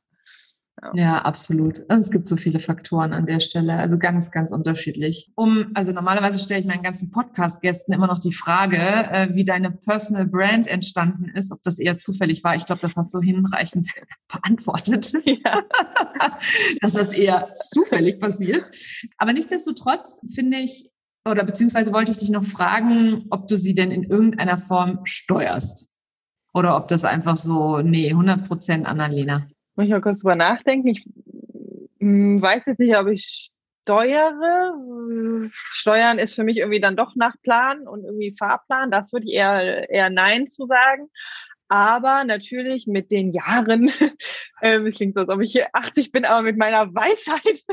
Ja. 0.94 1.18
absolut. 1.22 1.88
Also 1.88 2.00
es 2.00 2.10
gibt 2.10 2.26
so 2.26 2.36
viele 2.36 2.58
Faktoren 2.58 3.12
an 3.12 3.26
der 3.26 3.40
Stelle, 3.40 3.74
also 3.74 3.98
ganz, 3.98 4.30
ganz 4.30 4.50
unterschiedlich. 4.50 5.30
Um, 5.36 5.70
also 5.74 5.92
normalerweise 5.92 6.38
stelle 6.38 6.60
ich 6.60 6.66
meinen 6.66 6.82
ganzen 6.82 7.10
Podcast-Gästen 7.10 7.92
immer 7.92 8.06
noch 8.06 8.18
die 8.18 8.32
Frage, 8.32 8.78
äh, 8.78 9.34
wie 9.34 9.44
deine 9.44 9.70
Personal 9.70 10.26
Brand 10.26 10.66
entstanden 10.66 11.28
ist, 11.34 11.52
ob 11.52 11.62
das 11.62 11.78
eher 11.78 11.98
zufällig 11.98 12.42
war. 12.42 12.56
Ich 12.56 12.64
glaube, 12.64 12.80
das 12.80 12.96
hast 12.96 13.14
du 13.14 13.20
hinreichend 13.20 13.88
beantwortet. 14.28 15.12
Ja. 15.24 15.62
Dass 16.80 16.94
das 16.94 17.12
eher 17.12 17.54
zufällig 17.54 18.18
passiert. 18.18 18.64
Aber 19.18 19.32
nichtsdestotrotz 19.32 20.20
finde 20.34 20.58
ich, 20.58 20.90
oder 21.24 21.44
beziehungsweise 21.44 21.92
wollte 21.92 22.12
ich 22.12 22.18
dich 22.18 22.30
noch 22.30 22.44
fragen, 22.44 23.26
ob 23.30 23.46
du 23.46 23.56
sie 23.56 23.74
denn 23.74 23.90
in 23.90 24.04
irgendeiner 24.04 24.58
Form 24.58 25.00
steuerst. 25.04 25.90
Oder 26.54 26.76
ob 26.76 26.88
das 26.88 27.04
einfach 27.04 27.36
so, 27.36 27.78
nee, 27.78 28.10
100 28.10 28.46
Prozent 28.46 28.86
Annalena. 28.86 29.46
Muss 29.74 29.86
ich 29.86 29.90
mal 29.90 30.00
kurz 30.00 30.20
drüber 30.20 30.36
nachdenken. 30.36 30.88
Ich 30.88 31.04
hm, 31.98 32.40
weiß 32.40 32.64
jetzt 32.66 32.78
nicht, 32.78 32.96
ob 32.96 33.08
ich 33.08 33.50
steuere. 33.82 34.74
Steuern 35.50 36.18
ist 36.18 36.34
für 36.34 36.44
mich 36.44 36.58
irgendwie 36.58 36.80
dann 36.80 36.96
doch 36.96 37.14
nach 37.16 37.34
Plan 37.42 37.86
und 37.86 38.04
irgendwie 38.04 38.34
Fahrplan. 38.38 38.90
Das 38.90 39.12
würde 39.12 39.26
ich 39.26 39.34
eher, 39.34 39.88
eher 39.90 40.10
Nein 40.10 40.46
zu 40.46 40.66
sagen. 40.66 41.10
Aber 41.72 42.24
natürlich 42.24 42.86
mit 42.86 43.10
den 43.10 43.32
Jahren, 43.32 43.88
äh, 44.60 44.76
es 44.80 44.96
klingt 44.96 45.14
so, 45.14 45.20
als 45.20 45.30
ob 45.30 45.40
ich 45.40 45.52
hier 45.52 45.68
80 45.72 46.12
bin, 46.12 46.26
aber 46.26 46.42
mit 46.42 46.58
meiner 46.58 46.94
Weisheit, 46.94 47.64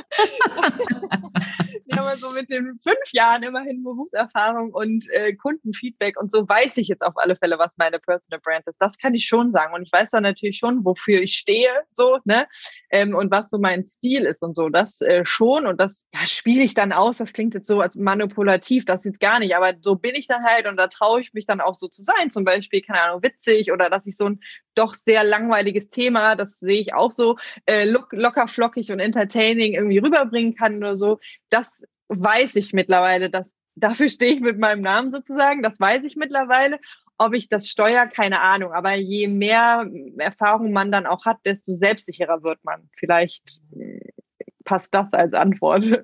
ja, 1.85 1.97
aber 1.99 2.15
so 2.15 2.31
mit 2.31 2.49
den 2.49 2.79
fünf 2.81 3.11
Jahren 3.11 3.43
immerhin 3.43 3.83
Berufserfahrung 3.83 4.71
und 4.71 5.09
äh, 5.09 5.33
Kundenfeedback 5.33 6.17
und 6.17 6.31
so 6.31 6.47
weiß 6.47 6.77
ich 6.77 6.87
jetzt 6.87 7.01
auf 7.01 7.17
alle 7.17 7.35
Fälle, 7.35 7.59
was 7.59 7.77
meine 7.77 7.99
Personal 7.99 8.39
Brand 8.39 8.65
ist. 8.67 8.77
Das 8.79 8.97
kann 8.97 9.15
ich 9.15 9.25
schon 9.25 9.51
sagen. 9.51 9.73
Und 9.73 9.83
ich 9.83 9.91
weiß 9.91 10.11
dann 10.11 10.23
natürlich 10.23 10.55
schon, 10.55 10.85
wofür 10.85 11.21
ich 11.21 11.35
stehe, 11.35 11.69
so, 11.91 12.19
ne? 12.23 12.47
Ähm, 12.91 13.13
und 13.15 13.31
was 13.31 13.49
so 13.49 13.57
mein 13.57 13.85
Stil 13.85 14.25
ist 14.25 14.43
und 14.43 14.55
so. 14.55 14.69
Das 14.69 15.01
äh, 15.01 15.25
schon. 15.25 15.67
Und 15.67 15.79
das 15.81 16.05
ja, 16.13 16.25
spiele 16.25 16.63
ich 16.63 16.73
dann 16.73 16.93
aus. 16.93 17.17
Das 17.17 17.33
klingt 17.33 17.53
jetzt 17.53 17.67
so 17.67 17.81
als 17.81 17.97
manipulativ, 17.97 18.85
das 18.85 19.03
jetzt 19.03 19.19
gar 19.19 19.39
nicht. 19.39 19.55
Aber 19.57 19.73
so 19.81 19.95
bin 19.95 20.15
ich 20.15 20.27
dann 20.27 20.45
halt 20.45 20.67
und 20.67 20.77
da 20.77 20.87
traue 20.87 21.19
ich 21.19 21.33
mich 21.33 21.45
dann 21.45 21.59
auch 21.59 21.75
so 21.75 21.89
zu 21.89 22.01
sein. 22.01 22.29
Zum 22.31 22.45
Beispiel, 22.45 22.81
keine 22.81 23.01
Ahnung, 23.01 23.23
witzig 23.23 23.73
oder 23.73 23.88
dass 23.89 24.05
ich 24.07 24.17
so 24.17 24.25
ein 24.29 24.39
doch 24.75 24.95
sehr 24.95 25.23
langweiliges 25.23 25.89
Thema, 25.89 26.35
das 26.35 26.59
sehe 26.59 26.79
ich 26.79 26.93
auch 26.93 27.11
so, 27.11 27.37
äh, 27.65 27.85
look, 27.85 28.09
locker 28.11 28.47
flockig 28.47 28.91
und 28.91 28.99
entertaining 28.99 29.73
irgendwie 29.73 29.99
rüberbringen 29.99 30.55
kann 30.55 30.77
oder 30.77 30.95
so. 30.95 31.19
Das 31.49 31.83
weiß 32.09 32.55
ich 32.55 32.73
mittlerweile, 32.73 33.29
dass 33.29 33.55
dafür 33.75 34.09
stehe 34.09 34.33
ich 34.33 34.41
mit 34.41 34.59
meinem 34.59 34.81
Namen 34.81 35.11
sozusagen, 35.11 35.63
das 35.63 35.79
weiß 35.79 36.03
ich 36.03 36.15
mittlerweile. 36.15 36.79
Ob 37.21 37.33
ich 37.33 37.49
das 37.49 37.67
steuere, 37.67 38.07
keine 38.07 38.41
Ahnung. 38.41 38.71
Aber 38.71 38.95
je 38.95 39.27
mehr 39.27 39.85
Erfahrung 40.17 40.71
man 40.71 40.89
dann 40.89 41.05
auch 41.05 41.25
hat, 41.25 41.39
desto 41.43 41.73
selbstsicherer 41.73 42.43
wird 42.43 42.63
man. 42.63 42.89
Vielleicht 42.95 43.59
passt 44.69 44.93
das 44.93 45.13
als 45.13 45.33
Antwort. 45.33 46.03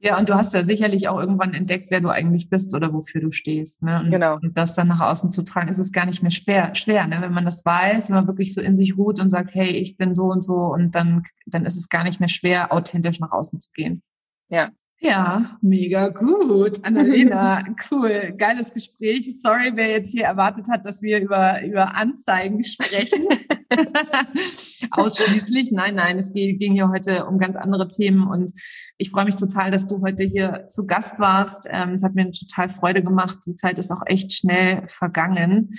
Ja, 0.00 0.18
und 0.18 0.28
du 0.28 0.34
hast 0.34 0.54
ja 0.54 0.62
sicherlich 0.62 1.08
auch 1.08 1.20
irgendwann 1.20 1.52
entdeckt, 1.52 1.90
wer 1.90 2.00
du 2.00 2.08
eigentlich 2.08 2.48
bist 2.48 2.74
oder 2.74 2.94
wofür 2.94 3.20
du 3.20 3.30
stehst. 3.30 3.82
Ne? 3.82 4.00
Und, 4.00 4.10
genau. 4.10 4.36
und 4.36 4.56
das 4.56 4.74
dann 4.74 4.88
nach 4.88 5.00
außen 5.00 5.32
zu 5.32 5.42
tragen, 5.42 5.68
ist 5.68 5.78
es 5.78 5.92
gar 5.92 6.06
nicht 6.06 6.22
mehr 6.22 6.30
schwer, 6.30 6.74
schwer 6.74 7.06
ne? 7.06 7.18
wenn 7.20 7.32
man 7.32 7.44
das 7.44 7.64
weiß, 7.64 8.08
wenn 8.08 8.16
man 8.16 8.26
wirklich 8.26 8.54
so 8.54 8.62
in 8.62 8.74
sich 8.74 8.96
ruht 8.96 9.20
und 9.20 9.30
sagt, 9.30 9.54
hey, 9.54 9.68
ich 9.68 9.98
bin 9.98 10.14
so 10.14 10.24
und 10.24 10.42
so 10.42 10.54
und 10.54 10.94
dann, 10.94 11.24
dann 11.44 11.66
ist 11.66 11.76
es 11.76 11.90
gar 11.90 12.04
nicht 12.04 12.20
mehr 12.20 12.28
schwer, 12.30 12.72
authentisch 12.72 13.20
nach 13.20 13.32
außen 13.32 13.60
zu 13.60 13.70
gehen. 13.72 14.02
Ja, 14.48 14.70
ja, 14.98 15.58
mega 15.60 16.08
gut. 16.08 16.84
Annalena, 16.84 17.62
cool. 17.90 18.34
Geiles 18.36 18.72
Gespräch. 18.72 19.40
Sorry, 19.40 19.72
wer 19.74 19.90
jetzt 19.90 20.10
hier 20.10 20.24
erwartet 20.24 20.66
hat, 20.70 20.86
dass 20.86 21.02
wir 21.02 21.20
über, 21.20 21.62
über 21.62 21.94
Anzeigen 21.94 22.64
sprechen. 22.64 23.26
Ausschließlich. 24.90 25.70
Nein, 25.70 25.96
nein, 25.96 26.18
es 26.18 26.32
ging 26.32 26.72
hier 26.72 26.88
heute 26.88 27.26
um 27.26 27.38
ganz 27.38 27.56
andere 27.56 27.88
Themen 27.88 28.26
und 28.26 28.52
ich 28.96 29.10
freue 29.10 29.26
mich 29.26 29.36
total, 29.36 29.70
dass 29.70 29.86
du 29.86 30.00
heute 30.00 30.24
hier 30.24 30.66
zu 30.70 30.86
Gast 30.86 31.18
warst. 31.18 31.68
Ähm, 31.70 31.90
es 31.90 32.02
hat 32.02 32.14
mir 32.14 32.30
total 32.30 32.70
Freude 32.70 33.04
gemacht. 33.04 33.38
Die 33.46 33.54
Zeit 33.54 33.78
ist 33.78 33.90
auch 33.90 34.02
echt 34.06 34.32
schnell 34.32 34.88
vergangen 34.88 35.76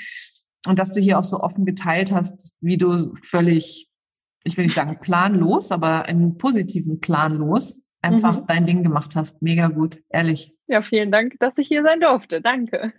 und 0.67 0.77
dass 0.77 0.91
du 0.91 1.01
hier 1.01 1.17
auch 1.17 1.25
so 1.25 1.39
offen 1.39 1.65
geteilt 1.65 2.11
hast, 2.11 2.55
wie 2.61 2.77
du 2.77 3.15
völlig, 3.23 3.89
ich 4.43 4.57
will 4.57 4.65
nicht 4.65 4.75
sagen 4.75 4.99
planlos, 5.01 5.71
aber 5.71 6.07
im 6.07 6.37
positiven 6.37 6.99
planlos 6.99 7.86
einfach 8.01 8.41
mhm. 8.41 8.47
dein 8.47 8.65
Ding 8.65 8.83
gemacht 8.83 9.15
hast. 9.15 9.41
Mega 9.41 9.67
gut, 9.67 9.97
ehrlich. 10.09 10.53
Ja, 10.67 10.81
vielen 10.81 11.11
Dank, 11.11 11.35
dass 11.39 11.57
ich 11.57 11.67
hier 11.67 11.83
sein 11.83 11.99
durfte. 11.99 12.41
Danke. 12.41 12.93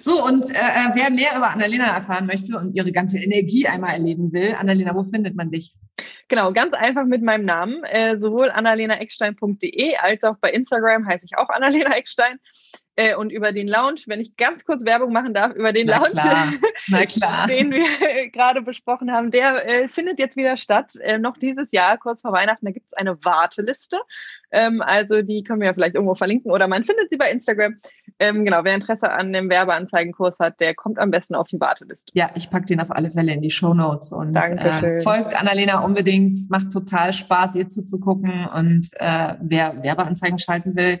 So, 0.00 0.24
und 0.24 0.50
äh, 0.50 0.54
äh, 0.54 0.90
wer 0.94 1.10
mehr 1.10 1.36
über 1.36 1.50
Annalena 1.50 1.94
erfahren 1.94 2.26
möchte 2.26 2.58
und 2.58 2.74
ihre 2.74 2.90
ganze 2.90 3.20
Energie 3.20 3.66
einmal 3.68 3.92
erleben 3.92 4.32
will, 4.32 4.54
Annalena, 4.54 4.94
wo 4.94 5.04
findet 5.04 5.36
man 5.36 5.50
dich? 5.50 5.74
Genau, 6.28 6.52
ganz 6.52 6.72
einfach 6.72 7.04
mit 7.04 7.22
meinem 7.22 7.44
Namen. 7.44 7.84
Äh, 7.84 8.18
sowohl 8.18 8.50
annalenaeckstein.de 8.50 9.96
als 9.96 10.24
auch 10.24 10.36
bei 10.40 10.50
Instagram 10.50 11.06
heiße 11.06 11.26
ich 11.26 11.38
auch 11.38 11.48
Annalena 11.50 11.94
Eckstein. 11.94 12.38
Äh, 12.96 13.16
und 13.16 13.32
über 13.32 13.52
den 13.52 13.66
Lounge, 13.66 14.02
wenn 14.06 14.20
ich 14.20 14.36
ganz 14.36 14.64
kurz 14.64 14.84
Werbung 14.84 15.12
machen 15.12 15.34
darf, 15.34 15.52
über 15.54 15.72
den 15.72 15.88
Na 15.88 15.96
Lounge, 15.96 16.10
klar. 16.12 16.52
Na 16.88 17.06
klar. 17.06 17.46
den 17.48 17.72
wir 17.72 18.30
gerade 18.30 18.62
besprochen 18.62 19.10
haben, 19.10 19.32
der 19.32 19.68
äh, 19.68 19.88
findet 19.88 20.18
jetzt 20.20 20.36
wieder 20.36 20.56
statt, 20.56 20.94
äh, 21.00 21.18
noch 21.18 21.36
dieses 21.36 21.72
Jahr, 21.72 21.98
kurz 21.98 22.20
vor 22.20 22.32
Weihnachten. 22.32 22.64
Da 22.64 22.72
gibt 22.72 22.86
es 22.86 22.94
eine 22.94 23.22
Warteliste. 23.24 23.98
Ähm, 24.52 24.80
also 24.80 25.22
die 25.22 25.42
können 25.42 25.60
wir 25.60 25.66
ja 25.66 25.74
vielleicht 25.74 25.96
irgendwo 25.96 26.14
verlinken 26.14 26.52
oder 26.52 26.68
man 26.68 26.84
findet 26.84 27.10
sie 27.10 27.16
bei 27.16 27.30
Instagram. 27.32 27.78
Ähm, 28.20 28.44
genau, 28.44 28.62
wer 28.62 28.74
Interesse 28.74 29.10
an 29.10 29.32
dem 29.32 29.50
Werbeanzeigenkurs 29.50 30.38
hat, 30.38 30.60
der 30.60 30.76
kommt 30.76 31.00
am 31.00 31.10
besten 31.10 31.34
auf 31.34 31.48
die 31.48 31.58
Warteliste. 31.58 32.12
Ja, 32.14 32.30
ich 32.36 32.48
packe 32.48 32.66
den 32.66 32.80
auf 32.80 32.92
alle 32.92 33.10
Fälle 33.10 33.32
in 33.32 33.42
die 33.42 33.50
Show 33.50 33.74
Notes 33.74 34.12
und 34.12 34.36
äh, 34.36 35.00
folgt 35.00 35.34
Annalena 35.34 35.80
unbedingt. 35.80 36.32
Es 36.32 36.48
macht 36.48 36.70
total 36.72 37.12
Spaß, 37.12 37.56
ihr 37.56 37.68
zuzugucken 37.68 38.46
und 38.54 38.88
äh, 39.00 39.34
wer 39.40 39.82
Werbeanzeigen 39.82 40.38
schalten 40.38 40.76
will, 40.76 41.00